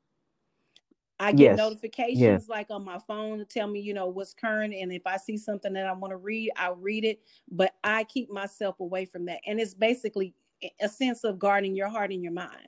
I 1.20 1.32
get 1.32 1.51
yes. 1.51 1.57
notifications 1.57 2.20
yes. 2.20 2.49
like 2.49 2.68
on 2.70 2.84
my 2.84 2.99
phone 3.07 3.38
to 3.38 3.45
tell 3.45 3.68
me, 3.68 3.80
you 3.80 3.93
know, 3.93 4.07
what's 4.07 4.34
current. 4.34 4.74
And 4.74 4.91
if 4.91 5.03
I 5.05 5.18
see 5.18 5.38
something 5.38 5.72
that 5.74 5.86
I 5.86 5.93
want 5.93 6.11
to 6.11 6.18
read, 6.18 6.51
I'll 6.57 6.76
read 6.76 7.05
it. 7.05 7.22
But 7.49 7.74
I 7.84 8.03
keep 8.03 8.30
myself 8.30 8.80
away 8.82 9.05
from 9.05 9.26
that. 9.26 9.39
And 9.45 9.59
it's 9.59 9.74
basically 9.74 10.34
a 10.82 10.89
sense 10.89 11.24
of 11.24 11.39
guarding 11.39 11.76
your 11.76 11.88
heart 11.88 12.11
and 12.11 12.22
your 12.22 12.34
mind. 12.34 12.68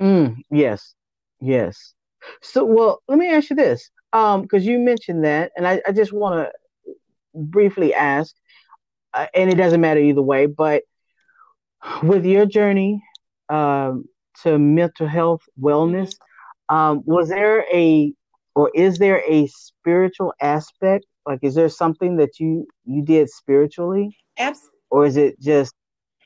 Mm, 0.00 0.36
yes. 0.50 0.94
Yes. 1.40 1.94
So, 2.42 2.64
well, 2.64 3.02
let 3.08 3.18
me 3.18 3.28
ask 3.28 3.50
you 3.50 3.56
this. 3.56 3.90
Um, 4.12 4.42
because 4.42 4.64
you 4.64 4.78
mentioned 4.78 5.24
that, 5.24 5.50
and 5.56 5.66
I, 5.66 5.82
I 5.86 5.92
just 5.92 6.12
want 6.12 6.48
to 6.48 6.92
briefly 7.34 7.92
ask, 7.92 8.34
uh, 9.12 9.26
and 9.34 9.50
it 9.50 9.56
doesn't 9.56 9.80
matter 9.80 10.00
either 10.00 10.22
way, 10.22 10.46
but 10.46 10.84
with 12.02 12.24
your 12.24 12.46
journey 12.46 13.02
um, 13.48 14.04
to 14.42 14.58
mental 14.58 15.08
health 15.08 15.42
wellness, 15.60 16.10
mm-hmm 16.10 16.22
um, 16.68 17.02
was 17.04 17.28
there 17.28 17.64
a 17.72 18.12
or 18.54 18.70
is 18.74 18.98
there 18.98 19.22
a 19.30 19.46
spiritual 19.48 20.32
aspect? 20.40 21.04
Like, 21.26 21.40
is 21.42 21.54
there 21.54 21.68
something 21.68 22.16
that 22.16 22.40
you 22.40 22.66
you 22.84 23.02
did 23.02 23.28
spiritually, 23.30 24.16
Abs- 24.38 24.70
or 24.90 25.04
is 25.04 25.16
it 25.16 25.40
just 25.40 25.74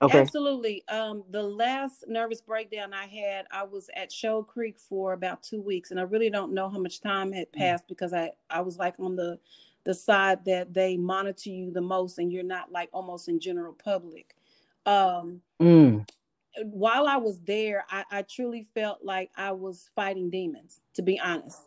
okay? 0.01 0.21
Absolutely. 0.21 0.85
Um, 0.89 1.25
the 1.31 1.43
last 1.43 2.05
nervous 2.07 2.41
breakdown 2.41 2.93
I 2.95 3.07
had, 3.07 3.47
I 3.51 3.65
was 3.65 3.91
at 3.97 4.13
Shoal 4.13 4.43
Creek 4.43 4.79
for 4.79 5.13
about 5.13 5.43
two 5.43 5.61
weeks, 5.61 5.91
and 5.91 5.99
I 5.99 6.05
really 6.05 6.31
don't 6.31 6.55
know 6.55 6.69
how 6.69 6.79
much 6.79 7.01
time 7.01 7.33
had 7.33 7.51
mm. 7.53 7.59
passed 7.59 7.89
because 7.89 8.13
I 8.13 8.31
I 8.49 8.61
was 8.61 8.79
like 8.79 8.95
on 8.99 9.17
the 9.17 9.39
the 9.85 9.95
side 9.95 10.45
that 10.45 10.73
they 10.75 10.97
monitor 10.97 11.51
you 11.51 11.73
the 11.73 11.81
most, 11.81 12.19
and 12.19 12.33
you're 12.33 12.43
not 12.43 12.71
like 12.71 12.91
almost 12.93 13.29
in 13.29 13.41
general 13.41 13.73
public. 13.73 14.35
Um, 14.87 15.41
mm 15.61 16.07
while 16.65 17.07
I 17.07 17.17
was 17.17 17.41
there, 17.41 17.85
I, 17.91 18.05
I, 18.11 18.23
truly 18.23 18.67
felt 18.75 18.99
like 19.05 19.31
I 19.37 19.53
was 19.53 19.91
fighting 19.95 20.31
demons, 20.31 20.81
to 20.95 21.03
be 21.03 21.19
honest. 21.21 21.61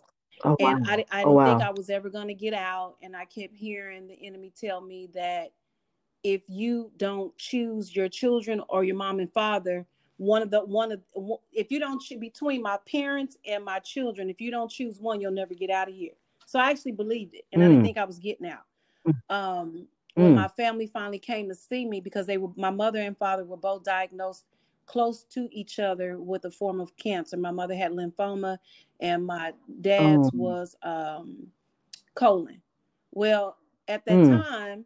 Oh, 0.43 0.55
wow. 0.59 0.75
And 0.75 0.87
I, 0.87 0.93
I 0.93 0.95
didn't 0.97 1.09
oh, 1.13 1.31
wow. 1.31 1.45
think 1.45 1.61
I 1.61 1.71
was 1.71 1.89
ever 1.89 2.09
going 2.09 2.27
to 2.27 2.33
get 2.33 2.53
out. 2.53 2.95
And 3.01 3.15
I 3.15 3.25
kept 3.25 3.55
hearing 3.55 4.07
the 4.07 4.25
enemy 4.25 4.51
tell 4.59 4.81
me 4.81 5.09
that 5.13 5.51
if 6.23 6.41
you 6.47 6.91
don't 6.97 7.35
choose 7.37 7.95
your 7.95 8.09
children 8.09 8.61
or 8.69 8.83
your 8.83 8.95
mom 8.95 9.19
and 9.19 9.31
father, 9.31 9.85
one 10.17 10.41
of 10.41 10.51
the 10.51 10.63
one 10.63 10.91
of 10.91 11.01
if 11.51 11.71
you 11.71 11.79
don't 11.79 12.01
choose 12.01 12.19
between 12.19 12.61
my 12.61 12.77
parents 12.89 13.37
and 13.45 13.63
my 13.63 13.79
children, 13.79 14.29
if 14.29 14.39
you 14.39 14.51
don't 14.51 14.71
choose 14.71 14.99
one, 14.99 15.19
you'll 15.19 15.31
never 15.31 15.53
get 15.53 15.69
out 15.69 15.89
of 15.89 15.95
here. 15.95 16.13
So 16.45 16.59
I 16.59 16.69
actually 16.69 16.91
believed 16.91 17.33
it, 17.33 17.45
and 17.51 17.61
mm. 17.61 17.65
I 17.65 17.67
didn't 17.69 17.81
mm. 17.81 17.85
think 17.85 17.97
I 17.97 18.05
was 18.05 18.19
getting 18.19 18.47
out. 18.47 18.63
Mm. 19.07 19.35
Um, 19.35 19.87
when 20.15 20.33
mm. 20.33 20.35
my 20.35 20.47
family 20.49 20.87
finally 20.87 21.19
came 21.19 21.49
to 21.49 21.55
see 21.55 21.85
me 21.85 21.99
because 21.99 22.27
they 22.27 22.37
were 22.37 22.51
my 22.55 22.69
mother 22.69 22.99
and 22.99 23.17
father 23.17 23.43
were 23.43 23.57
both 23.57 23.83
diagnosed 23.83 24.45
close 24.85 25.23
to 25.23 25.47
each 25.51 25.79
other 25.79 26.19
with 26.19 26.45
a 26.45 26.51
form 26.51 26.79
of 26.79 26.95
cancer. 26.97 27.37
My 27.37 27.51
mother 27.51 27.75
had 27.75 27.91
lymphoma, 27.91 28.57
and 28.99 29.25
my 29.25 29.53
dad's 29.81 30.27
oh. 30.27 30.31
was 30.33 30.75
um, 30.83 31.47
colon. 32.15 32.61
Well, 33.11 33.57
at 33.87 34.05
that 34.05 34.13
mm. 34.13 34.43
time, 34.43 34.85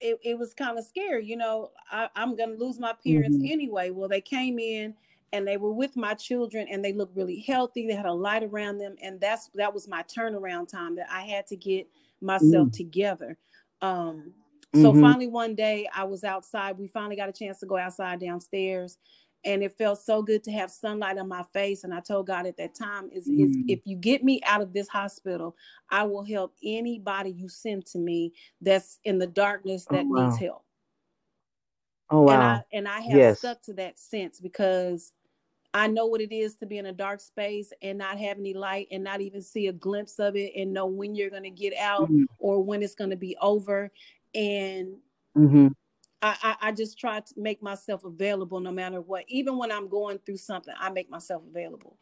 it, 0.00 0.18
it 0.22 0.38
was 0.38 0.54
kind 0.54 0.78
of 0.78 0.84
scary. 0.84 1.24
You 1.24 1.36
know, 1.36 1.70
I, 1.90 2.08
am 2.16 2.36
going 2.36 2.56
to 2.56 2.64
lose 2.64 2.78
my 2.78 2.94
parents 3.04 3.38
mm-hmm. 3.38 3.52
anyway. 3.52 3.90
Well, 3.90 4.08
they 4.08 4.20
came 4.20 4.58
in 4.58 4.94
and 5.32 5.46
they 5.46 5.56
were 5.56 5.72
with 5.72 5.96
my 5.96 6.14
children 6.14 6.66
and 6.70 6.84
they 6.84 6.92
looked 6.92 7.16
really 7.16 7.40
healthy. 7.40 7.86
They 7.86 7.94
had 7.94 8.06
a 8.06 8.12
light 8.12 8.42
around 8.42 8.78
them. 8.78 8.96
And 9.02 9.20
that's 9.20 9.50
that 9.54 9.72
was 9.72 9.88
my 9.88 10.02
turnaround 10.02 10.68
time 10.68 10.96
that 10.96 11.06
I 11.10 11.22
had 11.22 11.46
to 11.48 11.56
get 11.56 11.88
myself 12.20 12.68
mm. 12.68 12.72
together. 12.72 13.36
Um, 13.82 14.32
so 14.82 14.92
mm-hmm. 14.92 15.00
finally, 15.00 15.26
one 15.26 15.54
day 15.54 15.88
I 15.94 16.04
was 16.04 16.24
outside. 16.24 16.78
We 16.78 16.88
finally 16.88 17.16
got 17.16 17.28
a 17.28 17.32
chance 17.32 17.58
to 17.60 17.66
go 17.66 17.76
outside 17.76 18.20
downstairs, 18.20 18.98
and 19.44 19.62
it 19.62 19.76
felt 19.76 20.00
so 20.00 20.22
good 20.22 20.42
to 20.44 20.52
have 20.52 20.70
sunlight 20.70 21.18
on 21.18 21.28
my 21.28 21.44
face. 21.52 21.84
And 21.84 21.94
I 21.94 22.00
told 22.00 22.26
God 22.26 22.46
at 22.46 22.56
that 22.56 22.74
time, 22.74 23.10
"Is 23.12 23.28
mm-hmm. 23.28 23.44
is 23.44 23.56
if 23.68 23.80
you 23.84 23.96
get 23.96 24.24
me 24.24 24.40
out 24.44 24.60
of 24.60 24.72
this 24.72 24.88
hospital, 24.88 25.56
I 25.90 26.04
will 26.04 26.24
help 26.24 26.54
anybody 26.64 27.30
you 27.30 27.48
send 27.48 27.86
to 27.86 27.98
me 27.98 28.32
that's 28.60 28.98
in 29.04 29.18
the 29.18 29.26
darkness 29.26 29.86
that 29.90 30.04
oh, 30.04 30.08
wow. 30.08 30.28
needs 30.28 30.38
help." 30.38 30.64
Oh 32.10 32.22
wow! 32.22 32.32
And 32.32 32.42
I 32.42 32.62
and 32.72 32.88
I 32.88 33.00
have 33.00 33.16
yes. 33.18 33.38
stuck 33.38 33.62
to 33.62 33.72
that 33.74 33.98
sense 33.98 34.40
because 34.40 35.12
I 35.76 35.88
know 35.88 36.06
what 36.06 36.22
it 36.22 36.32
is 36.32 36.54
to 36.56 36.66
be 36.66 36.78
in 36.78 36.86
a 36.86 36.92
dark 36.92 37.20
space 37.20 37.70
and 37.82 37.98
not 37.98 38.18
have 38.18 38.38
any 38.38 38.54
light 38.54 38.88
and 38.90 39.04
not 39.04 39.20
even 39.20 39.42
see 39.42 39.66
a 39.66 39.72
glimpse 39.74 40.18
of 40.18 40.34
it 40.34 40.52
and 40.56 40.72
know 40.72 40.86
when 40.86 41.14
you're 41.14 41.28
going 41.28 41.42
to 41.42 41.50
get 41.50 41.76
out 41.76 42.04
mm-hmm. 42.04 42.24
or 42.38 42.64
when 42.64 42.82
it's 42.82 42.94
going 42.94 43.10
to 43.10 43.16
be 43.16 43.36
over 43.42 43.92
and 44.36 44.96
mm-hmm. 45.36 45.68
I, 46.22 46.36
I, 46.42 46.56
I 46.68 46.72
just 46.72 46.98
try 46.98 47.20
to 47.20 47.34
make 47.36 47.62
myself 47.62 48.04
available 48.04 48.60
no 48.60 48.70
matter 48.70 49.00
what. 49.00 49.24
Even 49.28 49.58
when 49.58 49.72
I'm 49.72 49.88
going 49.88 50.18
through 50.24 50.36
something, 50.36 50.74
I 50.78 50.90
make 50.90 51.10
myself 51.10 51.42
available 51.48 51.96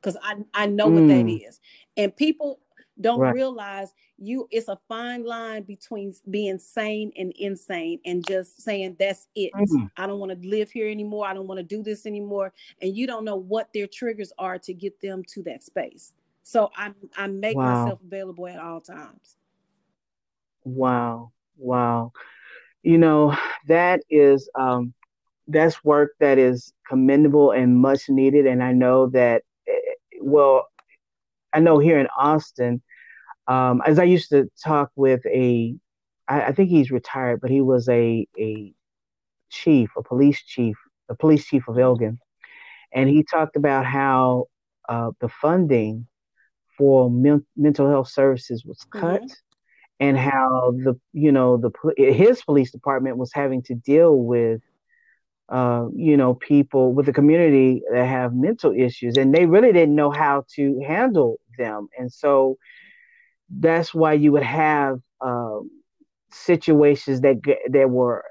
because 0.00 0.16
I 0.22 0.36
I 0.54 0.66
know 0.66 0.88
mm. 0.88 0.94
what 0.94 1.08
that 1.08 1.26
mm. 1.26 1.58
and 1.96 2.16
people 2.16 2.60
don't 3.00 3.20
right. 3.20 3.34
realize 3.34 3.92
you 4.18 4.46
it's 4.50 4.68
a 4.68 4.78
fine 4.88 5.24
line 5.24 5.62
between 5.62 6.14
being 6.30 6.58
sane 6.58 7.12
and 7.16 7.32
insane 7.38 7.98
and 8.04 8.26
just 8.26 8.60
saying 8.60 8.96
that's 8.98 9.28
it 9.34 9.52
mm-hmm. 9.54 9.86
i 9.96 10.06
don't 10.06 10.18
want 10.18 10.30
to 10.30 10.48
live 10.48 10.70
here 10.70 10.88
anymore 10.88 11.26
i 11.26 11.32
don't 11.32 11.46
want 11.46 11.58
to 11.58 11.64
do 11.64 11.82
this 11.82 12.06
anymore 12.06 12.52
and 12.82 12.94
you 12.94 13.06
don't 13.06 13.24
know 13.24 13.36
what 13.36 13.68
their 13.72 13.86
triggers 13.86 14.32
are 14.38 14.58
to 14.58 14.74
get 14.74 15.00
them 15.00 15.22
to 15.24 15.42
that 15.42 15.62
space 15.62 16.12
so 16.42 16.70
i 16.76 16.92
i 17.16 17.26
make 17.26 17.56
wow. 17.56 17.84
myself 17.84 18.00
available 18.04 18.46
at 18.46 18.58
all 18.58 18.80
times 18.80 19.36
wow 20.64 21.30
Wow. 21.60 22.12
You 22.82 22.98
know, 22.98 23.36
that 23.68 24.02
is 24.10 24.50
um 24.58 24.94
that's 25.48 25.84
work 25.84 26.12
that 26.20 26.38
is 26.38 26.72
commendable 26.88 27.52
and 27.52 27.76
much 27.78 28.08
needed 28.08 28.46
and 28.46 28.62
I 28.62 28.72
know 28.72 29.08
that 29.10 29.42
eh, 29.68 29.72
well 30.22 30.68
I 31.52 31.60
know 31.60 31.78
here 31.78 31.98
in 31.98 32.08
Austin 32.16 32.82
um 33.48 33.82
as 33.86 33.98
I 33.98 34.04
used 34.04 34.30
to 34.30 34.48
talk 34.64 34.90
with 34.96 35.24
a 35.26 35.76
I, 36.28 36.42
I 36.46 36.52
think 36.52 36.70
he's 36.70 36.90
retired 36.90 37.40
but 37.40 37.50
he 37.50 37.60
was 37.62 37.88
a 37.88 38.26
a 38.38 38.74
chief, 39.50 39.90
a 39.96 40.02
police 40.02 40.42
chief, 40.42 40.76
the 41.08 41.14
police 41.14 41.46
chief 41.46 41.68
of 41.68 41.78
Elgin. 41.78 42.18
And 42.92 43.08
he 43.08 43.24
talked 43.24 43.56
about 43.56 43.86
how 43.86 44.46
uh, 44.88 45.10
the 45.20 45.28
funding 45.28 46.06
for 46.76 47.10
men- 47.10 47.46
mental 47.56 47.88
health 47.88 48.08
services 48.08 48.64
was 48.64 48.84
cut. 48.92 49.22
Mm-hmm 49.22 49.26
and 50.00 50.18
how 50.18 50.72
the 50.84 50.98
you 51.12 51.32
know 51.32 51.58
the 51.58 51.70
his 51.96 52.42
police 52.42 52.72
department 52.72 53.18
was 53.18 53.32
having 53.34 53.62
to 53.64 53.74
deal 53.74 54.16
with 54.16 54.60
uh, 55.50 55.86
you 55.94 56.16
know 56.16 56.34
people 56.34 56.92
with 56.92 57.06
the 57.06 57.12
community 57.12 57.82
that 57.92 58.06
have 58.06 58.34
mental 58.34 58.72
issues 58.72 59.16
and 59.16 59.34
they 59.34 59.46
really 59.46 59.72
didn't 59.72 59.94
know 59.96 60.10
how 60.10 60.44
to 60.56 60.80
handle 60.86 61.38
them. 61.58 61.88
And 61.98 62.12
so 62.12 62.56
that's 63.50 63.94
why 63.94 64.14
you 64.14 64.32
would 64.32 64.42
have 64.42 64.98
um, 65.20 65.70
situations 66.30 67.20
that 67.22 67.36
that 67.70 67.90
were 67.90 68.24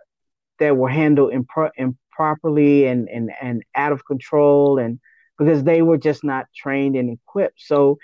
that 0.59 0.77
were 0.77 0.89
handled 0.89 1.33
impro- 1.33 1.71
improperly 1.77 2.85
and, 2.85 3.09
and 3.09 3.31
and 3.41 3.63
out 3.75 3.91
of 3.91 4.05
control 4.05 4.79
and 4.79 4.99
because 5.37 5.63
they 5.63 5.81
were 5.81 5.97
just 5.97 6.23
not 6.23 6.47
trained 6.55 6.95
and 6.95 7.09
equipped. 7.11 7.61
So 7.61 7.97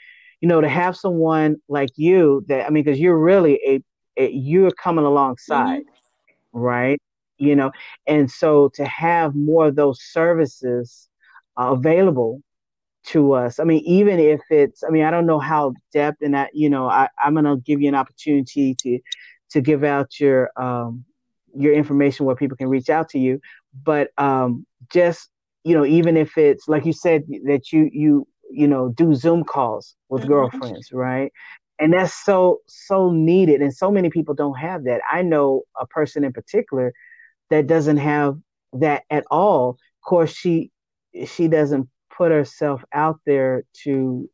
you 0.45 0.49
know, 0.49 0.61
to 0.61 0.69
have 0.69 0.95
someone 0.95 1.55
like 1.67 1.89
you 1.95 2.45
that 2.49 2.67
I 2.67 2.69
mean, 2.69 2.83
because 2.83 2.99
you're 2.99 3.17
really 3.17 3.59
a, 3.65 3.81
a, 4.15 4.29
you're 4.29 4.69
coming 4.69 5.03
alongside, 5.03 5.81
mm-hmm. 5.81 6.59
right? 6.59 7.01
You 7.39 7.55
know, 7.55 7.71
and 8.05 8.29
so 8.29 8.69
to 8.75 8.85
have 8.85 9.33
more 9.33 9.65
of 9.65 9.75
those 9.75 9.99
services 10.03 11.09
uh, 11.59 11.71
available 11.71 12.43
to 13.05 13.33
us. 13.33 13.59
I 13.59 13.63
mean, 13.63 13.81
even 13.85 14.19
if 14.19 14.41
it's, 14.51 14.83
I 14.83 14.89
mean, 14.89 15.03
I 15.03 15.09
don't 15.09 15.25
know 15.25 15.39
how 15.39 15.73
depth 15.91 16.21
and 16.21 16.35
that, 16.35 16.51
you 16.53 16.69
know, 16.69 16.87
I, 16.87 17.09
I'm 17.17 17.33
gonna 17.33 17.57
give 17.57 17.81
you 17.81 17.89
an 17.89 17.95
opportunity 17.95 18.75
to 18.83 18.99
to 19.49 19.61
give 19.61 19.83
out 19.83 20.19
your 20.19 20.51
um 20.57 21.05
your 21.55 21.73
information 21.73 22.27
where 22.27 22.35
people 22.35 22.55
can 22.55 22.67
reach 22.67 22.91
out 22.91 23.09
to 23.09 23.17
you. 23.17 23.41
But 23.83 24.11
um 24.19 24.67
just 24.93 25.27
you 25.63 25.73
know, 25.73 25.87
even 25.87 26.17
if 26.17 26.37
it's 26.37 26.67
like 26.67 26.85
you 26.85 26.93
said 26.93 27.23
that 27.45 27.71
you 27.71 27.89
you 27.91 28.27
you 28.51 28.67
know, 28.67 28.89
do 28.89 29.15
Zoom 29.15 29.43
calls 29.43 29.95
with 30.09 30.21
mm-hmm. 30.21 30.31
girlfriends, 30.31 30.91
right? 30.91 31.31
And 31.79 31.93
that's 31.93 32.13
so 32.13 32.59
so 32.67 33.11
needed, 33.11 33.61
and 33.61 33.73
so 33.73 33.91
many 33.91 34.09
people 34.09 34.33
don't 34.33 34.57
have 34.57 34.85
that. 34.85 35.01
I 35.11 35.21
know 35.21 35.63
a 35.79 35.85
person 35.85 36.23
in 36.23 36.31
particular 36.33 36.93
that 37.49 37.67
doesn't 37.67 37.97
have 37.97 38.37
that 38.73 39.03
at 39.09 39.25
all. 39.29 39.71
Of 39.71 40.07
course, 40.07 40.33
she 40.33 40.71
she 41.25 41.47
doesn't 41.47 41.89
put 42.15 42.31
herself 42.31 42.83
out 42.93 43.19
there 43.25 43.63
to, 43.83 44.29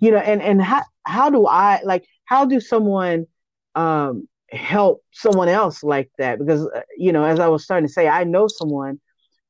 you 0.00 0.10
know, 0.10 0.18
and 0.18 0.42
and 0.42 0.60
how 0.60 0.82
how 1.04 1.30
do 1.30 1.46
I 1.46 1.80
like 1.84 2.04
how 2.24 2.44
do 2.44 2.60
someone 2.60 3.26
um 3.74 4.28
help 4.50 5.02
someone 5.12 5.48
else 5.48 5.82
like 5.82 6.10
that? 6.18 6.38
Because 6.38 6.66
uh, 6.66 6.82
you 6.96 7.12
know, 7.12 7.24
as 7.24 7.38
I 7.38 7.48
was 7.48 7.64
starting 7.64 7.86
to 7.86 7.92
say, 7.92 8.08
I 8.08 8.24
know 8.24 8.48
someone 8.48 9.00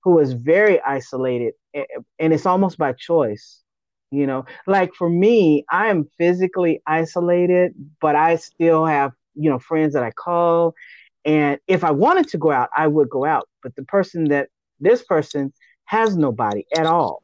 who 0.02 0.18
is 0.18 0.32
very 0.32 0.80
isolated, 0.82 1.54
and 1.74 2.32
it's 2.32 2.46
almost 2.46 2.78
by 2.78 2.92
choice. 2.92 3.62
You 4.12 4.26
know, 4.26 4.44
like 4.66 4.94
for 4.94 5.08
me, 5.08 5.64
I 5.70 5.88
am 5.88 6.08
physically 6.18 6.82
isolated, 6.86 7.74
but 8.00 8.16
I 8.16 8.36
still 8.36 8.84
have 8.84 9.12
you 9.34 9.48
know 9.48 9.58
friends 9.58 9.94
that 9.94 10.02
I 10.02 10.10
call 10.10 10.74
and 11.24 11.58
if 11.66 11.84
I 11.84 11.90
wanted 11.90 12.28
to 12.28 12.38
go 12.38 12.50
out, 12.50 12.70
I 12.76 12.86
would 12.86 13.10
go 13.10 13.24
out. 13.24 13.48
But 13.62 13.74
the 13.76 13.84
person 13.84 14.24
that 14.24 14.48
this 14.80 15.02
person 15.02 15.52
has 15.84 16.16
nobody 16.16 16.64
at 16.76 16.86
all. 16.86 17.22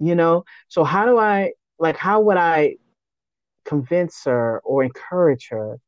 You 0.00 0.14
know? 0.14 0.44
So 0.68 0.84
how 0.84 1.06
do 1.06 1.18
I 1.18 1.52
like 1.78 1.96
how 1.96 2.20
would 2.20 2.36
I 2.36 2.76
convince 3.64 4.24
her 4.24 4.60
or 4.64 4.82
encourage 4.82 5.48
her 5.50 5.78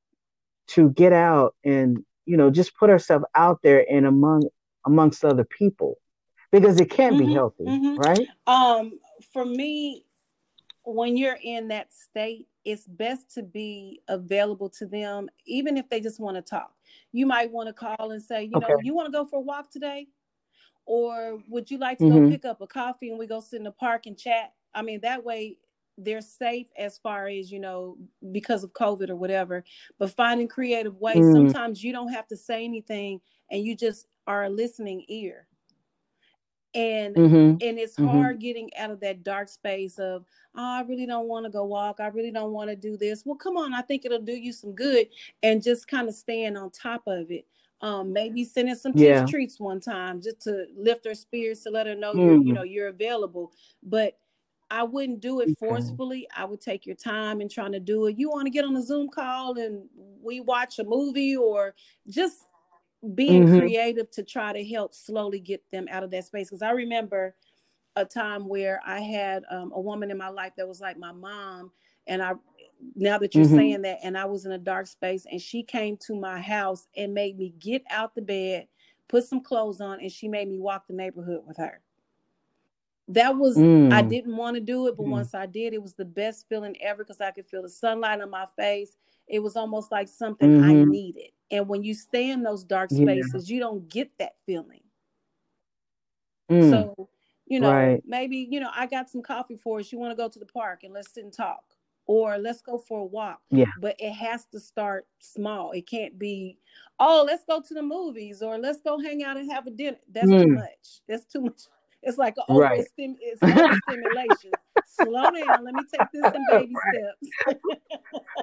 to 0.68 0.90
get 0.90 1.12
out 1.12 1.54
and, 1.64 1.98
you 2.26 2.36
know, 2.36 2.50
just 2.50 2.76
put 2.76 2.90
herself 2.90 3.22
out 3.34 3.60
there 3.62 3.84
and 3.90 4.06
among 4.06 4.44
amongst 4.86 5.24
other 5.24 5.44
people? 5.44 5.98
Because 6.52 6.80
it 6.80 6.90
can't 6.90 7.16
mm-hmm, 7.16 7.26
be 7.26 7.34
healthy, 7.34 7.64
mm-hmm. 7.64 7.96
right? 7.96 8.26
Um, 8.46 8.98
for 9.32 9.44
me, 9.44 10.04
when 10.84 11.16
you're 11.16 11.38
in 11.42 11.68
that 11.68 11.92
state, 11.92 12.48
it's 12.64 12.86
best 12.86 13.32
to 13.34 13.42
be 13.42 14.00
available 14.08 14.68
to 14.70 14.86
them, 14.86 15.28
even 15.46 15.76
if 15.76 15.88
they 15.88 16.00
just 16.00 16.20
want 16.20 16.36
to 16.36 16.42
talk. 16.42 16.72
You 17.12 17.26
might 17.26 17.50
want 17.50 17.68
to 17.68 17.72
call 17.72 18.10
and 18.10 18.22
say, 18.22 18.44
you 18.44 18.52
okay. 18.56 18.72
know, 18.72 18.78
you 18.82 18.94
want 18.94 19.06
to 19.06 19.12
go 19.12 19.24
for 19.24 19.38
a 19.38 19.42
walk 19.42 19.70
today? 19.70 20.08
Or 20.86 21.38
would 21.48 21.70
you 21.70 21.78
like 21.78 21.98
to 21.98 22.04
mm-hmm. 22.04 22.26
go 22.26 22.30
pick 22.30 22.44
up 22.44 22.60
a 22.60 22.66
coffee 22.66 23.10
and 23.10 23.18
we 23.18 23.26
go 23.26 23.40
sit 23.40 23.58
in 23.58 23.64
the 23.64 23.70
park 23.70 24.06
and 24.06 24.18
chat? 24.18 24.52
I 24.74 24.82
mean, 24.82 25.00
that 25.02 25.24
way 25.24 25.56
they're 25.96 26.20
safe 26.20 26.66
as 26.76 26.98
far 26.98 27.28
as, 27.28 27.52
you 27.52 27.60
know, 27.60 27.96
because 28.32 28.64
of 28.64 28.72
COVID 28.72 29.10
or 29.10 29.16
whatever. 29.16 29.64
But 29.98 30.10
finding 30.10 30.48
creative 30.48 30.96
ways, 30.96 31.18
mm. 31.18 31.32
sometimes 31.32 31.84
you 31.84 31.92
don't 31.92 32.12
have 32.12 32.26
to 32.28 32.36
say 32.36 32.64
anything 32.64 33.20
and 33.50 33.62
you 33.62 33.76
just 33.76 34.06
are 34.26 34.44
a 34.44 34.50
listening 34.50 35.04
ear 35.08 35.46
and 36.74 37.16
mm-hmm. 37.16 37.34
and 37.34 37.78
it's 37.78 37.96
mm-hmm. 37.96 38.06
hard 38.06 38.40
getting 38.40 38.70
out 38.76 38.90
of 38.90 39.00
that 39.00 39.24
dark 39.24 39.48
space 39.48 39.98
of 39.98 40.24
oh, 40.54 40.78
i 40.78 40.82
really 40.88 41.06
don't 41.06 41.26
want 41.26 41.44
to 41.44 41.50
go 41.50 41.64
walk 41.64 41.98
i 41.98 42.06
really 42.08 42.30
don't 42.30 42.52
want 42.52 42.70
to 42.70 42.76
do 42.76 42.96
this 42.96 43.24
well 43.26 43.36
come 43.36 43.56
on 43.56 43.74
i 43.74 43.82
think 43.82 44.04
it'll 44.04 44.20
do 44.20 44.32
you 44.32 44.52
some 44.52 44.72
good 44.72 45.08
and 45.42 45.62
just 45.62 45.88
kind 45.88 46.08
of 46.08 46.14
staying 46.14 46.56
on 46.56 46.70
top 46.70 47.02
of 47.06 47.30
it 47.30 47.44
um 47.80 48.12
maybe 48.12 48.44
sending 48.44 48.74
some 48.74 48.92
yeah. 48.94 49.26
treats 49.26 49.58
one 49.58 49.80
time 49.80 50.20
just 50.20 50.40
to 50.40 50.66
lift 50.76 51.04
her 51.04 51.14
spirits 51.14 51.64
to 51.64 51.70
let 51.70 51.86
her 51.86 51.94
know 51.96 52.12
mm. 52.12 52.18
you're 52.18 52.34
you 52.34 52.40
mm-hmm. 52.40 52.52
know 52.52 52.62
you're 52.62 52.88
available 52.88 53.52
but 53.82 54.16
I 54.72 54.84
wouldn't 54.84 55.20
do 55.20 55.40
it 55.40 55.58
forcefully. 55.58 56.28
I 56.36 56.44
would 56.44 56.60
take 56.60 56.86
your 56.86 56.94
time 56.94 57.40
and 57.40 57.50
trying 57.50 57.72
to 57.72 57.80
do 57.80 58.06
it. 58.06 58.16
You 58.16 58.30
want 58.30 58.46
to 58.46 58.50
get 58.50 58.64
on 58.64 58.76
a 58.76 58.82
Zoom 58.82 59.08
call 59.08 59.58
and 59.58 59.82
we 60.22 60.40
watch 60.40 60.78
a 60.78 60.84
movie 60.84 61.36
or 61.36 61.74
just 62.08 62.46
being 63.14 63.46
mm-hmm. 63.46 63.58
creative 63.58 64.10
to 64.10 64.22
try 64.22 64.52
to 64.52 64.64
help 64.64 64.94
slowly 64.94 65.40
get 65.40 65.62
them 65.70 65.86
out 65.90 66.02
of 66.02 66.10
that 66.10 66.26
space. 66.26 66.48
Because 66.48 66.62
I 66.62 66.70
remember 66.70 67.34
a 67.96 68.04
time 68.04 68.46
where 68.46 68.80
I 68.86 69.00
had 69.00 69.44
um, 69.50 69.72
a 69.74 69.80
woman 69.80 70.10
in 70.10 70.18
my 70.18 70.28
life 70.28 70.52
that 70.56 70.68
was 70.68 70.80
like 70.80 70.98
my 70.98 71.12
mom, 71.12 71.72
and 72.06 72.22
I 72.22 72.32
now 72.94 73.18
that 73.18 73.34
you're 73.34 73.44
mm-hmm. 73.44 73.56
saying 73.56 73.82
that, 73.82 73.98
and 74.02 74.16
I 74.16 74.24
was 74.24 74.46
in 74.46 74.52
a 74.52 74.58
dark 74.58 74.86
space, 74.86 75.26
and 75.30 75.40
she 75.40 75.62
came 75.62 75.96
to 76.06 76.14
my 76.14 76.40
house 76.40 76.86
and 76.96 77.14
made 77.14 77.38
me 77.38 77.54
get 77.58 77.82
out 77.90 78.14
the 78.14 78.22
bed, 78.22 78.68
put 79.08 79.24
some 79.24 79.42
clothes 79.42 79.80
on, 79.80 80.00
and 80.00 80.12
she 80.12 80.28
made 80.28 80.48
me 80.48 80.58
walk 80.58 80.86
the 80.86 80.94
neighborhood 80.94 81.42
with 81.46 81.56
her. 81.56 81.80
That 83.08 83.36
was 83.36 83.56
mm. 83.56 83.92
I 83.92 84.02
didn't 84.02 84.36
want 84.36 84.54
to 84.54 84.60
do 84.60 84.86
it, 84.86 84.96
but 84.96 85.06
mm. 85.06 85.10
once 85.10 85.34
I 85.34 85.46
did, 85.46 85.74
it 85.74 85.82
was 85.82 85.94
the 85.94 86.04
best 86.04 86.48
feeling 86.48 86.76
ever 86.80 87.02
because 87.02 87.20
I 87.20 87.32
could 87.32 87.46
feel 87.46 87.62
the 87.62 87.68
sunlight 87.68 88.20
on 88.20 88.30
my 88.30 88.46
face. 88.56 88.96
It 89.30 89.38
was 89.38 89.56
almost 89.56 89.92
like 89.92 90.08
something 90.08 90.60
mm-hmm. 90.60 90.70
I 90.70 90.84
needed. 90.84 91.30
And 91.50 91.68
when 91.68 91.82
you 91.82 91.94
stay 91.94 92.30
in 92.30 92.42
those 92.42 92.64
dark 92.64 92.90
spaces, 92.90 93.48
yeah. 93.48 93.54
you 93.54 93.60
don't 93.60 93.88
get 93.88 94.10
that 94.18 94.34
feeling. 94.44 94.82
Mm. 96.50 96.70
So, 96.70 97.08
you 97.46 97.60
know, 97.60 97.72
right. 97.72 98.02
maybe, 98.04 98.48
you 98.50 98.60
know, 98.60 98.70
I 98.74 98.86
got 98.86 99.08
some 99.08 99.22
coffee 99.22 99.56
for 99.56 99.78
us. 99.78 99.90
You 99.92 99.98
want 99.98 100.12
to 100.12 100.16
go 100.16 100.28
to 100.28 100.38
the 100.38 100.46
park 100.46 100.80
and 100.82 100.92
let's 100.92 101.12
sit 101.14 101.24
and 101.24 101.32
talk. 101.32 101.62
Or 102.06 102.38
let's 102.38 102.60
go 102.60 102.76
for 102.76 103.00
a 103.00 103.04
walk. 103.04 103.40
Yeah. 103.50 103.66
But 103.80 103.94
it 104.00 104.12
has 104.12 104.46
to 104.46 104.58
start 104.58 105.06
small. 105.20 105.70
It 105.70 105.88
can't 105.88 106.18
be, 106.18 106.58
oh, 106.98 107.24
let's 107.24 107.44
go 107.44 107.60
to 107.60 107.74
the 107.74 107.82
movies 107.82 108.42
or 108.42 108.58
let's 108.58 108.80
go 108.80 108.98
hang 108.98 109.22
out 109.22 109.36
and 109.36 109.50
have 109.52 109.68
a 109.68 109.70
dinner. 109.70 109.98
That's 110.10 110.26
mm. 110.26 110.42
too 110.42 110.48
much. 110.48 111.00
That's 111.08 111.24
too 111.24 111.42
much. 111.42 111.62
It's 112.02 112.18
like 112.18 112.34
an 112.48 112.56
right. 112.56 112.80
overstim- 112.80 113.16
it's 113.20 113.42
overstimulation. 113.42 114.50
Slow 115.02 115.30
down. 115.30 115.64
Let 115.64 115.74
me 115.74 115.84
take 115.92 116.10
this 116.12 116.26
in 116.34 116.46
baby 116.50 116.74
steps. 116.88 117.58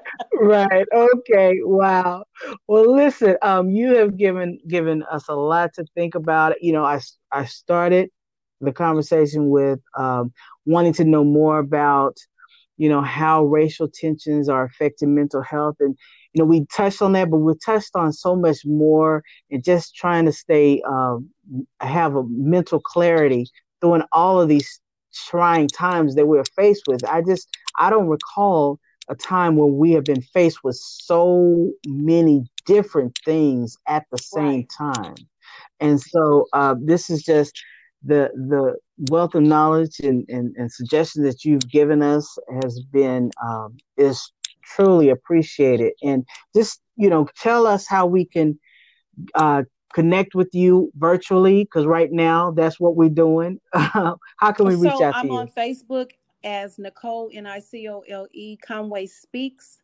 right. 0.39 0.86
Okay. 0.93 1.60
Wow. 1.64 2.26
Well, 2.68 2.93
listen. 2.93 3.38
Um, 3.41 3.70
you 3.70 3.95
have 3.95 4.18
given 4.18 4.60
given 4.68 5.03
us 5.03 5.28
a 5.30 5.36
lot 5.36 5.74
to 5.76 5.86
think 5.95 6.16
about. 6.16 6.62
You 6.62 6.74
know, 6.74 6.84
I 6.84 6.99
I 7.32 7.45
started 7.45 8.10
the 8.62 8.72
conversation 8.72 9.49
with 9.49 9.80
um, 9.97 10.32
wanting 10.66 10.93
to 10.93 11.05
know 11.05 11.24
more 11.24 11.60
about, 11.60 12.18
you 12.78 12.89
know, 12.89 13.01
how 13.01 13.45
racial 13.45 13.88
tensions 13.88 14.49
are 14.49 14.64
affecting 14.64 15.14
mental 15.16 15.41
health, 15.41 15.76
and 15.80 15.95
you 16.34 16.41
know, 16.41 16.45
we 16.45 16.66
touched 16.76 17.01
on 17.01 17.14
that, 17.14 17.30
but 17.30 17.38
we 17.38 17.53
touched 17.66 17.95
on 17.95 18.14
so 18.14 18.36
much 18.36 18.60
more, 18.66 19.24
and 19.51 19.64
just 19.64 19.95
trying 19.95 20.26
to 20.26 20.32
stay 20.32 20.82
um, 20.88 21.30
have 21.80 22.16
a 22.16 22.24
mental 22.30 22.80
clarity 22.80 23.47
during 23.82 24.03
all 24.12 24.41
of 24.41 24.47
these 24.49 24.80
trying 25.14 25.68
times 25.68 26.16
that 26.16 26.28
we're 26.28 26.45
faced 26.55 26.84
with. 26.88 27.03
I 27.05 27.22
just 27.22 27.47
I 27.78 27.89
don't 27.89 28.08
recall 28.08 28.80
a 29.10 29.16
time 29.16 29.55
when 29.55 29.78
we 29.78 29.91
have 29.91 30.03
been 30.03 30.22
faced 30.22 30.64
with 30.64 30.76
so 30.76 31.72
many 31.88 32.45
different 32.66 33.18
things 33.24 33.78
at 33.88 34.05
the 34.12 34.18
same 34.18 34.43
right. 34.45 34.68
time. 34.78 35.16
And 35.80 35.99
so 36.01 36.45
uh, 36.53 36.76
this 36.80 37.10
is 37.10 37.24
just 37.24 37.60
the 38.03 38.30
the 38.36 38.76
wealth 39.12 39.36
of 39.36 39.43
knowledge 39.43 39.99
and, 39.99 40.26
and, 40.28 40.55
and 40.58 40.72
suggestions 40.72 41.26
that 41.26 41.45
you've 41.45 41.70
given 41.70 42.01
us 42.01 42.38
has 42.62 42.80
been 42.91 43.32
um, 43.45 43.78
is 43.97 44.32
truly 44.64 45.10
appreciated. 45.10 45.93
And 46.03 46.26
just 46.55 46.82
you 46.95 47.10
know 47.10 47.28
tell 47.39 47.66
us 47.66 47.88
how 47.88 48.05
we 48.05 48.26
can 48.26 48.60
uh, 49.36 49.64
connect 49.94 50.36
with 50.36 50.54
you 50.54 50.92
virtually 50.96 51.64
because 51.64 51.86
right 51.86 52.12
now 52.12 52.52
that's 52.52 52.80
what 52.80 52.96
we're 52.96 53.10
doing. 53.10 53.60
how 53.74 54.18
can 54.54 54.68
we 54.68 54.76
reach 54.76 54.92
so 54.92 55.04
out 55.04 55.12
to 55.12 55.18
I'm 55.18 55.28
you? 55.28 55.34
I'm 55.34 55.40
on 55.40 55.48
Facebook 55.50 56.12
as 56.44 56.78
Nicole 56.78 57.30
N 57.34 57.46
I 57.46 57.60
C 57.60 57.88
O 57.90 58.02
L 58.10 58.28
E 58.32 58.58
Conway 58.58 59.06
Speaks. 59.06 59.82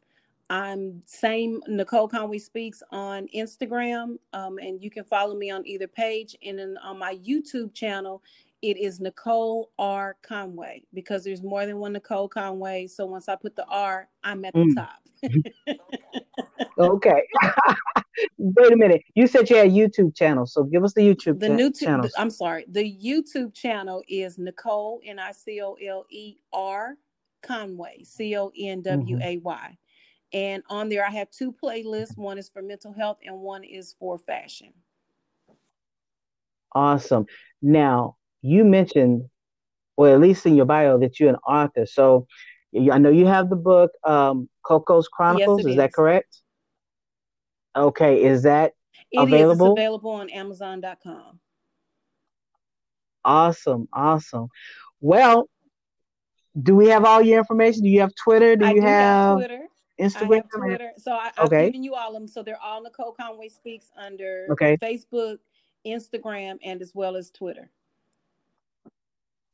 I'm 0.49 1.01
same 1.06 1.62
Nicole 1.68 2.08
Conway 2.08 2.38
Speaks 2.38 2.84
on 2.91 3.28
Instagram, 3.36 4.18
um, 4.34 4.58
and 4.60 4.84
you 4.84 4.91
can 4.91 5.04
follow 5.04 5.36
me 5.36 5.49
on 5.49 5.66
either 5.66 5.88
page. 5.88 6.36
And 6.43 6.60
then 6.60 6.78
on 6.84 6.99
my 6.99 7.16
YouTube 7.16 7.74
channel, 7.74 8.22
it 8.64 8.78
is 8.78 9.01
Nicole 9.01 9.72
R 9.78 10.16
Conway 10.24 10.84
because 10.93 11.26
there's 11.26 11.43
more 11.43 11.66
than 11.66 11.78
one 11.78 11.93
Nicole 11.93 12.30
Conway. 12.30 12.88
So 12.88 13.05
once 13.05 13.28
I 13.28 13.36
put 13.36 13.57
the 13.57 13.66
R, 13.66 14.07
I'm 14.24 14.45
at 14.45 14.53
the 14.53 14.59
mm. 14.61 14.76
top. 14.76 14.99
okay. 16.80 17.24
Wait 18.38 18.72
a 18.72 18.78
minute. 18.78 19.01
You 19.16 19.28
said 19.28 19.49
you 19.49 19.57
had 19.57 19.72
YouTube 19.72 20.16
channel, 20.16 20.45
so 20.45 20.64
give 20.64 20.84
us 20.86 20.93
the 20.93 21.01
YouTube 21.01 21.39
the 21.39 21.49
new 21.49 21.72
t- 21.72 21.86
channel. 21.86 22.07
I'm 22.18 22.30
sorry. 22.30 22.66
The 22.70 22.84
YouTube 22.84 23.53
channel 23.53 24.01
is 24.07 24.38
Nicole 24.38 25.01
N 25.05 25.20
I 25.20 25.34
C 25.34 25.61
O 25.61 25.74
L 25.74 26.05
E 26.09 26.38
R 26.53 26.95
Conway 27.41 28.03
C 28.03 28.38
O 28.38 28.49
N 28.57 28.82
W 28.82 29.20
A 29.22 29.38
Y, 29.39 29.78
and 30.32 30.64
on 30.70 30.88
there 30.88 31.05
I 31.05 31.09
have 31.09 31.30
two 31.32 31.51
playlists. 31.51 32.18
One 32.18 32.38
is 32.38 32.47
for 32.47 32.61
mental 32.61 32.93
health, 32.93 33.18
and 33.26 33.39
one 33.39 33.66
is 33.66 33.95
for 33.99 34.18
fashion. 34.20 34.72
Awesome. 36.74 37.26
Now 37.61 38.18
you 38.43 38.63
mentioned, 38.63 39.23
or 39.97 40.09
at 40.09 40.19
least 40.19 40.45
in 40.45 40.55
your 40.55 40.65
bio, 40.65 40.99
that 40.99 41.19
you're 41.19 41.29
an 41.29 41.37
author. 41.47 41.87
So 41.87 42.27
I 42.91 42.99
know 42.99 43.09
you 43.09 43.25
have 43.25 43.49
the 43.49 43.55
book 43.55 43.91
um, 44.03 44.49
Coco's 44.63 45.07
Chronicles. 45.07 45.61
Yes, 45.61 45.65
is, 45.65 45.71
is 45.71 45.77
that 45.77 45.93
correct? 45.93 46.37
Okay, 47.75 48.23
is 48.23 48.43
that 48.43 48.73
it 49.11 49.19
available? 49.19 49.73
Is, 49.73 49.79
available 49.79 50.11
on 50.11 50.29
Amazon.com. 50.29 51.39
Awesome, 53.25 53.87
awesome. 53.93 54.49
Well, 54.99 55.49
do 56.61 56.75
we 56.75 56.87
have 56.89 57.05
all 57.05 57.21
your 57.21 57.39
information? 57.39 57.83
Do 57.83 57.89
you 57.89 58.01
have 58.01 58.13
Twitter? 58.21 58.55
Do 58.55 58.65
I 58.65 58.69
you 58.69 58.81
do 58.81 58.81
have, 58.81 58.91
have, 58.91 59.37
Twitter? 59.37 59.61
Instagram? 59.99 60.31
I 60.31 60.35
have 60.35 60.49
Twitter. 60.49 60.91
So 60.97 61.13
I, 61.13 61.31
have 61.35 61.45
okay. 61.45 61.65
given 61.67 61.83
you 61.83 61.95
all 61.95 62.09
of 62.09 62.13
them. 62.13 62.27
So 62.27 62.43
they're 62.43 62.61
all 62.61 62.83
Nicole 62.83 63.13
Conway 63.13 63.47
Speaks 63.47 63.91
under 63.97 64.47
okay. 64.51 64.77
Facebook, 64.77 65.37
Instagram, 65.87 66.57
and 66.63 66.81
as 66.81 66.93
well 66.93 67.15
as 67.15 67.31
Twitter. 67.31 67.71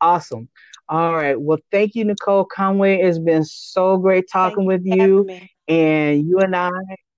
Awesome. 0.02 0.50
All 0.88 1.14
right. 1.16 1.40
Well, 1.40 1.60
thank 1.72 1.96
you, 1.96 2.06
Nicole 2.06 2.46
Conway. 2.46 3.00
It's 3.02 3.20
been 3.20 3.44
so 3.44 3.98
great 3.98 4.26
talking 4.32 4.66
with 4.66 4.86
you. 4.86 5.28
And 5.68 6.28
you 6.28 6.40
and 6.40 6.56
I 6.56 6.70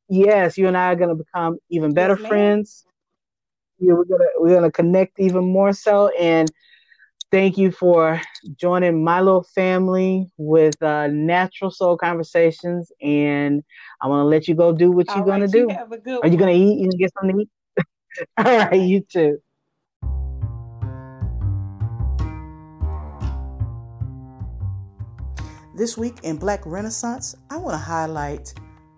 Yes, 0.10 0.58
you 0.58 0.68
and 0.68 0.78
I 0.78 0.92
are 0.92 0.96
going 0.96 1.10
to 1.10 1.16
become 1.16 1.58
even 1.70 1.94
better 1.94 2.18
yes, 2.18 2.28
friends. 2.28 2.86
you. 3.80 3.96
We're 3.96 4.04
gonna 4.06 4.30
we're 4.40 4.56
gonna 4.56 4.72
connect 4.72 5.20
even 5.20 5.46
more 5.46 5.72
so. 5.74 6.10
And 6.20 6.52
thank 7.32 7.58
you 7.58 7.72
for 7.72 8.20
joining 8.58 9.04
my 9.04 9.22
little 9.22 9.44
family 9.56 10.28
with 10.38 10.82
uh, 10.82 11.08
Natural 11.08 11.72
Soul 11.72 11.98
Conversations. 11.98 12.92
And 13.02 13.64
I 14.02 14.08
want 14.08 14.22
to 14.24 14.28
let 14.28 14.48
you 14.48 14.56
go 14.56 14.74
do 14.74 14.92
what 14.92 15.08
you're 15.16 15.26
gonna 15.26 15.48
do. 15.48 15.70
Have 15.70 15.92
a 15.92 15.98
good 15.98 16.20
Are 16.22 16.28
you 16.28 16.38
gonna 16.38 16.52
eat? 16.52 16.80
You 16.80 16.88
gonna 16.88 16.98
get 16.98 17.12
something 17.20 17.38
to 17.38 17.42
eat? 17.44 17.50
All 18.46 18.58
right, 18.58 18.82
you 18.82 19.02
too. 19.02 19.40
This 25.82 25.98
week 25.98 26.20
in 26.22 26.38
Black 26.38 26.64
Renaissance, 26.68 27.36
I 27.50 27.58
want 27.58 27.74
to 27.74 27.80
highlight 27.80 28.54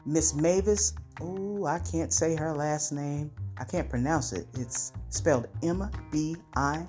Miss 0.06 0.34
Mavis. 0.34 0.94
Oh, 1.22 1.66
I 1.66 1.80
can't 1.80 2.12
say 2.12 2.36
her 2.36 2.54
last 2.54 2.92
name. 2.92 3.32
I 3.58 3.64
can't 3.64 3.90
pronounce 3.90 4.34
it. 4.34 4.48
It's 4.56 4.92
spelled 5.08 5.48
M 5.64 5.90
B 6.12 6.36
I. 6.58 6.86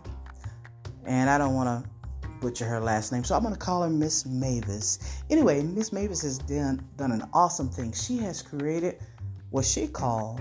And 1.04 1.30
I 1.30 1.38
don't 1.38 1.54
want 1.54 1.68
to 1.68 1.88
butcher 2.40 2.64
her 2.64 2.80
last 2.80 3.12
name, 3.12 3.22
so 3.22 3.36
I'm 3.36 3.42
going 3.42 3.54
to 3.54 3.60
call 3.60 3.84
her 3.84 3.88
Miss 3.88 4.26
Mavis. 4.26 4.98
Anyway, 5.30 5.62
Miss 5.62 5.92
Mavis 5.92 6.22
has 6.22 6.38
done, 6.38 6.84
done 6.96 7.12
an 7.12 7.22
awesome 7.32 7.68
thing. 7.68 7.92
She 7.92 8.18
has 8.18 8.42
created 8.42 8.98
what 9.50 9.64
she 9.64 9.86
called 9.86 10.40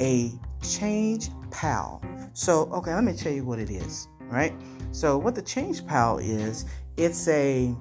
a 0.00 0.32
change 0.62 1.28
pal. 1.50 2.02
So, 2.32 2.62
okay, 2.72 2.94
let 2.94 3.04
me 3.04 3.12
tell 3.12 3.30
you 3.30 3.44
what 3.44 3.58
it 3.58 3.68
is, 3.68 4.08
right? 4.30 4.54
So, 4.90 5.18
what 5.18 5.34
the 5.34 5.42
ChangePal 5.42 6.26
is, 6.26 6.64
it's 6.96 7.28
a 7.28 7.74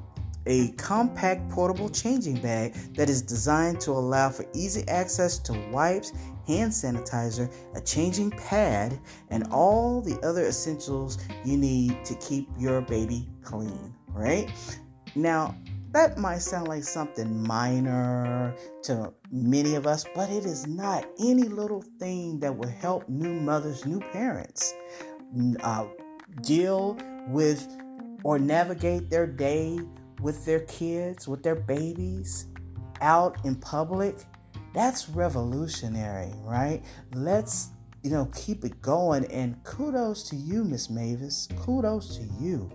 a 0.49 0.69
compact 0.71 1.47
portable 1.51 1.89
changing 1.89 2.41
bag 2.41 2.73
that 2.95 3.09
is 3.09 3.21
designed 3.21 3.79
to 3.79 3.91
allow 3.91 4.29
for 4.29 4.45
easy 4.53 4.85
access 4.87 5.37
to 5.37 5.53
wipes, 5.71 6.11
hand 6.47 6.71
sanitizer, 6.71 7.53
a 7.75 7.81
changing 7.81 8.31
pad, 8.31 8.99
and 9.29 9.47
all 9.51 10.01
the 10.01 10.19
other 10.21 10.47
essentials 10.47 11.19
you 11.45 11.55
need 11.55 12.03
to 12.03 12.15
keep 12.15 12.49
your 12.57 12.81
baby 12.81 13.29
clean, 13.43 13.93
right? 14.07 14.51
Now, 15.15 15.55
that 15.91 16.17
might 16.17 16.39
sound 16.39 16.67
like 16.67 16.83
something 16.83 17.43
minor 17.43 18.55
to 18.83 19.13
many 19.31 19.75
of 19.75 19.85
us, 19.85 20.03
but 20.15 20.29
it 20.29 20.45
is 20.45 20.65
not 20.67 21.07
any 21.19 21.43
little 21.43 21.83
thing 21.99 22.39
that 22.39 22.55
will 22.55 22.69
help 22.69 23.07
new 23.07 23.33
mothers, 23.33 23.85
new 23.85 23.99
parents 23.99 24.73
uh, 25.61 25.85
deal 26.41 26.97
with 27.27 27.67
or 28.23 28.37
navigate 28.37 29.09
their 29.09 29.25
day 29.25 29.79
with 30.21 30.45
their 30.45 30.61
kids, 30.61 31.27
with 31.27 31.43
their 31.43 31.55
babies 31.55 32.47
out 33.01 33.37
in 33.45 33.55
public, 33.55 34.17
that's 34.73 35.09
revolutionary, 35.09 36.33
right? 36.43 36.83
Let's, 37.13 37.69
you 38.03 38.11
know, 38.11 38.29
keep 38.35 38.63
it 38.65 38.81
going. 38.81 39.25
And 39.25 39.63
kudos 39.63 40.29
to 40.29 40.35
you, 40.35 40.63
Miss 40.63 40.89
Mavis. 40.89 41.47
Kudos 41.57 42.17
to 42.17 42.23
you. 42.39 42.69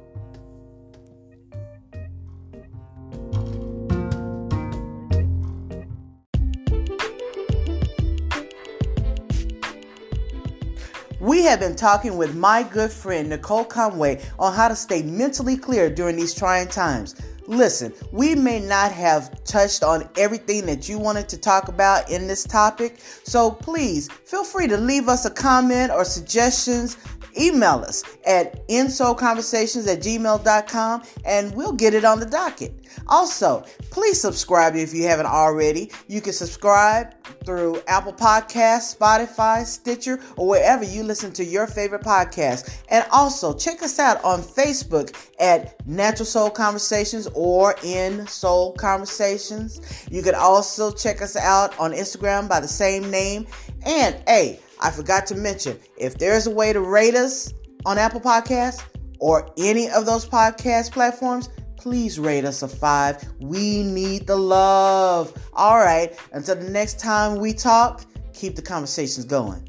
We 11.21 11.43
have 11.45 11.59
been 11.59 11.75
talking 11.75 12.19
with 12.19 12.35
my 12.35 12.63
good 12.63 12.93
friend 12.93 13.31
Nicole 13.31 13.65
Conway 13.65 14.23
on 14.39 14.53
how 14.53 14.69
to 14.69 14.77
stay 14.77 15.03
mentally 15.03 15.57
clear 15.57 15.89
during 15.89 16.17
these 16.17 16.35
trying 16.35 16.69
times. 16.69 17.15
Listen, 17.47 17.93
we 18.11 18.35
may 18.35 18.59
not 18.59 18.91
have 18.91 19.45
touched 19.45 19.83
on 19.83 20.09
everything 20.17 20.65
that 20.65 20.89
you 20.89 20.99
wanted 20.99 21.29
to 21.29 21.39
talk 21.39 21.69
about 21.69 22.11
in 22.11 22.27
this 22.27 22.45
topic, 22.45 22.97
so 23.23 23.51
please 23.51 24.09
feel 24.25 24.45
free 24.45 24.67
to 24.67 24.79
leave 24.79 25.09
us 25.09 25.27
a 25.27 25.31
comment 25.31 25.93
or 25.93 26.05
suggestions. 26.05 26.97
Email 27.39 27.85
us 27.87 28.03
at 28.27 28.67
nsoulconversations 28.69 29.87
at 29.93 30.01
gmail.com 30.01 31.03
and 31.25 31.55
we'll 31.55 31.73
get 31.73 31.95
it 31.95 32.05
on 32.05 32.21
the 32.21 32.27
docket. 32.27 32.73
Also, 33.09 33.65
please 33.91 34.21
subscribe 34.21 34.77
if 34.77 34.95
you 34.95 35.05
haven't 35.05 35.27
already. 35.27 35.91
You 36.09 36.21
can 36.21 36.33
subscribe 36.33 37.15
through 37.45 37.83
Apple 37.87 38.13
Podcasts, 38.13 38.97
Spotify, 38.97 39.65
Stitcher, 39.65 40.21
or 40.37 40.49
wherever 40.49 40.85
you 40.85 41.03
listen 41.03 41.33
to 41.33 41.45
your 41.45 41.67
favorite 41.67 42.03
podcast. 42.03 42.77
And 42.89 43.05
also, 43.11 43.53
check 43.53 43.83
us 43.83 43.99
out 43.99 44.23
on 44.25 44.41
Facebook 44.41 45.15
at 45.39 45.85
Natural 45.87 46.27
Soul 46.27 46.51
Conversations 46.51 47.29
or 47.35 47.75
In 47.83 48.27
Soul 48.27 48.73
Conversations. 48.75 49.81
You 50.11 50.23
can 50.23 50.35
also 50.35 50.91
check 50.91 51.21
us 51.21 51.37
out 51.37 51.79
on 51.79 51.93
Instagram 51.93 52.49
by 52.49 52.61
the 52.61 52.69
same 52.69 53.11
name. 53.11 53.47
And 53.85 54.17
hey, 54.27 54.61
I 54.81 54.91
forgot 54.91 55.27
to 55.27 55.35
mention 55.35 55.79
if 55.97 56.19
there's 56.19 56.47
a 56.47 56.51
way 56.51 56.73
to 56.73 56.81
rate 56.81 57.15
us 57.15 57.53
on 57.87 57.99
Apple 57.99 58.21
Podcasts 58.21 58.83
or 59.19 59.51
any 59.57 59.89
of 59.91 60.07
those 60.07 60.27
podcast 60.27 60.93
platforms, 60.93 61.49
please 61.77 62.19
rate 62.19 62.45
us 62.45 62.63
a 62.63 62.69
five. 62.69 63.23
We 63.41 63.83
need 63.83 64.27
the 64.27 64.37
love. 64.37 65.33
All 65.53 65.79
right, 65.79 66.19
until 66.33 66.57
the 66.57 66.71
next 66.71 66.99
time 66.99 67.37
we 67.39 67.53
talk, 67.53 68.05
keep 68.33 68.57
the 68.57 68.63
conversations 68.63 69.25
going. 69.25 69.69